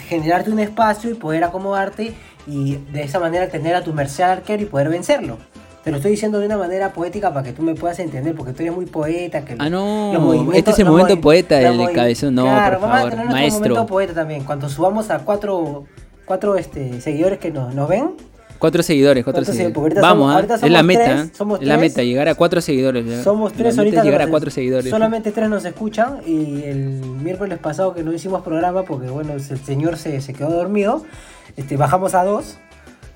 generarte 0.09 0.51
un 0.53 0.61
espacio 0.61 1.11
y 1.11 1.15
poder 1.15 1.43
acomodarte 1.43 2.15
y 2.47 2.77
de 2.93 3.03
esa 3.03 3.19
manera 3.19 3.49
tener 3.49 3.75
a 3.75 3.83
tu 3.83 3.93
merced 3.93 4.23
al 4.23 4.31
arquero 4.31 4.63
y 4.63 4.67
poder 4.67 4.89
vencerlo. 4.91 5.39
Te 5.83 5.91
lo 5.91 5.97
estoy 5.97 6.13
diciendo 6.13 6.39
de 6.39 6.47
una 6.47 6.57
manera 6.57 6.93
poética 6.93 7.33
para 7.33 7.43
que 7.43 7.53
tú 7.53 7.63
me 7.63 7.75
puedas 7.75 7.99
entender, 7.99 8.35
porque 8.37 8.53
tú 8.53 8.63
eres 8.63 8.75
muy 8.77 8.87
poeta. 8.87 9.45
Que 9.45 9.57
Ah, 9.59 9.69
no, 9.71 10.13
los 10.15 10.23
movimientos- 10.23 10.57
este 10.59 10.71
es 10.71 10.79
el 10.79 10.85
momento 10.87 11.21
poeta 11.21 11.57
del 11.57 11.93
cabezón, 11.93 12.37
no, 12.37 12.43
Claro, 12.45 12.79
por 12.79 12.89
vamos 12.89 12.95
a 12.95 12.99
favor, 12.99 13.11
tener 13.11 13.25
nuestro 13.27 13.41
maestro. 13.43 13.75
momento 13.75 13.87
poeta 13.87 14.15
también. 14.15 14.45
Cuando 14.45 14.69
subamos 14.69 15.11
a 15.11 15.19
cuatro, 15.21 15.87
cuatro 16.27 16.55
este, 16.57 17.01
seguidores 17.01 17.41
que 17.41 17.51
nos, 17.51 17.75
nos 17.75 17.89
ven, 17.89 18.13
Cuatro 18.61 18.83
seguidores, 18.85 19.25
cuatro 19.25 19.39
¿Cuántos 19.43 19.57
seguidores. 19.57 19.77
ahorita 19.79 20.01
Vamos, 20.03 20.33
somos- 20.33 20.51
¿ah? 20.61 20.67
es 20.67 20.71
la 20.71 20.83
meta, 20.83 21.05
tres, 21.05 21.31
somos 21.37 21.61
es 21.63 21.67
la 21.67 21.79
meta, 21.79 22.03
llegar 22.03 22.29
a 22.29 22.35
cuatro 22.37 22.61
seguidores. 22.61 23.25
Somos 23.25 23.51
La 23.53 23.57
tres 23.59 23.73
es 23.73 23.79
ahorita. 23.79 24.03
llegar 24.05 24.23
a 24.23 24.27
cuatro 24.29 24.51
seguidores. 24.51 24.91
Solamente 24.91 25.33
tres 25.33 25.49
nos 25.49 25.65
escuchan 25.65 26.19
y 26.27 26.63
el 26.65 27.01
miércoles 27.23 27.59
pasado 27.59 27.95
que 27.95 28.03
no 28.05 28.13
hicimos 28.13 28.43
programa 28.43 28.85
porque 28.85 29.09
bueno, 29.09 29.33
el 29.33 29.41
señor 29.41 29.97
se, 29.97 30.21
se 30.21 30.33
quedó 30.35 30.51
dormido, 30.51 31.05
este, 31.57 31.77
bajamos 31.77 32.15
a 32.15 32.23
dos. 32.25 32.59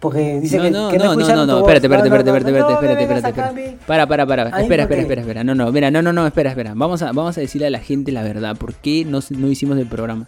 Porque 0.00 0.38
dice 0.38 0.58
no, 0.58 0.62
que, 0.64 0.70
no, 0.70 0.88
que 0.90 0.98
no, 0.98 1.14
no, 1.16 1.26
no, 1.26 1.46
no, 1.46 1.58
espérate, 1.60 1.86
espérate, 1.86 2.08
espérate, 2.08 2.30
espérate, 2.30 2.50
espérate, 2.50 2.72
espérate, 2.74 3.02
espérate, 3.02 3.28
espérate. 3.30 3.78
Para, 3.86 4.06
para, 4.06 4.26
para, 4.26 4.54
Ahí, 4.54 4.64
espera, 4.64 4.82
espera, 4.82 5.00
espera, 5.00 5.20
espera. 5.22 5.44
No, 5.44 5.54
no, 5.54 5.72
mira, 5.72 5.90
no, 5.90 6.02
no, 6.02 6.12
no, 6.12 6.26
espera, 6.26 6.50
espera. 6.50 6.72
Vamos 6.76 7.00
a, 7.00 7.06
vamos 7.12 7.38
a 7.38 7.40
decirle 7.40 7.68
a 7.68 7.70
la 7.70 7.78
gente 7.78 8.12
la 8.12 8.22
verdad. 8.22 8.54
¿Por 8.56 8.74
qué 8.74 9.06
no, 9.06 9.20
no 9.30 9.48
hicimos 9.48 9.78
el 9.78 9.86
programa? 9.86 10.26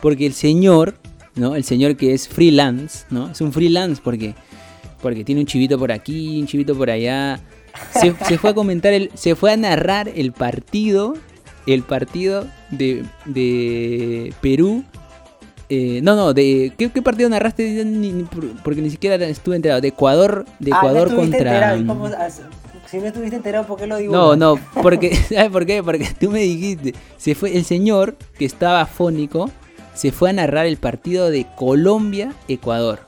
Porque 0.00 0.26
el 0.26 0.32
señor, 0.32 0.94
¿no? 1.36 1.54
El 1.54 1.62
señor 1.62 1.94
que 1.96 2.14
es 2.14 2.26
freelance, 2.26 3.04
¿no? 3.10 3.30
Es 3.30 3.40
un 3.40 3.52
freelance 3.52 4.00
porque, 4.02 4.34
porque 5.02 5.24
tiene 5.24 5.40
un 5.42 5.46
chivito 5.46 5.78
por 5.78 5.92
aquí, 5.92 6.40
un 6.40 6.46
chivito 6.46 6.74
por 6.76 6.88
allá. 6.90 7.40
Se, 8.00 8.14
se 8.26 8.38
fue 8.38 8.50
a 8.50 8.54
comentar, 8.54 8.92
el, 8.92 9.10
se 9.14 9.34
fue 9.34 9.52
a 9.52 9.56
narrar 9.56 10.08
el 10.14 10.32
partido, 10.32 11.14
el 11.66 11.82
partido 11.82 12.46
de, 12.70 13.04
de 13.26 14.32
Perú. 14.40 14.84
eh, 15.68 16.00
no, 16.02 16.14
no, 16.16 16.32
de 16.34 16.72
¿qué, 16.78 16.90
qué 16.90 17.02
partido 17.02 17.28
narraste? 17.28 17.84
Ni- 17.84 18.24
porque 18.64 18.80
ni 18.82 18.90
siquiera 18.90 19.16
estuve 19.26 19.56
enterado. 19.56 19.80
De 19.80 19.88
Ecuador, 19.88 20.44
de 20.58 20.70
Ah, 20.72 20.76
Ecuador 20.78 21.14
contra. 21.14 21.38
enterado, 21.38 21.78
¿y 21.78 21.84
cómo 21.84 22.06
has- 22.06 22.42
si 22.90 22.98
no 22.98 23.06
estuviste 23.06 23.36
enterado, 23.36 23.66
¿por 23.66 23.78
qué 23.78 23.86
lo 23.86 23.96
digo? 23.96 24.12
No, 24.12 24.36
no, 24.36 24.56
porque, 24.82 25.14
¿sabes 25.28 25.50
por 25.50 25.64
qué? 25.64 25.82
Porque 25.82 26.08
tú 26.20 26.30
me 26.30 26.40
dijiste, 26.40 26.94
se 27.16 27.34
fue 27.34 27.56
el 27.56 27.64
señor 27.64 28.16
que 28.38 28.44
estaba 28.44 28.84
fónico, 28.86 29.50
se 29.94 30.12
fue 30.12 30.28
a 30.30 30.32
narrar 30.34 30.66
el 30.66 30.76
partido 30.76 31.30
de 31.30 31.46
Colombia-Ecuador. 31.56 33.00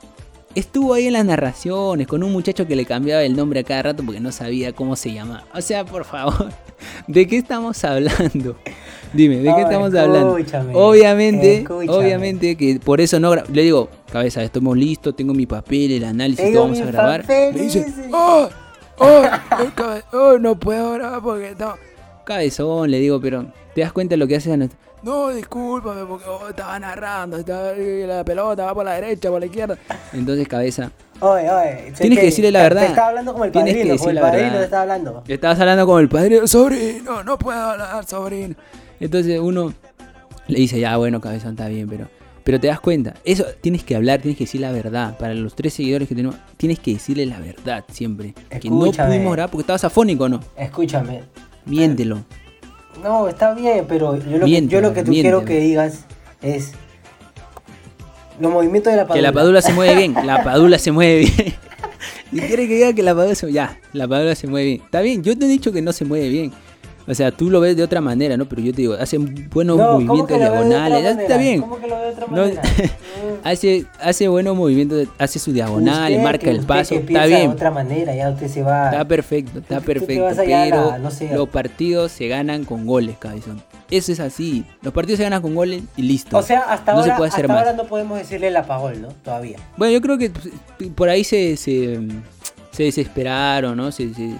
Estuvo 0.55 0.93
ahí 0.93 1.07
en 1.07 1.13
las 1.13 1.25
narraciones 1.25 2.07
con 2.07 2.23
un 2.23 2.31
muchacho 2.31 2.65
que 2.65 2.77
le 2.77 2.85
cambiaba 2.85 3.21
el 3.23 3.35
nombre 3.35 3.59
a 3.59 3.63
cada 3.65 3.81
rato 3.83 4.03
porque 4.05 4.21
no 4.21 4.31
sabía 4.31 4.71
cómo 4.71 4.95
se 4.95 5.11
llamaba. 5.13 5.43
O 5.53 5.59
sea, 5.59 5.83
por 5.83 6.05
favor, 6.05 6.49
¿de 7.07 7.27
qué 7.27 7.37
estamos 7.37 7.83
hablando? 7.83 8.55
Dime, 9.11 9.37
¿de 9.37 9.53
qué 9.53 9.61
estamos 9.61 9.93
hablando? 9.93 10.37
Obviamente, 10.73 11.57
escúchame. 11.57 11.91
obviamente 11.91 12.55
que 12.55 12.79
por 12.79 13.01
eso 13.01 13.19
no 13.19 13.35
le 13.35 13.61
digo, 13.63 13.89
cabeza, 14.09 14.41
estamos 14.43 14.77
listos, 14.77 15.13
tengo 15.13 15.33
mi 15.33 15.45
papel, 15.45 15.91
el 15.91 16.05
análisis, 16.05 16.53
todo 16.53 16.63
vamos 16.63 16.79
a 16.79 16.85
grabar. 16.85 17.25
Me 17.27 17.51
dice, 17.51 17.85
¡Oh! 18.13 18.47
¡Oh! 18.99 19.23
oh, 20.13 20.37
no 20.39 20.57
puedo 20.57 20.93
grabar 20.93 21.21
porque 21.21 21.53
no. 21.59 21.75
Cabezón, 22.25 22.91
le 22.91 22.99
digo, 22.99 23.19
pero 23.19 23.45
¿te 23.73 23.81
das 23.81 23.91
cuenta 23.91 24.13
de 24.13 24.17
lo 24.17 24.27
que 24.27 24.37
haces 24.37 24.53
a 24.53 24.57
nuestro- 24.57 24.79
No, 25.05 25.29
discúlpame 25.29 26.03
porque 26.03 26.27
oh, 26.27 26.49
estaba 26.49 26.79
narrando, 26.79 27.37
estaba, 27.37 27.73
la 27.75 28.25
pelota 28.25 28.65
va 28.65 28.73
por 28.73 28.85
la 28.85 28.93
derecha, 28.93 29.29
por 29.29 29.39
la 29.39 29.45
izquierda. 29.45 29.77
Entonces, 30.11 30.47
cabeza, 30.47 30.91
Oye, 31.19 31.47
oye. 31.47 31.93
Tienes 31.95 32.17
que 32.17 32.25
decirle 32.25 32.51
la 32.51 32.63
verdad. 32.63 32.81
Te 32.81 32.87
estaba 32.87 33.09
hablando 33.09 33.33
como 33.33 33.45
el 33.45 33.51
Tienes 33.51 33.75
padrino, 33.75 33.97
como 33.97 34.09
el 34.09 34.19
padrino 34.19 34.57
te 34.57 34.63
estaba 34.63 34.81
hablando. 34.81 35.23
estabas 35.27 35.59
hablando 35.59 35.85
con 35.85 36.01
el 36.01 36.09
padre, 36.09 36.47
sobrino, 36.47 37.23
no 37.23 37.37
puedo 37.37 37.59
hablar, 37.59 38.03
sobrino. 38.03 38.55
Entonces 38.99 39.39
uno 39.39 39.75
le 40.47 40.59
dice, 40.59 40.79
ya 40.79 40.97
bueno, 40.97 41.21
cabezón, 41.21 41.51
está 41.51 41.67
bien, 41.67 41.87
pero... 41.87 42.07
Pero 42.43 42.59
te 42.59 42.67
das 42.67 42.79
cuenta, 42.79 43.13
eso 43.25 43.45
tienes 43.61 43.83
que 43.83 43.95
hablar, 43.95 44.21
tienes 44.21 44.39
que 44.39 44.45
decir 44.45 44.61
la 44.61 44.71
verdad. 44.71 45.17
Para 45.19 45.35
los 45.35 45.55
tres 45.55 45.73
seguidores 45.73 46.07
que 46.07 46.15
tenemos, 46.15 46.35
tienes 46.57 46.79
que 46.79 46.93
decirle 46.93 47.27
la 47.27 47.39
verdad 47.39 47.85
siempre. 47.91 48.33
Que 48.33 48.69
no 48.69 48.85
Escúchame. 48.85 49.09
pudimos 49.09 49.33
grabar 49.33 49.51
porque 49.51 49.61
estabas 49.61 49.83
afónico, 49.83 50.27
¿no? 50.29 50.39
Escúchame. 50.55 51.21
Miéntelo. 51.65 52.23
No, 53.01 53.27
está 53.27 53.53
bien, 53.53 53.85
pero 53.87 54.17
yo 54.17 54.37
lo, 54.37 54.45
que, 54.45 54.67
yo 54.67 54.81
lo 54.81 54.93
que 54.93 55.03
tú 55.03 55.11
miénteme. 55.11 55.21
quiero 55.21 55.45
que 55.45 55.59
digas 55.59 56.05
es 56.41 56.71
los 58.39 58.51
movimientos 58.51 58.91
de 58.91 58.97
la 58.97 59.03
Que 59.03 59.07
padula. 59.09 59.21
la 59.29 59.33
padula 59.33 59.61
se 59.61 59.73
mueve 59.73 59.95
bien, 59.95 60.15
la 60.25 60.43
padula 60.43 60.79
se 60.79 60.91
mueve 60.91 61.19
bien. 61.19 61.53
Si 62.31 62.39
quieres 62.39 62.67
que 62.67 62.75
diga 62.75 62.93
que 62.93 63.03
la 63.03 63.15
padula 63.15 63.35
se 63.35 63.51
ya, 63.51 63.79
la 63.93 64.07
padula 64.07 64.35
se 64.35 64.47
mueve 64.47 64.67
bien. 64.67 64.81
Está 64.83 65.01
bien, 65.01 65.23
yo 65.23 65.37
te 65.37 65.45
he 65.45 65.47
dicho 65.47 65.71
que 65.71 65.81
no 65.81 65.93
se 65.93 66.05
mueve 66.05 66.29
bien. 66.29 66.51
O 67.07 67.13
sea, 67.13 67.31
tú 67.31 67.51
lo 67.51 67.59
ves 67.59 67.77
de 67.77 67.83
otra 67.83 68.01
manera, 68.01 68.35
¿no? 68.35 68.45
Pero 68.45 68.61
yo 68.63 68.71
te 68.73 68.81
digo, 68.81 68.95
hace 68.95 69.17
buenos 69.19 69.77
No, 69.77 69.85
¿cómo 69.85 69.99
movimientos 69.99 70.37
diagonales. 70.39 71.17
Está 71.19 71.37
bien. 71.37 71.61
¿Cómo 71.61 71.79
que 71.79 71.87
lo 71.87 71.99
de 71.99 72.09
otra 72.09 72.25
manera? 72.27 72.61
Hace, 73.43 73.85
hace 74.01 74.27
buenos 74.27 74.55
movimientos, 74.55 75.07
hace 75.19 75.37
su 75.37 75.51
diagonal, 75.53 76.11
Usted 76.11 76.23
marca 76.23 76.49
el 76.49 76.61
paso. 76.65 76.95
Está 76.95 77.25
bien. 77.27 77.41
De 77.41 77.47
otra 77.49 77.69
manera, 77.69 78.15
ya 78.15 78.29
usted 78.31 78.47
se 78.47 78.63
va. 78.63 78.89
Está 78.89 79.05
perfecto, 79.07 79.59
está 79.59 79.79
perfecto. 79.81 80.27
la- 80.31 80.43
Pero 80.43 80.97
no 80.97 81.11
sé, 81.11 81.31
los 81.31 81.47
partidos 81.49 82.11
se 82.11 82.27
ganan 82.27 82.65
con 82.65 82.87
goles, 82.87 83.17
cabezón. 83.19 83.61
Eso 83.91 84.11
es 84.11 84.19
así. 84.19 84.65
Los 84.81 84.93
partidos 84.93 85.17
se 85.17 85.23
ganan 85.25 85.43
con 85.43 85.53
goles 85.53 85.83
y 85.95 86.01
listo. 86.01 86.35
o 86.37 86.41
sea, 86.41 86.61
hasta 86.61 86.93
no 86.93 86.99
ahora, 87.01 87.13
se 87.13 87.17
puede 87.17 87.29
hacer 87.29 87.45
hasta 87.45 87.53
más. 87.53 87.65
ahora 87.67 87.77
no 87.77 87.87
podemos 87.87 88.17
decirle 88.17 88.47
el 88.47 88.57
apagón, 88.57 89.01
¿no? 89.03 89.09
Todavía. 89.23 89.57
Bueno, 89.77 89.93
yo 89.93 90.01
creo 90.01 90.17
que 90.17 90.31
pues, 90.31 90.89
por 90.95 91.09
ahí 91.09 91.23
se, 91.23 91.55
se, 91.55 91.99
se 92.71 92.83
desesperaron, 92.83 93.77
¿no? 93.77 93.91
Se, 93.91 94.11
se, 94.13 94.31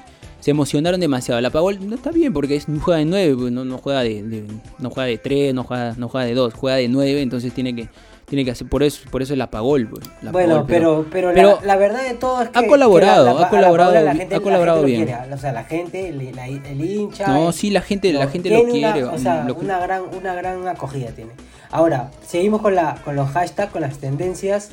se 0.46 0.52
emocionaron 0.52 1.00
demasiado. 1.00 1.41
La 1.41 1.50
Pagol 1.50 1.80
no 1.89 1.96
está 1.96 2.12
bien 2.12 2.32
porque 2.32 2.56
es, 2.56 2.68
juega 2.84 3.00
de 3.00 3.06
9, 3.06 3.50
no, 3.50 3.66
no 3.66 3.80
juega 3.80 4.02
de, 4.04 4.22
de- 4.22 4.46
no 4.78 4.91
juega 4.91 5.08
de 5.08 5.18
3, 5.18 5.56
no 5.56 5.64
juega, 5.64 5.96
no 5.98 6.08
juega 6.08 6.28
de 6.28 6.36
2, 6.36 6.54
juega 6.54 6.78
de 6.78 6.88
9, 6.88 7.20
entonces 7.24 7.52
tiene 7.52 7.76
que 7.76 7.89
tiene 8.28 8.43
que 8.46 8.52
hacer 8.52 8.68
por 8.68 8.82
eso 8.84 9.08
por 9.10 9.24
eso 9.24 9.34
es 9.34 9.39
la 9.39 9.50
Pagol, 9.50 9.88
pues, 9.88 10.04
la 10.22 10.32
bueno, 10.32 10.54
Pagol, 10.56 10.68
pero, 10.68 11.06
pero, 11.12 11.32
pero 11.34 11.56
la, 11.62 11.66
la 11.66 11.76
verdad 11.78 12.04
de 12.08 12.14
todo 12.14 12.43
es 12.43 12.50
que. 12.50 12.60
ha 12.60 12.68
colaborado, 12.68 13.38
que 13.38 13.43
ha 13.43 13.50
colaborado 13.50 13.91
Paola 13.93 14.06
la 14.06 14.16
gente- 14.16 14.36
ha 14.36 14.38
la 14.38 14.43
colaborado 14.43 14.78
gente 14.82 14.91
lo 15.00 15.06
bien. 15.06 15.18
quiere, 15.18 15.34
o 15.34 15.38
sea, 15.39 15.52
la 15.52 15.64
gente, 15.64 16.10
el, 16.10 16.82
hincha. 16.91 17.28
No, 17.28 17.48
el- 17.48 17.54
sí, 17.56 17.72
la 17.72 17.82
gente, 17.82 18.14
la 18.14 18.28
gente 18.28 18.50
lo 18.52 18.58
tiene 18.58 18.72
una- 18.80 18.93
quiere. 18.93 19.08
o 19.08 19.18
sea, 19.18 19.43
lo 19.46 19.56
que- 19.58 19.66
una 19.66 19.80
gran, 19.80 20.04
una 20.16 20.36
gran 20.36 20.68
acogida 20.68 21.08
tiene. 21.10 21.32
Ahora, 21.72 22.12
seguimos 22.24 22.62
con 22.62 22.76
la, 22.76 23.02
con 23.04 23.16
los 23.16 23.30
hashtags, 23.32 23.72
con 23.72 23.82
las 23.82 23.98
tendencias. 23.98 24.70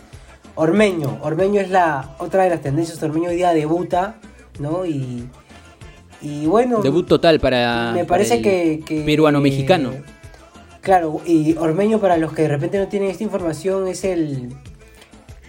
Ormeño, 0.54 1.18
Ormeño 1.22 1.60
es 1.62 1.70
la 1.70 2.14
otra 2.18 2.44
de 2.44 2.50
las 2.50 2.60
tendencias. 2.60 3.02
Ormeño 3.02 3.30
hoy 3.30 3.36
día 3.36 3.54
debuta, 3.54 4.16
¿no? 4.58 4.84
Y, 4.84 5.28
y 6.22 6.46
bueno. 6.46 6.80
Debut 6.82 7.06
total 7.06 7.40
para, 7.40 7.90
me 7.92 7.98
para 8.04 8.06
parece 8.06 8.36
el 8.36 8.42
que, 8.42 8.80
que- 8.86 9.02
peruano-mexicano. 9.02 9.90
Claro, 10.80 11.20
y 11.26 11.56
Ormeño, 11.58 12.00
para 12.00 12.16
los 12.16 12.32
que 12.32 12.42
de 12.42 12.48
repente 12.48 12.78
no 12.78 12.88
tienen 12.88 13.10
esta 13.10 13.22
información, 13.22 13.86
es 13.86 14.04
el, 14.04 14.48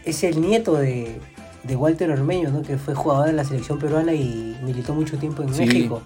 es 0.05 0.23
el 0.23 0.39
nieto 0.41 0.75
de, 0.75 1.15
de 1.63 1.75
Walter 1.75 2.11
Ormeño, 2.11 2.51
¿no? 2.51 2.61
que 2.61 2.77
fue 2.77 2.93
jugador 2.93 3.25
de 3.27 3.33
la 3.33 3.43
selección 3.43 3.79
peruana 3.79 4.13
y 4.13 4.55
militó 4.63 4.93
mucho 4.93 5.17
tiempo 5.17 5.41
en 5.41 5.53
Sí. 5.53 5.65
México. 5.65 6.01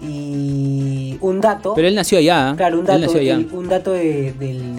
Y 0.00 1.16
un 1.22 1.40
dato, 1.40 1.72
Pero 1.74 1.88
él 1.88 1.94
nació 1.94 2.18
allá. 2.18 2.50
¿eh? 2.50 2.56
claro, 2.56 2.78
un 2.80 2.84
dato, 2.84 2.98
nació 2.98 3.20
allá. 3.20 3.34
el- 3.36 3.48
un 3.52 3.68
dato 3.68 3.92
de, 3.92 4.34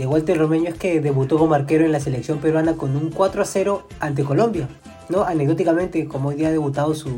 Walter 0.08 0.40
Ormeño 0.42 0.70
es 0.70 0.76
que 0.76 1.02
debutó 1.02 1.38
como 1.40 1.56
arquero 1.56 1.86
en 1.86 1.92
la 1.92 2.00
selección 2.00 2.38
peruana 2.38 2.74
con 2.76 2.96
un 2.96 3.10
4 3.10 3.42
a 3.42 3.46
0 3.46 3.88
ante 4.00 4.24
Colombia. 4.24 4.68
¿no? 5.10 5.24
Anecdóticamente, 5.24 6.06
como 6.06 6.30
hoy 6.30 6.36
día 6.36 6.50
ha 6.50 6.52
debutado 6.52 6.94
su, 6.94 7.10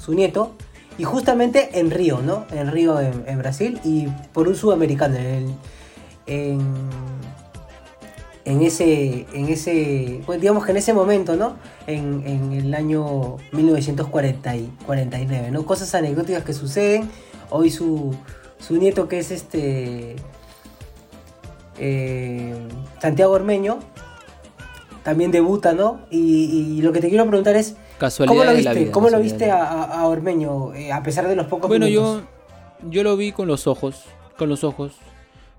su 0.00 0.14
nieto. 0.14 0.52
Y 0.98 1.04
justamente 1.04 1.78
en 1.78 1.90
Río, 1.90 2.20
¿no? 2.20 2.46
En 2.52 2.70
Río, 2.70 3.00
en, 3.00 3.38
Brasil, 3.38 3.80
y 3.82 4.08
por 4.32 4.46
un 4.48 4.54
sudamericano, 4.54 5.16
en, 5.16 5.56
en, 8.44 8.62
ese, 8.62 9.26
en 9.32 9.48
ese, 9.48 10.20
pues 10.26 10.40
digamos 10.40 10.64
que 10.64 10.72
en 10.72 10.76
ese 10.76 10.92
momento, 10.92 11.36
¿no? 11.36 11.56
En, 11.86 12.52
el 12.52 12.74
año 12.74 13.38
1949, 13.52 15.50
¿no? 15.50 15.64
Cosas 15.64 15.94
anecdóticas 15.94 16.44
que 16.44 16.52
suceden. 16.52 17.08
Hoy 17.50 17.70
su, 17.70 18.14
su 18.58 18.76
nieto, 18.76 19.08
que 19.08 19.18
es 19.18 19.30
este 19.30 20.16
eh, 21.78 22.54
Santiago 23.00 23.32
Ormeño, 23.32 23.78
también 25.02 25.30
debuta, 25.30 25.72
¿no? 25.72 26.00
Y 26.10 26.80
lo 26.82 26.92
que 26.92 27.00
te 27.00 27.08
quiero 27.08 27.26
preguntar 27.26 27.56
es, 27.56 27.76
Casualidad 28.02 28.32
¿Cómo 28.34 28.44
lo 28.44 28.50
de 28.56 28.62
la 28.62 28.70
viste? 28.72 28.84
vida, 28.84 28.92
¿Cómo 28.92 29.10
lo 29.10 29.18
a, 30.02 30.08
Ormeño, 30.08 30.74
eh, 30.74 30.90
a 30.90 31.04
pesar 31.04 31.28
de 31.28 31.36
los 31.36 31.46
pocos 31.46 31.68
Bueno, 31.68 31.86
minutos? 31.86 32.24
yo, 32.82 32.90
yo 32.90 33.04
lo 33.04 33.16
vi 33.16 33.30
con 33.30 33.46
los 33.46 33.68
ojos, 33.68 34.02
con 34.36 34.48
los 34.48 34.64
ojos, 34.64 34.94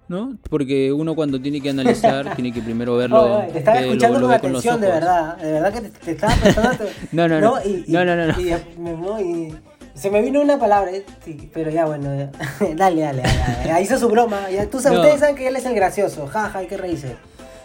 ¿no? 0.09 0.35
Porque 0.49 0.91
uno 0.91 1.15
cuando 1.15 1.39
tiene 1.39 1.61
que 1.61 1.69
analizar, 1.69 2.35
tiene 2.35 2.51
que 2.51 2.61
primero 2.61 2.97
verlo. 2.97 3.37
Oye, 3.37 3.47
te 3.53 3.59
estaba 3.59 3.77
eh, 3.79 3.83
lo- 3.83 3.87
escuchando 3.91 4.19
lo 4.19 4.27
ve 4.27 4.39
con 4.41 4.49
atención, 4.49 4.81
de 4.81 4.87
verdad. 4.87 5.37
De 5.37 5.51
verdad 5.53 5.71
que 5.73 5.81
te, 5.83 5.89
te 5.91 6.11
estaba 6.11 6.35
prestando. 6.35 6.83
No, 7.13 7.29
no, 7.29 7.39
no. 7.39 7.61
Y- 7.63 7.85
No, 7.87 8.03
no, 8.03 8.13
no, 8.17 8.27
no. 8.27 9.21
y- 9.21 9.55
se 9.95 10.11
me 10.11 10.21
vino 10.21 10.41
una 10.41 10.59
palabra, 10.59 10.91
eh, 10.91 11.05
sí, 11.23 11.49
pero 11.53 11.71
ya 11.71 11.85
bueno. 11.85 12.13
ya. 12.13 12.29
dale, 12.75 13.03
dale, 13.03 13.21
dale, 13.21 13.21
dale. 13.69 13.81
Hizo 13.81 13.97
su 13.97 14.09
broma. 14.09 14.49
Ya, 14.49 14.69
tú. 14.69 14.79
Ustedes 14.79 15.21
saben 15.21 15.37
que 15.37 15.47
él 15.47 15.55
es 15.55 15.65
el 15.65 15.75
gracioso. 15.75 16.27
Ja, 16.27 16.49
ja, 16.49 16.59
hay 16.59 16.67
que 16.67 16.75
reírse. 16.75 17.15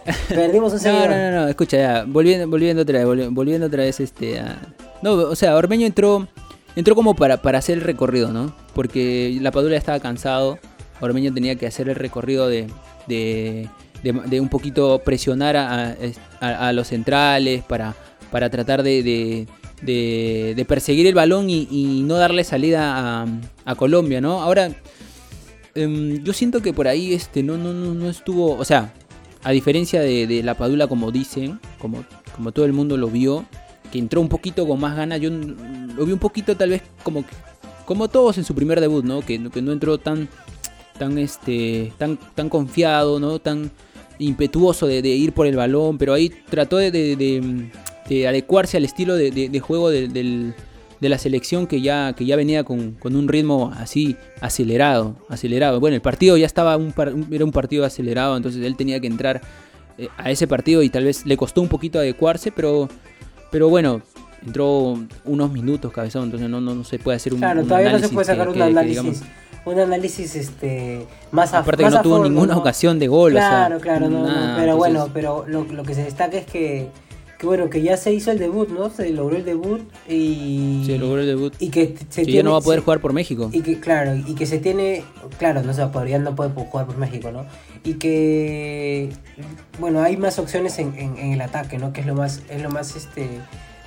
Perdimos 0.28 0.72
un 0.72 0.78
No, 0.78 0.82
seguidor. 0.82 1.10
no, 1.10 1.16
no, 1.16 1.30
no, 1.42 1.48
escucha 1.48 1.76
ya, 1.76 2.04
volviendo, 2.06 2.48
volviendo 2.48 2.82
otra 2.82 2.98
vez, 2.98 3.06
volvi- 3.06 3.34
volviendo 3.34 3.66
otra 3.66 3.82
vez 3.82 4.00
este 4.00 4.38
a- 4.40 4.58
No, 5.02 5.12
o 5.12 5.36
sea, 5.36 5.56
Ormeño 5.56 5.86
entró 5.86 6.26
entró 6.76 6.94
como 6.94 7.14
para, 7.16 7.42
para 7.42 7.58
hacer 7.58 7.78
el 7.78 7.84
recorrido, 7.84 8.32
¿no? 8.32 8.54
Porque 8.74 9.36
la 9.40 9.50
Padula 9.50 9.76
estaba 9.76 9.98
cansado, 10.00 10.58
Ormeño 11.00 11.32
tenía 11.34 11.56
que 11.56 11.66
hacer 11.66 11.88
el 11.88 11.96
recorrido 11.96 12.48
de, 12.48 12.68
de, 13.06 13.68
de- 14.02 14.12
de 14.12 14.40
un 14.40 14.48
poquito 14.48 15.00
presionar 15.00 15.56
a, 15.56 15.96
a- 16.40 16.68
a 16.68 16.72
los 16.72 16.88
centrales 16.88 17.64
para, 17.64 17.94
para 18.30 18.48
tratar 18.48 18.82
de, 18.82 19.02
de- 19.02 19.46
de- 19.82 20.54
de 20.56 20.64
perseguir 20.64 21.06
el 21.06 21.14
balón 21.14 21.50
y, 21.50 21.66
y 21.70 22.02
no 22.04 22.14
darle 22.14 22.44
salida 22.44 23.22
a, 23.22 23.26
a 23.64 23.74
Colombia, 23.74 24.20
¿no? 24.20 24.40
Ahora, 24.40 24.70
em, 25.74 26.22
yo 26.24 26.32
siento 26.32 26.62
que 26.62 26.72
por 26.72 26.88
ahí 26.88 27.12
este 27.14 27.42
no, 27.42 27.56
no, 27.56 27.72
no, 27.72 27.94
no 27.94 28.08
estuvo, 28.08 28.54
o 28.56 28.64
sea, 28.64 28.92
a 29.44 29.50
diferencia 29.52 30.00
de, 30.00 30.26
de 30.26 30.42
la 30.42 30.54
Padula 30.54 30.86
como 30.86 31.10
dicen, 31.12 31.60
como, 31.78 32.04
como 32.34 32.52
todo 32.52 32.64
el 32.64 32.72
mundo 32.72 32.96
lo 32.96 33.08
vio, 33.08 33.44
que 33.92 33.98
entró 33.98 34.20
un 34.20 34.28
poquito 34.28 34.66
con 34.66 34.80
más 34.80 34.96
ganas, 34.96 35.20
yo 35.20 35.30
lo 35.30 36.04
vi 36.04 36.12
un 36.12 36.18
poquito 36.18 36.56
tal 36.56 36.70
vez 36.70 36.82
como 37.02 37.24
como 37.84 38.08
todos 38.08 38.36
en 38.36 38.44
su 38.44 38.54
primer 38.54 38.80
debut, 38.80 39.02
¿no? 39.04 39.22
Que, 39.22 39.42
que 39.50 39.62
no 39.62 39.72
entró 39.72 39.96
tan 39.98 40.28
tan 40.98 41.16
este 41.16 41.92
tan 41.96 42.18
tan 42.34 42.48
confiado, 42.50 43.18
¿no? 43.18 43.38
Tan 43.38 43.70
impetuoso 44.18 44.86
de, 44.86 44.98
ir 45.00 45.32
por 45.32 45.46
el 45.46 45.56
balón, 45.56 45.96
pero 45.96 46.12
ahí 46.12 46.30
trató 46.50 46.76
de, 46.76 46.90
de- 46.90 47.16
de- 47.16 47.70
de 48.08 48.26
adecuarse 48.26 48.76
al 48.78 48.84
estilo 48.84 49.14
de, 49.14 49.30
juego 49.60 49.90
del- 49.90 50.54
de 51.00 51.08
la 51.08 51.18
selección 51.18 51.66
que 51.66 51.80
ya, 51.80 52.12
que 52.14 52.24
ya 52.26 52.34
venía 52.36 52.64
con, 52.64 52.92
con 52.92 53.14
un 53.16 53.28
ritmo 53.28 53.72
así 53.76 54.16
acelerado, 54.40 55.16
acelerado. 55.28 55.78
Bueno, 55.80 55.94
el 55.94 56.02
partido 56.02 56.36
ya 56.36 56.46
estaba 56.46 56.76
un, 56.76 56.92
par- 56.92 57.14
un- 57.14 57.28
era 57.32 57.44
un 57.44 57.52
partido 57.52 57.84
acelerado, 57.84 58.36
entonces 58.36 58.64
él 58.64 58.76
tenía 58.76 58.98
que 59.00 59.06
entrar 59.06 59.40
eh, 59.96 60.08
a 60.16 60.30
ese 60.30 60.46
partido 60.48 60.82
y 60.82 60.88
tal 60.90 61.04
vez 61.04 61.24
le 61.26 61.36
costó 61.36 61.60
un 61.60 61.68
poquito 61.68 61.98
adecuarse, 61.98 62.50
pero, 62.50 62.88
pero 63.50 63.68
bueno, 63.68 64.00
entró 64.44 64.98
unos 65.24 65.52
minutos 65.52 65.92
cabezón, 65.92 66.24
entonces 66.24 66.48
no, 66.48 66.60
no, 66.60 66.74
no 66.74 66.84
se 66.84 66.98
puede 66.98 67.16
hacer 67.16 67.32
un, 67.34 67.40
Claro, 67.40 67.60
un 67.62 67.68
todavía 67.68 67.92
no 67.92 67.98
se 67.98 68.04
análisis 68.06 68.14
puede 68.14 68.24
sacar 68.26 68.44
que- 68.44 68.48
un 68.48 68.54
que- 68.54 68.58
que 68.58 68.64
análisis. 68.64 69.02
digamos- 69.02 69.22
un 69.64 69.78
análisis 69.78 70.34
este 70.36 71.06
más 71.30 71.52
aparte 71.52 71.78
que 71.78 71.82
más 71.84 71.92
no 71.94 71.98
a 71.98 72.02
tuvo 72.02 72.24
ninguna 72.24 72.54
¿no? 72.54 72.60
ocasión 72.60 72.98
de 72.98 73.06
gol, 73.08 73.32
Claro, 73.32 73.76
o 73.76 73.78
sea, 73.80 73.84
claro, 73.84 74.08
no, 74.08 74.20
no, 74.20 74.26
nada, 74.26 74.56
pero 74.56 74.72
entonces- 74.72 74.76
bueno, 74.78 75.10
pero 75.12 75.44
lo, 75.46 75.64
lo 75.64 75.82
que 75.82 75.94
se 75.94 76.04
destaca 76.04 76.38
es 76.38 76.46
que, 76.46 76.88
que 77.38 77.46
bueno, 77.46 77.70
que 77.70 77.82
ya 77.82 77.96
se 77.96 78.12
hizo 78.12 78.32
el 78.32 78.38
debut, 78.38 78.68
¿no? 78.68 78.90
Se 78.90 79.10
logró 79.10 79.36
el 79.36 79.44
debut 79.44 79.80
y 80.08 80.82
se 80.86 80.98
logró 80.98 81.20
el 81.20 81.26
debut. 81.26 81.54
y 81.60 81.68
que 81.70 81.94
se 82.08 82.24
que 82.24 82.32
ya 82.32 82.42
no 82.42 82.52
va 82.52 82.58
a 82.58 82.60
poder 82.60 82.80
jugar 82.80 83.00
por 83.00 83.12
México. 83.12 83.48
y 83.52 83.60
que 83.62 83.78
claro, 83.78 84.16
y 84.16 84.34
que 84.34 84.44
se 84.46 84.58
tiene, 84.58 85.04
claro, 85.38 85.62
no 85.62 85.72
se 85.72 85.84
va 85.84 86.06
ya 86.06 86.18
no 86.18 86.34
puede 86.34 86.50
jugar 86.50 86.86
por 86.86 86.96
México, 86.98 87.30
¿no? 87.30 87.46
Y 87.84 87.94
que 87.94 89.10
bueno, 89.78 90.02
hay 90.02 90.16
más 90.16 90.38
opciones 90.40 90.78
en, 90.80 90.98
en- 90.98 91.16
en 91.16 91.32
el 91.32 91.40
ataque, 91.40 91.78
¿no? 91.78 91.92
Que 91.92 92.00
es 92.00 92.06
lo 92.08 92.14
más 92.16 92.42
es 92.50 92.60
lo 92.60 92.70
más 92.70 92.96
este 92.96 93.28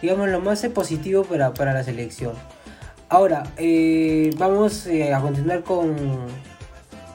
digamos 0.01 0.29
lo 0.29 0.39
más 0.39 0.65
positivo 0.73 1.23
para, 1.25 1.53
para 1.53 1.73
la 1.73 1.83
selección. 1.83 2.33
Ahora, 3.09 3.43
eh, 3.57 4.29
vamos 4.37 4.87
eh, 4.87 5.13
a 5.13 5.19
continuar 5.19 5.63
con, 5.63 5.93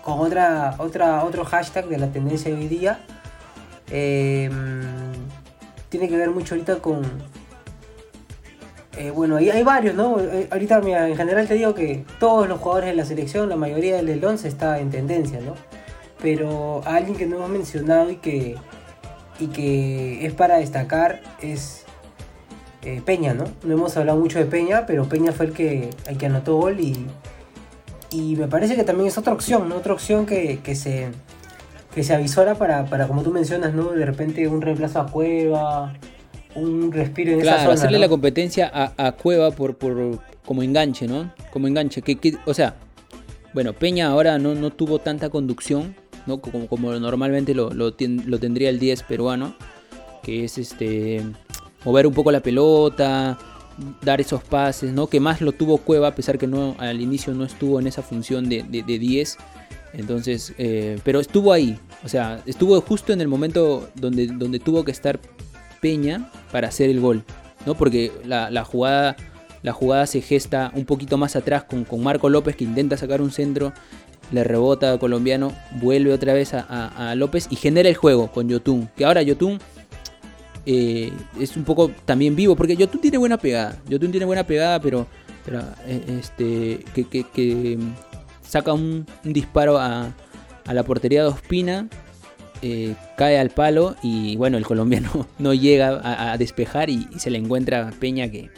con 0.04 0.20
otra, 0.20 0.74
otra, 0.78 1.24
otro 1.24 1.46
hashtag 1.46 1.88
de 1.88 1.96
la 1.98 2.08
tendencia 2.12 2.50
de 2.54 2.58
hoy 2.60 2.68
día. 2.68 3.00
Eh, 3.90 4.50
tiene 5.98 6.10
que 6.10 6.16
ver 6.18 6.30
mucho 6.30 6.54
ahorita 6.54 6.76
con... 6.76 7.02
eh, 8.98 9.10
bueno, 9.10 9.36
hay, 9.36 9.48
hay 9.48 9.62
varios, 9.62 9.94
¿no? 9.94 10.20
Eh, 10.20 10.46
ahorita, 10.50 10.78
en 11.08 11.16
general 11.16 11.48
te 11.48 11.54
digo 11.54 11.74
que 11.74 12.04
todos 12.20 12.46
los 12.48 12.60
jugadores 12.60 12.90
de 12.90 12.96
la 12.96 13.06
selección, 13.06 13.48
la 13.48 13.56
mayoría 13.56 14.02
del 14.02 14.22
11 14.22 14.46
está 14.46 14.78
en 14.78 14.90
tendencia, 14.90 15.40
¿no? 15.40 15.54
Pero 16.20 16.82
alguien 16.84 17.16
que 17.16 17.26
no 17.26 17.36
hemos 17.36 17.48
mencionado 17.48 18.10
y 18.10 18.16
que, 18.16 18.56
y 19.40 19.46
que 19.46 20.26
es 20.26 20.34
para 20.34 20.58
destacar 20.58 21.22
es 21.40 21.84
eh, 22.82 23.00
Peña, 23.04 23.32
¿no? 23.32 23.44
No 23.62 23.72
hemos 23.74 23.96
hablado 23.96 24.18
mucho 24.18 24.38
de 24.38 24.44
Peña, 24.44 24.84
pero 24.86 25.08
Peña 25.08 25.32
fue 25.32 25.46
el 25.46 25.52
que, 25.52 25.88
el 26.06 26.18
que 26.18 26.26
anotó 26.26 26.56
gol 26.56 26.78
y, 26.80 27.06
y 28.10 28.36
me 28.36 28.48
parece 28.48 28.76
que 28.76 28.84
también 28.84 29.08
es 29.08 29.16
otra 29.16 29.32
opción, 29.32 29.68
¿no? 29.70 29.76
Otra 29.76 29.94
opción 29.94 30.26
que, 30.26 30.58
que 30.62 30.74
se 30.74 31.08
que 31.96 32.04
se 32.04 32.14
avisora 32.14 32.54
para, 32.54 32.84
para, 32.84 33.08
como 33.08 33.22
tú 33.22 33.30
mencionas, 33.32 33.72
¿no? 33.72 33.90
De 33.92 34.04
repente 34.04 34.46
un 34.46 34.60
reemplazo 34.60 35.00
a 35.00 35.06
Cueva, 35.10 35.94
un 36.54 36.92
respiro 36.92 37.32
en 37.32 37.40
esa 37.40 37.48
Claro, 37.52 37.62
zona, 37.62 37.72
hacerle 37.74 37.96
¿no? 37.96 38.02
la 38.02 38.08
competencia 38.10 38.70
a, 38.72 38.92
a 39.08 39.12
Cueva 39.12 39.50
por, 39.50 39.76
por 39.78 40.20
como 40.44 40.62
enganche, 40.62 41.08
¿no? 41.08 41.32
Como 41.50 41.66
enganche. 41.68 42.02
Que, 42.02 42.16
que- 42.16 42.36
o 42.44 42.52
sea, 42.52 42.74
bueno, 43.54 43.72
Peña 43.72 44.08
ahora 44.08 44.38
no, 44.38 44.54
no 44.54 44.68
tuvo 44.70 44.98
tanta 44.98 45.30
conducción, 45.30 45.96
¿no? 46.26 46.38
Como, 46.42 46.66
como 46.68 46.92
normalmente 46.92 47.54
lo, 47.54 47.70
lo, 47.70 47.94
lo 47.98 48.38
tendría 48.38 48.68
el 48.68 48.78
10 48.78 49.02
peruano, 49.04 49.54
que 50.22 50.44
es 50.44 50.58
este 50.58 51.22
mover 51.82 52.06
un 52.06 52.12
poco 52.12 52.30
la 52.30 52.40
pelota, 52.40 53.38
dar 54.02 54.20
esos 54.20 54.44
pases, 54.44 54.92
¿no? 54.92 55.06
Que 55.06 55.18
más 55.18 55.40
lo 55.40 55.52
tuvo 55.52 55.78
Cueva, 55.78 56.08
a 56.08 56.14
pesar 56.14 56.36
que 56.36 56.46
no 56.46 56.74
al 56.78 57.00
inicio 57.00 57.32
no 57.32 57.44
estuvo 57.44 57.80
en 57.80 57.86
esa 57.86 58.02
función 58.02 58.50
de, 58.50 58.64
de, 58.64 58.82
de 58.82 58.98
10. 58.98 59.38
Entonces, 59.92 60.52
eh, 60.58 60.98
pero 61.04 61.20
estuvo 61.20 61.52
ahí, 61.52 61.78
o 62.04 62.08
sea, 62.08 62.42
estuvo 62.46 62.78
justo 62.80 63.12
en 63.12 63.20
el 63.20 63.28
momento 63.28 63.88
donde, 63.94 64.26
donde 64.26 64.58
tuvo 64.58 64.84
que 64.84 64.90
estar 64.90 65.18
Peña 65.80 66.30
para 66.52 66.68
hacer 66.68 66.90
el 66.90 67.00
gol, 67.00 67.22
¿no? 67.64 67.74
Porque 67.74 68.10
la, 68.24 68.50
jugada, 68.64 69.16
la 69.62 69.72
jugada 69.72 70.06
se 70.06 70.20
gesta 70.20 70.70
un 70.74 70.84
poquito 70.84 71.16
más 71.18 71.36
atrás 71.36 71.64
con, 71.64 71.84
con 71.84 72.02
Marco 72.02 72.28
López 72.28 72.56
que 72.56 72.64
intenta 72.64 72.96
sacar 72.96 73.20
un 73.22 73.30
centro, 73.30 73.72
le 74.32 74.42
rebota 74.44 74.92
a 74.92 74.98
colombiano, 74.98 75.52
vuelve 75.80 76.12
otra 76.12 76.32
vez 76.34 76.52
a, 76.54 76.60
a- 77.10 77.14
López 77.14 77.46
y 77.50 77.56
genera 77.56 77.88
el 77.88 77.94
juego 77.94 78.30
con 78.32 78.48
Yotun. 78.48 78.88
Que 78.96 79.04
ahora 79.04 79.22
Yotun 79.22 79.58
eh, 80.66 81.12
es 81.40 81.56
un 81.56 81.64
poco 81.64 81.90
también 82.04 82.34
vivo, 82.34 82.56
porque 82.56 82.76
Yotun 82.76 83.00
tiene 83.00 83.18
buena 83.18 83.38
pegada, 83.38 83.78
Yotun 83.88 84.10
tiene 84.10 84.26
buena 84.26 84.44
pegada, 84.44 84.80
pero, 84.80 85.06
eh, 85.86 86.18
este, 86.20 86.84
que- 86.92 87.04
que 87.24 87.78
saca 88.46 88.72
un, 88.72 89.06
un 89.24 89.32
disparo 89.32 89.78
a, 89.78 90.12
a 90.66 90.74
la 90.74 90.82
portería 90.82 91.22
de 91.22 91.28
Ospina 91.28 91.88
eh, 92.62 92.94
cae 93.16 93.38
al 93.38 93.50
palo 93.50 93.96
y 94.02 94.36
bueno, 94.36 94.56
el 94.56 94.64
colombiano 94.64 95.26
no 95.38 95.52
llega 95.54 95.88
a, 96.02 96.32
a 96.32 96.38
despejar 96.38 96.88
y, 96.90 97.06
y 97.14 97.18
se 97.18 97.30
le 97.30 97.38
encuentra 97.38 97.88
a 97.88 97.90
Peña 97.92 98.30
que, 98.30 98.50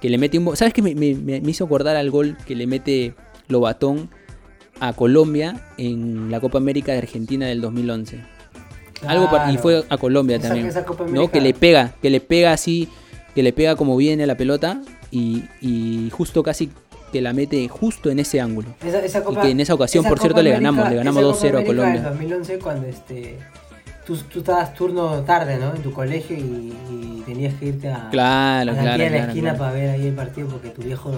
que 0.00 0.10
le 0.10 0.18
mete 0.18 0.38
un... 0.38 0.56
¿Sabes 0.56 0.74
qué 0.74 0.82
me, 0.82 0.94
me- 0.94 1.14
me- 1.14 1.40
me 1.40 1.50
hizo 1.50 1.64
acordar 1.64 1.96
al 1.96 2.10
gol 2.10 2.36
que 2.46 2.54
le 2.54 2.66
mete 2.66 3.14
Lobatón 3.48 4.10
a 4.78 4.92
Colombia 4.92 5.64
en 5.78 6.30
la 6.30 6.38
Copa 6.40 6.58
América 6.58 6.92
de 6.92 6.98
Argentina 6.98 7.46
del 7.46 7.60
2011? 7.62 8.20
Algo 9.06 9.30
para- 9.30 9.50
y 9.52 9.58
fue 9.58 9.84
a 9.88 9.96
Colombia 9.98 10.36
Esa- 10.36 10.48
también. 10.48 10.66
esa 10.66 10.84
¿no? 11.10 11.30
Que 11.30 11.40
le 11.40 11.54
pega, 11.54 11.94
que 12.02 12.10
le 12.10 12.20
pega 12.20 12.52
así, 12.52 12.88
que 13.34 13.42
le 13.42 13.52
pega 13.52 13.76
como 13.76 13.96
viene 13.96 14.26
la 14.26 14.36
pelota 14.36 14.80
y, 15.10 15.44
y 15.62 16.10
justo 16.12 16.42
casi 16.42 16.70
que 17.12 17.20
la 17.20 17.32
mete 17.32 17.66
justo 17.68 18.10
en 18.10 18.18
ese 18.18 18.40
ángulo. 18.40 18.68
Esa, 18.84 18.98
esa 19.04 19.22
Copa- 19.24 19.42
que 19.42 19.50
en 19.50 19.60
esa 19.60 19.74
ocasión, 19.74 20.04
por 20.04 20.18
cierto, 20.18 20.42
le 20.42 20.50
ganamos, 20.50 20.88
le 20.90 20.96
ganamos 20.96 21.22
esa 21.22 21.30
Copa 21.32 21.38
2-0 21.40 21.44
a 21.46 21.48
América 21.58 21.66
Colombia. 21.66 22.00
del 22.02 22.10
2011 22.10 22.58
cuando 22.58 22.86
este, 22.88 23.38
tú, 24.06 24.16
tú 24.16 24.38
estabas 24.40 24.74
turno 24.74 25.20
tarde, 25.22 25.56
¿no? 25.58 25.74
En 25.74 25.82
tu 25.82 25.92
colegio 25.92 26.36
y, 26.36 26.40
y 26.90 27.22
tenías 27.24 27.54
que 27.54 27.66
irte 27.66 27.88
a, 27.88 28.08
Claro, 28.10 28.72
a 28.72 28.74
la 28.74 28.82
claro, 28.82 28.98
de 28.98 29.10
la 29.10 29.16
claro, 29.16 29.28
esquina 29.28 29.50
claro. 29.50 29.58
para 29.58 29.72
ver 29.72 29.90
ahí 29.90 30.06
el 30.08 30.14
partido 30.14 30.48
porque 30.48 30.68
tu 30.70 30.82
viejo... 30.82 31.12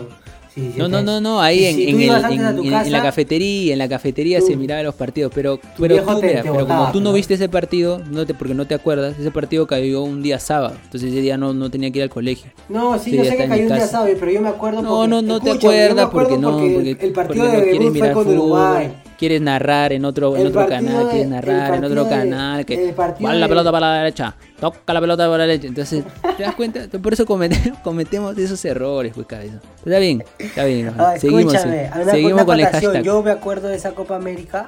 sí, 0.59 0.72
No, 0.76 0.88
no, 0.88 1.02
no, 1.02 1.20
no, 1.20 1.40
ahí 1.40 1.59
si- 1.74 1.88
en, 1.88 2.00
el- 2.00 2.11
en- 2.11 2.74
en- 2.74 2.92
la 2.92 3.02
cafetería, 3.02 3.72
en 3.72 3.78
la 3.78 3.88
cafetería 3.88 4.40
tú- 4.40 4.46
se 4.46 4.56
miraba 4.56 4.82
los 4.82 4.94
partidos, 4.94 5.32
pero, 5.34 5.59
pero, 5.78 5.96
tú, 6.02 6.20
te- 6.20 6.26
mira, 6.26 6.42
te 6.42 6.48
pero 6.50 6.54
botaba, 6.54 6.80
como 6.80 6.92
tú 6.92 7.00
no 7.00 7.11
¿no? 7.11 7.12
viste 7.14 7.34
ese 7.34 7.48
partido, 7.48 8.00
no 8.11 8.26
te, 8.26 8.34
porque 8.34 8.54
no 8.54 8.66
te 8.66 8.74
acuerdas, 8.74 9.14
ese 9.18 9.30
partido 9.30 9.66
cayó 9.66 10.02
un 10.02 10.22
día 10.22 10.38
sábado, 10.38 10.74
entonces 10.84 11.11
ese 11.11 11.20
día 11.20 11.36
no, 11.36 11.52
no 11.54 11.70
tenía 11.70 11.90
que 11.90 11.98
ir 11.98 12.02
al 12.04 12.11
colegio. 12.11 12.50
No, 12.68 12.98
sí, 12.98 13.12
yo 13.16 13.24
sé 13.24 13.36
que 13.36 13.46
cayó 13.48 13.62
un 13.62 13.68
día 13.74 13.86
sábado, 13.86 14.11
pero 14.18 14.30
yo 14.32 14.40
me 14.40 14.48
acuerdo 14.48 14.82
No, 14.82 14.88
porque... 14.96 15.09
no, 15.09 15.22
no 15.22 15.40
te 15.40 15.50
acuerdas 15.52 16.09
porque 16.11 16.38
no, 16.38 16.50
porque, 16.59 16.96
el, 17.00 17.12
partido 17.12 17.44
porque 17.44 17.56
no 17.59 17.64
de 17.66 17.72
debut 17.78 17.98
fue 17.98 18.12
con 18.12 18.28
Uruguay. 18.28 18.92
Quieres 19.18 19.40
narrar 19.42 19.92
en 19.92 20.04
otro, 20.04 20.36
en 20.36 20.46
otro 20.46 20.66
canal, 20.66 21.04
de- 21.06 21.10
quieres 21.10 21.28
narrar 21.28 21.74
en 21.74 21.84
otro 21.84 22.04
de- 22.04 22.10
canal, 22.10 22.64
que 22.64 22.92
va 22.92 23.34
la 23.34 23.48
pelota 23.48 23.72
para 23.72 23.90
la 23.90 23.98
derecha, 23.98 24.34
toca 24.60 24.94
la 24.94 25.00
pelota 25.00 25.24
para 25.26 25.38
la 25.38 25.46
derecha, 25.46 25.66
entonces, 25.66 26.04
¿te 26.36 26.42
das 26.44 26.54
cuenta? 26.54 26.80
Por 27.02 27.12
eso 27.12 27.26
comete- 27.26 27.74
cometemos 27.82 28.38
esos 28.38 28.64
errores, 28.64 29.12
pues 29.14 29.26
cabeza. 29.26 29.58
Está 29.84 29.98
bien, 29.98 30.24
está 30.38 30.64
bien, 30.64 30.92
Ah, 30.96 31.14
seguimos, 31.18 31.52
escúchame, 31.54 31.90
seguimos 32.10 32.44
con 32.44 32.60
el 32.60 32.66
hashtag. 32.66 33.02
Yo 33.02 33.22
me 33.22 33.30
acuerdo 33.32 33.68
de 33.68 33.76
esa 33.76 33.92
Copa 33.92 34.16
América 34.16 34.66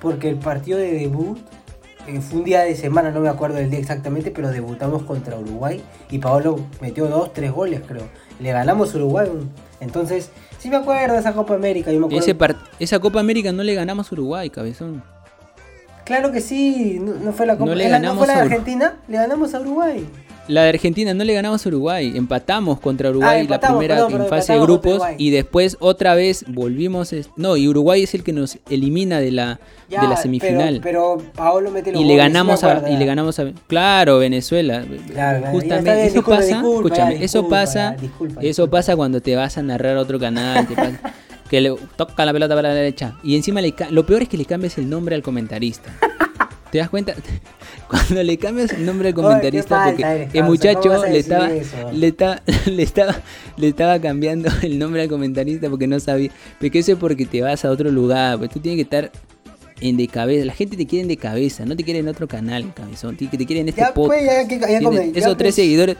porque 0.00 0.28
el 0.28 0.36
partido 0.36 0.78
de 0.78 0.92
debut 0.92 1.38
eh, 2.06 2.20
fue 2.20 2.38
un 2.38 2.44
día 2.44 2.60
de 2.60 2.76
semana, 2.76 3.10
no 3.10 3.20
me 3.20 3.28
acuerdo 3.28 3.56
del 3.56 3.68
día 3.70 3.80
exactamente, 3.80 4.30
pero 4.30 4.50
debutamos 4.50 5.02
contra 5.02 5.36
Uruguay 5.36 5.82
y 6.10 6.18
Paolo 6.18 6.60
metió 6.80 7.06
dos, 7.08 7.32
tres 7.32 7.50
goles, 7.50 7.80
creo. 7.84 8.02
Le 8.38 8.52
ganamos 8.52 8.94
a 8.94 8.98
Uruguay. 8.98 9.26
Entonces, 9.80 10.30
sí 10.58 10.68
me 10.68 10.76
acuerdo 10.76 11.14
de 11.14 11.20
esa 11.20 11.32
Copa 11.32 11.54
América. 11.54 11.92
Yo 11.92 12.00
me 12.00 12.06
acuerdo. 12.06 12.22
Ese 12.24 12.36
esa 12.78 12.98
Copa 12.98 13.20
América 13.20 13.52
no 13.52 13.62
le 13.62 13.74
ganamos 13.74 14.10
a 14.10 14.14
Uruguay, 14.14 14.50
cabezón. 14.50 15.02
Claro 16.04 16.30
que 16.30 16.40
sí, 16.40 16.98
no, 17.00 17.14
no 17.14 17.32
fue 17.32 17.46
la 17.46 17.54
Copa 17.56 17.70
No 17.70 17.74
le 17.74 17.84
¿es 17.84 17.90
la- 17.90 17.98
ganamos 17.98 18.18
fue 18.18 18.26
la 18.28 18.34
de 18.34 18.40
Argentina? 18.42 18.96
Le 19.08 19.16
ganamos 19.16 19.54
a 19.54 19.60
Uruguay. 19.60 20.06
La 20.48 20.62
de 20.62 20.68
Argentina 20.68 21.12
no 21.12 21.24
le 21.24 21.34
ganamos 21.34 21.64
a 21.64 21.68
Uruguay, 21.68 22.12
empatamos 22.14 22.78
contra 22.80 23.10
Uruguay 23.10 23.38
Ah, 23.38 23.40
empatamos, 23.40 23.74
la 23.74 23.78
primera 23.78 24.06
perdón, 24.06 24.22
en 24.22 24.28
fase 24.28 24.52
de 24.52 24.60
grupos 24.60 25.02
y 25.18 25.30
después 25.30 25.76
otra 25.80 26.14
vez 26.14 26.44
volvimos, 26.48 27.12
no, 27.36 27.56
y 27.56 27.66
Uruguay 27.68 28.02
es 28.04 28.14
el 28.14 28.22
que 28.22 28.32
nos 28.32 28.58
elimina 28.70 29.18
de 29.18 29.32
la, 29.32 29.58
Ya, 29.88 30.02
de 30.02 30.08
la 30.08 30.16
semifinal. 30.16 30.80
Pero, 30.82 31.16
pero 31.18 31.32
Paolo 31.32 31.70
mete 31.70 31.90
los 31.92 32.00
y 32.00 32.04
le 32.04 32.10
goles, 32.14 32.24
me 32.24 32.28
ganamos 32.28 32.62
a 32.64 32.72
acuerdo, 32.72 32.94
y 32.94 32.96
le 32.96 33.04
ganamos 33.06 33.38
a 33.38 33.52
claro, 33.66 34.18
Venezuela. 34.18 34.84
Claro, 35.12 35.46
Justamente 35.48 35.92
bien, 35.94 36.06
eso 36.06 36.14
disculpa, 36.14 36.36
pasa, 36.36 36.46
disculpa, 36.48 36.76
escúchame, 36.76 37.18
ya, 37.18 37.24
eso 37.24 37.38
disculpa, 37.38 37.56
pasa, 37.56 37.90
disculpa, 38.00 38.40
eso 38.40 38.46
disculpa. 38.46 38.70
pasa 38.76 38.96
cuando 38.96 39.20
te 39.20 39.36
vas 39.36 39.58
a 39.58 39.62
narrar 39.62 39.96
a 39.96 40.00
otro 40.00 40.18
canal, 40.20 40.66
te 40.66 40.74
pasa- 40.74 41.00
que 41.50 41.60
le 41.60 41.74
toca 41.96 42.24
la 42.24 42.32
pelota 42.32 42.54
para 42.54 42.68
la 42.70 42.74
derecha 42.74 43.16
y 43.22 43.36
encima 43.36 43.60
le 43.60 43.74
lo 43.90 44.04
peor 44.04 44.22
es 44.22 44.28
que 44.28 44.36
le 44.36 44.44
cambies 44.44 44.78
el 44.78 44.88
nombre 44.90 45.14
al 45.14 45.22
comentarista. 45.22 45.92
¿Te 46.70 46.78
das 46.78 46.90
cuenta? 46.90 47.14
Cuando 47.88 48.22
le 48.22 48.36
cambias 48.36 48.72
el 48.72 48.84
nombre 48.84 49.08
al 49.08 49.14
comentarista, 49.14 49.84
porque 49.84 50.28
el 50.32 50.44
muchacho 50.44 50.80
¿cómo 50.80 50.94
vas 50.94 51.04
a 51.04 51.08
le 51.10 51.18
estaba, 51.18 51.48
le, 51.48 52.06
estaba, 52.08 52.42
le, 52.66 52.82
estaba, 52.82 53.22
le 53.56 53.68
estaba 53.68 54.00
cambiando 54.00 54.48
el 54.62 54.78
nombre 54.78 55.02
al 55.02 55.08
comentarista 55.08 55.68
porque 55.70 55.86
no 55.86 56.00
sabía. 56.00 56.30
Porque 56.58 56.80
eso 56.80 56.92
es 56.92 56.98
porque 56.98 57.26
te 57.26 57.42
vas 57.42 57.64
a 57.64 57.70
otro 57.70 57.90
lugar, 57.90 58.38
pues 58.38 58.50
tú 58.50 58.60
tienes 58.60 58.76
que 58.78 58.82
estar 58.82 59.10
en 59.80 59.96
de 59.96 60.08
cabeza. 60.08 60.44
La 60.44 60.54
gente 60.54 60.76
te 60.76 60.86
quiere 60.86 61.02
en 61.02 61.08
de 61.08 61.16
cabeza, 61.16 61.64
no 61.64 61.76
te 61.76 61.84
quiere 61.84 62.00
en 62.00 62.08
otro 62.08 62.26
canal, 62.26 62.72
cabezón. 62.74 63.16
Te, 63.16 63.26
te 63.26 63.46
quiere 63.46 63.60
en 63.60 63.68
este 63.68 63.80
Ya, 63.80 63.92
pues, 63.94 64.08
podcast. 64.08 64.50
ya, 64.50 64.80
ya, 64.80 65.02
esos 65.14 65.36
tres 65.36 65.36
pues. 65.36 65.54
seguidores, 65.54 65.96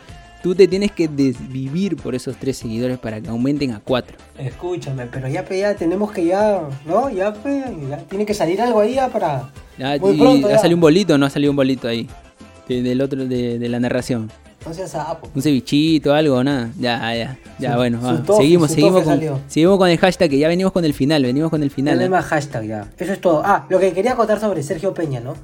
tú 0.47 0.55
te 0.55 0.68
tienes 0.68 0.92
que 0.92 1.09
desvivir 1.09 1.97
por 1.97 2.14
esos 2.14 2.36
tres 2.36 2.57
seguidores 2.57 2.99
para 3.01 3.20
que 3.20 3.28
aumenten 3.28 3.72
a 3.72 3.80
cuatro. 3.80 4.16
Escúchame, 4.38 5.07
pero 5.07 5.26
ya, 5.26 5.44
ya 5.49 5.74
tenemos 5.74 6.12
que 6.12 6.24
ya, 6.24 6.61
¿no? 6.84 7.11
Ya, 7.11 7.34
ya 7.90 7.99
tiene 8.09 8.24
que 8.24 8.32
salir 8.32 8.62
algo 8.62 8.78
ahí 8.78 8.94
ya 8.94 9.09
para... 9.09 9.51
Ya, 9.76 9.99
Muy 9.99 10.16
pronto 10.16 10.47
ha 10.47 10.57
salido 10.59 10.76
un 10.76 10.82
bolito, 10.82 11.14
o 11.14 11.18
no 11.18 11.26
ha 11.26 11.30
salido 11.30 11.51
un 11.51 11.57
bolito 11.57 11.88
ahí. 11.88 12.09
de- 12.68 12.80
del 12.80 13.01
otro, 13.01 13.26
de, 13.26 13.59
de 13.59 13.68
la 13.68 13.80
narración. 13.80 14.30
No 14.64 14.72
seas 14.72 14.92
sapo. 14.92 15.28
Un 15.34 15.42
cevichito, 15.42 16.14
algo, 16.14 16.44
nada. 16.44 16.70
Ya, 16.78 17.12
ya. 17.12 17.38
Ya, 17.59 17.72
Su- 17.72 17.76
bueno, 17.78 18.01
su 18.24 18.36
seguimos, 18.36 18.70
seguimos 18.70 19.03
con, 19.03 19.14
salió. 19.14 19.40
seguimos 19.49 19.78
con 19.78 19.88
el 19.90 19.99
hashtag, 19.99 20.30
que 20.30 20.38
ya 20.38 20.47
venimos 20.47 20.72
con 20.72 20.84
el 20.84 20.94
final, 20.94 21.24
venimos 21.24 21.51
con 21.51 21.64
el 21.64 21.70
final. 21.72 21.99
hay 21.99 22.07
¿eh? 22.07 22.22
hashtag 22.22 22.64
ya. 22.66 22.86
Eso 22.99 23.12
es 23.12 23.20
todo. 23.20 23.42
Ah, 23.44 23.66
lo 23.68 23.80
que 23.80 23.92
quería 23.92 24.14
contar 24.14 24.38
sobre 24.38 24.62
Sergio 24.62 24.94
Peña, 24.94 25.18
¿no? 25.18 25.34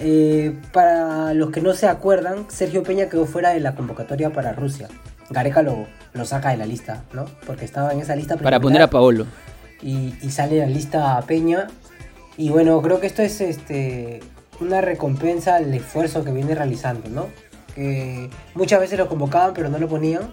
Eh, 0.00 0.56
para 0.72 1.34
los 1.34 1.50
que 1.50 1.60
no 1.60 1.74
se 1.74 1.88
acuerdan, 1.88 2.46
Sergio 2.48 2.82
Peña 2.82 3.08
quedó 3.08 3.26
fuera 3.26 3.50
de 3.50 3.60
la 3.60 3.74
convocatoria 3.74 4.30
para 4.30 4.52
Rusia. 4.52 4.88
Gareca 5.30 5.62
lo, 5.62 5.86
lo 6.12 6.24
saca 6.24 6.50
de 6.50 6.56
la 6.56 6.66
lista, 6.66 7.02
¿no? 7.12 7.24
Porque 7.46 7.64
estaba 7.64 7.92
en 7.92 8.00
esa 8.00 8.14
lista 8.16 8.36
Para 8.36 8.60
poner 8.60 8.80
a 8.82 8.88
Paolo. 8.88 9.26
y, 9.82 10.14
y 10.22 10.30
sale 10.30 10.58
la 10.58 10.66
lista 10.66 11.20
Peña. 11.26 11.66
Y 12.36 12.50
bueno, 12.50 12.80
creo 12.80 13.00
que 13.00 13.08
esto 13.08 13.22
es 13.22 13.40
este 13.40 14.20
una 14.60 14.80
recompensa 14.80 15.56
al 15.56 15.72
esfuerzo 15.74 16.24
que 16.24 16.32
viene 16.32 16.54
realizando, 16.54 17.08
¿no? 17.10 17.26
Que 17.74 18.30
muchas 18.54 18.80
veces 18.80 18.98
lo 18.98 19.08
convocaban 19.08 19.52
pero 19.54 19.68
no 19.68 19.78
lo 19.78 19.88
ponían. 19.88 20.32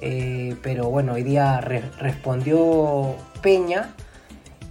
Eh, 0.00 0.56
pero 0.62 0.88
bueno, 0.88 1.12
hoy 1.14 1.22
día 1.24 1.60
re- 1.60 1.82
respondió 1.98 3.14
Peña 3.42 3.90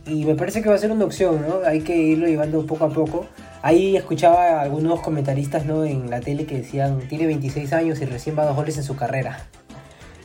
y 0.05 0.25
me 0.25 0.33
parece 0.35 0.61
que 0.63 0.69
va 0.69 0.75
a 0.75 0.79
ser 0.79 0.91
una 0.91 1.05
opción, 1.05 1.45
¿no? 1.47 1.59
Hay 1.67 1.81
que 1.81 1.95
irlo 1.95 2.25
llevando 2.27 2.65
poco 2.65 2.85
a 2.85 2.89
poco. 2.89 3.27
Ahí 3.61 3.97
escuchaba 3.97 4.43
a 4.43 4.61
algunos 4.61 5.01
comentaristas, 5.01 5.65
¿no? 5.65 5.83
En 5.83 6.09
la 6.09 6.21
tele 6.21 6.45
que 6.45 6.57
decían, 6.57 6.99
tiene 7.09 7.25
26 7.25 7.73
años 7.73 7.99
y 8.01 8.05
recién 8.05 8.37
va 8.37 8.43
a 8.43 8.45
dos 8.47 8.55
goles 8.55 8.77
en 8.77 8.83
su 8.83 8.95
carrera. 8.95 9.39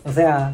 O 0.04 0.12
sea, 0.12 0.52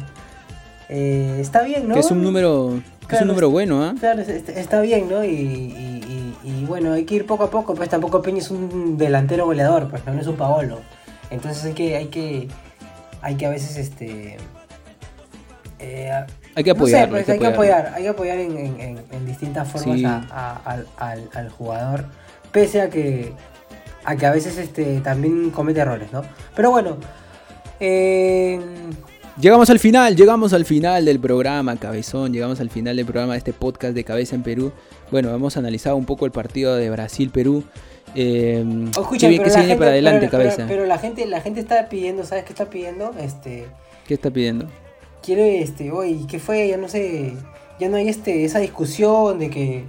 eh, 0.89 1.37
está 1.39 1.61
bien, 1.61 1.87
¿no? 1.87 1.93
Que 1.93 1.99
es 1.99 2.09
un 2.11 2.23
número, 2.23 2.81
que 3.07 3.15
es 3.15 3.21
un 3.21 3.27
número 3.27 3.49
bueno, 3.51 3.83
¿ah? 3.83 3.93
Claro, 3.99 4.21
es- 4.21 4.29
es- 4.29 4.49
está 4.49 4.81
bien, 4.81 5.07
¿no? 5.09 5.23
Y, 5.23 5.29
y- 5.29 6.35
y- 6.43 6.49
y 6.49 6.65
bueno, 6.65 6.93
hay 6.93 7.05
que 7.05 7.15
ir 7.15 7.25
poco 7.27 7.43
a 7.43 7.49
poco, 7.51 7.75
pues 7.75 7.87
tampoco 7.89 8.21
Peña 8.21 8.39
es 8.39 8.49
un 8.49 8.97
delantero 8.97 9.45
goleador, 9.45 9.87
pues 9.89 10.03
no 10.05 10.19
es 10.19 10.25
un 10.25 10.35
Paolo. 10.37 10.79
Entonces 11.29 11.63
hay 11.65 11.73
que, 11.73 11.95
hay 11.97 12.07
que, 12.07 12.47
hay 13.21 13.35
que 13.35 13.45
a 13.45 13.49
veces, 13.51 13.77
este... 13.77 14.37
eh, 15.79 16.11
Hay 16.55 16.63
que 16.63 16.71
no 16.73 16.75
sé, 16.75 16.79
apoyarlo. 16.79 17.15
pues, 17.17 17.29
hay 17.29 17.39
que 17.39 17.47
apoyar, 17.47 17.91
hay 17.95 18.03
que 18.03 18.09
apoyar 18.09 18.37
en, 18.39 18.57
en- 18.57 18.79
en- 18.79 18.99
en 19.11 19.25
distintas 19.25 19.67
formas 19.67 19.99
Sí. 19.99 20.05
a- 20.05 20.25
a- 20.31 20.61
al, 20.65 20.87
al- 20.97 21.29
al 21.33 21.49
jugador, 21.49 22.05
pese 22.51 22.81
a 22.81 22.89
que, 22.89 23.31
a 24.03 24.15
que 24.15 24.25
a 24.25 24.31
veces 24.31 24.57
este, 24.57 24.99
también 25.01 25.49
comete 25.51 25.79
errores, 25.81 26.11
¿no? 26.11 26.21
Pero 26.55 26.71
bueno, 26.71 26.97
eh, 27.79 28.59
Llegamos 29.39 29.69
al 29.69 29.79
final, 29.79 30.15
llegamos 30.15 30.51
al 30.53 30.65
final 30.65 31.05
del 31.05 31.19
programa, 31.19 31.75
Cabezón. 31.77 32.33
Llegamos 32.33 32.59
al 32.59 32.69
final 32.69 32.97
del 32.97 33.05
programa 33.05 33.31
de 33.33 33.37
este 33.39 33.53
podcast 33.53 33.95
de 33.95 34.03
Cabeza 34.03 34.35
en 34.35 34.43
Perú. 34.43 34.71
Bueno, 35.09 35.33
hemos 35.33 35.55
analizado 35.57 35.95
un 35.95 36.05
poco 36.05 36.25
el 36.25 36.31
partido 36.31 36.75
de 36.75 36.89
Brasil-Perú. 36.89 37.63
Eh, 38.13 38.63
escucha, 38.91 39.21
¿Qué, 39.21 39.29
bien- 39.29 39.41
pero 39.41 39.45
qué 39.45 39.49
se 39.51 39.59
viene 39.61 39.77
para 39.77 39.91
adelante, 39.91 40.27
pero- 40.29 40.31
Cabeza? 40.43 40.65
Pero, 40.67 40.85
la 40.85 40.97
gente, 40.99 41.25
la 41.25 41.39
gente 41.41 41.61
está 41.61 41.87
pidiendo, 41.87 42.25
¿sabes 42.25 42.43
qué 42.43 42.51
está 42.51 42.69
pidiendo? 42.69 43.13
Este, 43.19 43.65
¿Qué 44.05 44.13
está 44.15 44.29
pidiendo? 44.29 44.67
quiere, 45.23 45.61
este, 45.61 45.91
oye, 45.91 46.19
¿qué 46.27 46.37
fue? 46.39 46.67
Ya 46.67 46.77
no 46.77 46.89
sé, 46.89 47.33
ya 47.79 47.89
no 47.89 47.95
hay 47.97 48.09
este, 48.09 48.43
esa 48.43 48.59
discusión 48.59 49.39
de 49.39 49.49
que 49.49 49.85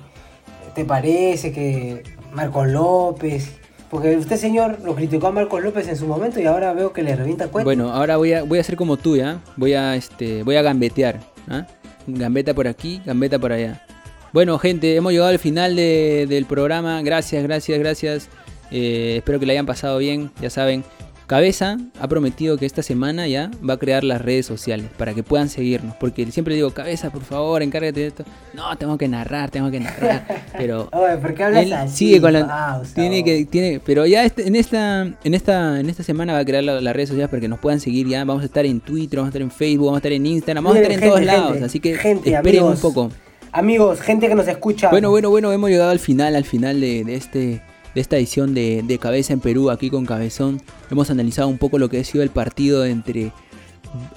te 0.75 0.85
parece 0.85 1.53
que 1.53 2.03
Marcos 2.33 2.69
López, 2.69 3.53
porque 3.91 4.17
usted 4.17 4.37
señor 4.37 4.79
lo 4.85 4.95
criticó 4.95 5.27
a 5.29 5.33
Marcos 5.33 5.63
López 5.63 5.87
en 5.89 5.97
su 5.97 6.07
momento 6.07 6.41
y 6.41 6.47
ahora 6.47 6.73
veo 6.73 6.93
que 6.93 7.03
le 7.03 7.15
revienta 7.15 7.49
cuenta. 7.49 7.65
Bueno, 7.65 7.91
ahora 7.93 8.17
voy 8.17 8.33
a, 8.33 8.43
voy 8.43 8.59
a 8.59 8.61
hacer 8.63 8.77
como 8.77 8.97
tú, 8.97 9.17
¿ya? 9.17 9.41
Voy 9.57 9.75
a, 9.75 9.95
este, 9.97 10.43
voy 10.43 10.57
a 10.57 10.63
gambetear, 10.63 11.21
¿ah? 11.49 11.67
Gambeta 12.07 12.53
por 12.55 12.67
aquí, 12.67 13.01
gambeta 13.05 13.39
por 13.39 13.53
allá. 13.53 13.85
Bueno, 14.33 14.59
gente, 14.59 14.97
hemos 14.97 15.13
llegado 15.13 15.29
al 15.31 15.39
final 15.39 15.77
de- 15.77 16.27
del 16.29 16.47
programa. 16.47 17.03
Gracias, 17.03 17.43
gracias, 17.43 17.79
gracias. 17.79 18.29
Eh, 18.71 19.17
espero 19.19 19.39
que 19.39 19.45
le 19.45 19.53
hayan 19.53 19.67
pasado 19.67 19.99
bien. 19.99 20.31
Ya 20.41 20.49
saben, 20.49 20.85
Cabeza 21.33 21.79
ha 21.99 22.09
prometido 22.09 22.59
que 22.59 22.67
esta 22.67 22.83
semana 22.83 23.27
ya 23.27 23.51
va 23.67 23.73
a 23.73 23.77
crear 23.79 24.05
las 24.05 24.21
redes 24.21 24.45
sociales 24.45 24.91
para 24.99 25.15
que 25.15 25.23
puedan 25.23 25.49
seguirnos. 25.49 25.97
Porque 25.97 26.31
siempre 26.31 26.55
digo, 26.55 26.73
Cabeza, 26.73 27.09
por 27.11 27.23
favor, 27.23 27.63
encárgate 27.63 28.01
de 28.01 28.07
esto. 28.09 28.25
No, 28.53 28.77
tengo 28.77 28.99
que 28.99 29.09
narrar, 29.09 29.51
tengo 29.51 29.71
que 29.71 29.81
narrar. 29.81 30.27
Pero 30.59 30.91
Oye, 30.93 31.17
¿por 31.17 31.33
qué 31.35 31.45
hablas 31.45 31.65
él 31.65 31.73
así? 31.73 31.97
sigue 31.97 32.21
con 32.21 32.35
la 32.35 32.83
tiene 32.95 33.25
que 33.25 33.47
tiene 33.47 33.81
pero 33.81 34.05
ya 34.05 34.25
este- 34.25 34.47
en 34.47 34.57
esta 34.57 35.03
en 35.25 35.33
esta 35.35 35.81
en 35.81 35.89
esta 35.89 36.03
semana 36.03 36.35
va 36.35 36.41
a 36.41 36.45
crear 36.45 36.63
la- 36.65 36.83
las 36.83 36.95
redes 36.95 37.09
sociales 37.09 37.31
para 37.31 37.41
que 37.41 37.49
nos 37.49 37.59
puedan 37.61 37.81
seguir 37.81 38.07
ya 38.09 38.25
vamos 38.27 38.43
a 38.43 38.47
estar 38.47 38.67
en 38.67 38.81
Twitter 38.81 39.19
vamos 39.19 39.29
a 39.29 39.31
estar 39.31 39.41
en 39.43 39.51
Facebook 39.51 39.87
vamos 39.87 39.97
a 39.97 40.01
estar 40.01 40.13
en 40.13 40.27
Instagram 40.27 40.65
vamos 40.65 40.79
a 40.79 40.83
estar 40.83 40.93
en 40.93 41.01
todos 41.01 41.19
gente, 41.21 41.33
lados 41.35 41.63
así 41.63 41.81
que 41.81 41.95
gente, 41.97 42.31
esperen 42.31 42.59
amigos. 42.61 42.75
un 42.85 42.93
poco 42.93 43.11
Amigos, 43.53 44.01
gente 44.01 44.29
que 44.29 44.35
nos 44.35 44.49
escucha. 44.49 44.91
bueno 44.91 45.09
bueno 45.11 45.31
bueno 45.31 45.51
hemos 45.53 45.71
llegado 45.71 45.91
al 45.91 45.99
final 45.99 46.37
al 46.37 46.45
final 46.45 46.79
de, 46.81 47.05
de 47.05 47.15
este 47.15 47.63
de 47.95 48.01
esta 48.01 48.17
edición 48.17 48.55
de, 48.55 48.83
de 48.83 48.99
Cabeza 48.99 49.33
en 49.33 49.41
Perú 49.41 49.71
aquí 49.71 49.91
con 49.91 50.07
Cabezón. 50.07 50.61
Hemos 50.91 51.11
analizado 51.11 51.49
un 51.49 51.59
poco 51.59 51.79
lo 51.79 51.89
que 51.89 52.01
ha 52.01 52.05
sido 52.05 52.23
el 52.23 52.31
partido 52.31 52.85
entre 52.85 53.33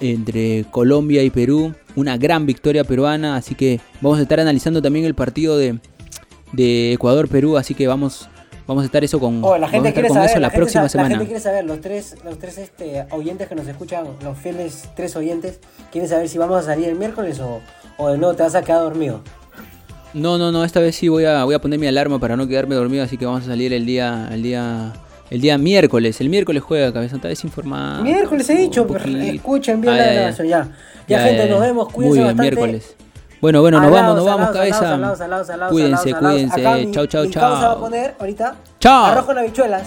entre 0.00 0.64
Colombia 0.70 1.22
y 1.22 1.30
Perú. 1.30 1.74
Una 1.96 2.16
gran 2.16 2.46
victoria 2.46 2.84
peruana 2.84 3.36
así 3.36 3.54
que 3.54 3.80
vamos 4.00 4.18
a 4.18 4.22
estar 4.22 4.40
analizando 4.40 4.80
también 4.82 5.04
el 5.04 5.14
partido 5.14 5.58
de 5.58 5.78
de 6.52 6.92
Ecuador 6.92 7.28
Perú 7.28 7.56
así 7.56 7.74
que 7.74 7.86
vamos 7.86 8.28
vamos 8.66 8.82
a 8.82 8.86
estar 8.86 9.02
eso 9.04 9.18
con 9.20 9.44
Oh, 9.44 9.58
la 9.58 9.68
gente 9.68 9.92
quiere 9.92 10.08
con 10.08 10.16
saber, 10.16 10.30
eso 10.30 10.40
la, 10.40 10.50
próxima 10.50 10.80
sa- 10.80 10.84
La 10.84 10.88
semana. 10.88 11.08
gente 11.10 11.26
quiere 11.26 11.40
saber, 11.40 11.64
los 11.64 11.80
tres, 11.80 12.16
los 12.24 12.38
tres 12.38 12.58
este, 12.58 13.04
oyentes 13.10 13.46
que 13.48 13.54
nos 13.54 13.66
escuchan, 13.68 14.06
los 14.24 14.36
fieles 14.38 14.88
tres 14.96 15.14
oyentes, 15.16 15.60
quieren 15.92 16.08
saber 16.10 16.28
si 16.28 16.38
vamos 16.38 16.56
a 16.58 16.62
salir 16.62 16.88
el 16.88 16.96
miércoles 16.96 17.38
o, 17.40 17.60
o 17.98 18.08
de 18.10 18.18
nuevo 18.18 18.34
te 18.34 18.42
vas 18.42 18.54
a 18.56 18.62
quedar 18.62 18.80
dormido. 18.80 19.22
No, 20.14 20.38
no, 20.38 20.50
no, 20.50 20.64
esta 20.64 20.80
vez 20.80 20.96
sí 20.96 21.08
voy 21.08 21.24
a, 21.26 21.44
voy 21.44 21.54
a 21.54 21.58
poner 21.60 21.78
mi 21.78 21.86
alarma 21.86 22.18
para 22.18 22.36
no 22.36 22.46
quedarme 22.48 22.74
dormido, 22.74 23.04
así 23.04 23.18
que 23.18 23.26
vamos 23.26 23.42
a 23.42 23.46
salir 23.46 23.72
el 23.74 23.84
día, 23.84 24.28
el 24.32 24.42
día, 24.42 24.92
el 25.30 25.40
día 25.40 25.58
miércoles. 25.58 26.20
El 26.20 26.30
miércoles 26.30 26.62
juega, 26.62 26.92
cabeza, 26.92 27.16
está 27.16 27.28
desinformado. 27.28 28.02
miércoles 28.02 28.48
he 28.48 28.56
dicho, 28.56 28.86
escuchen 28.96 29.80
bien 29.80 29.92
Ah, 29.94 29.96
la 29.98 30.04
ya, 30.04 30.10
ya. 30.12 30.18
grabación, 30.20 30.48
ya. 30.48 30.68
Ya, 31.08 31.20
gente, 31.20 31.48
nos 31.50 31.60
vemos, 31.60 31.92
cuídense 31.92 32.18
Muy 32.20 32.24
bien, 32.24 32.36
bastante. 32.36 32.56
miércoles. 32.56 32.96
Bueno, 33.40 33.60
bueno, 33.60 33.80
nos 33.80 33.90
vamos, 33.90 34.16
nos 34.16 34.24
vamos, 34.24 34.50
cabeza. 34.50 34.98
Cuídense, 35.68 36.14
cuídense. 36.14 36.62
Chau, 36.62 36.76
mi 37.24 37.30
causa 37.30 37.50
va 37.50 37.58
a 37.58 37.62
chau. 37.74 37.80
poner 37.80 38.14
ahorita 38.18 38.54
Chao. 38.80 39.04
arroz 39.04 39.26
con 39.26 39.38
habichuelas. 39.38 39.86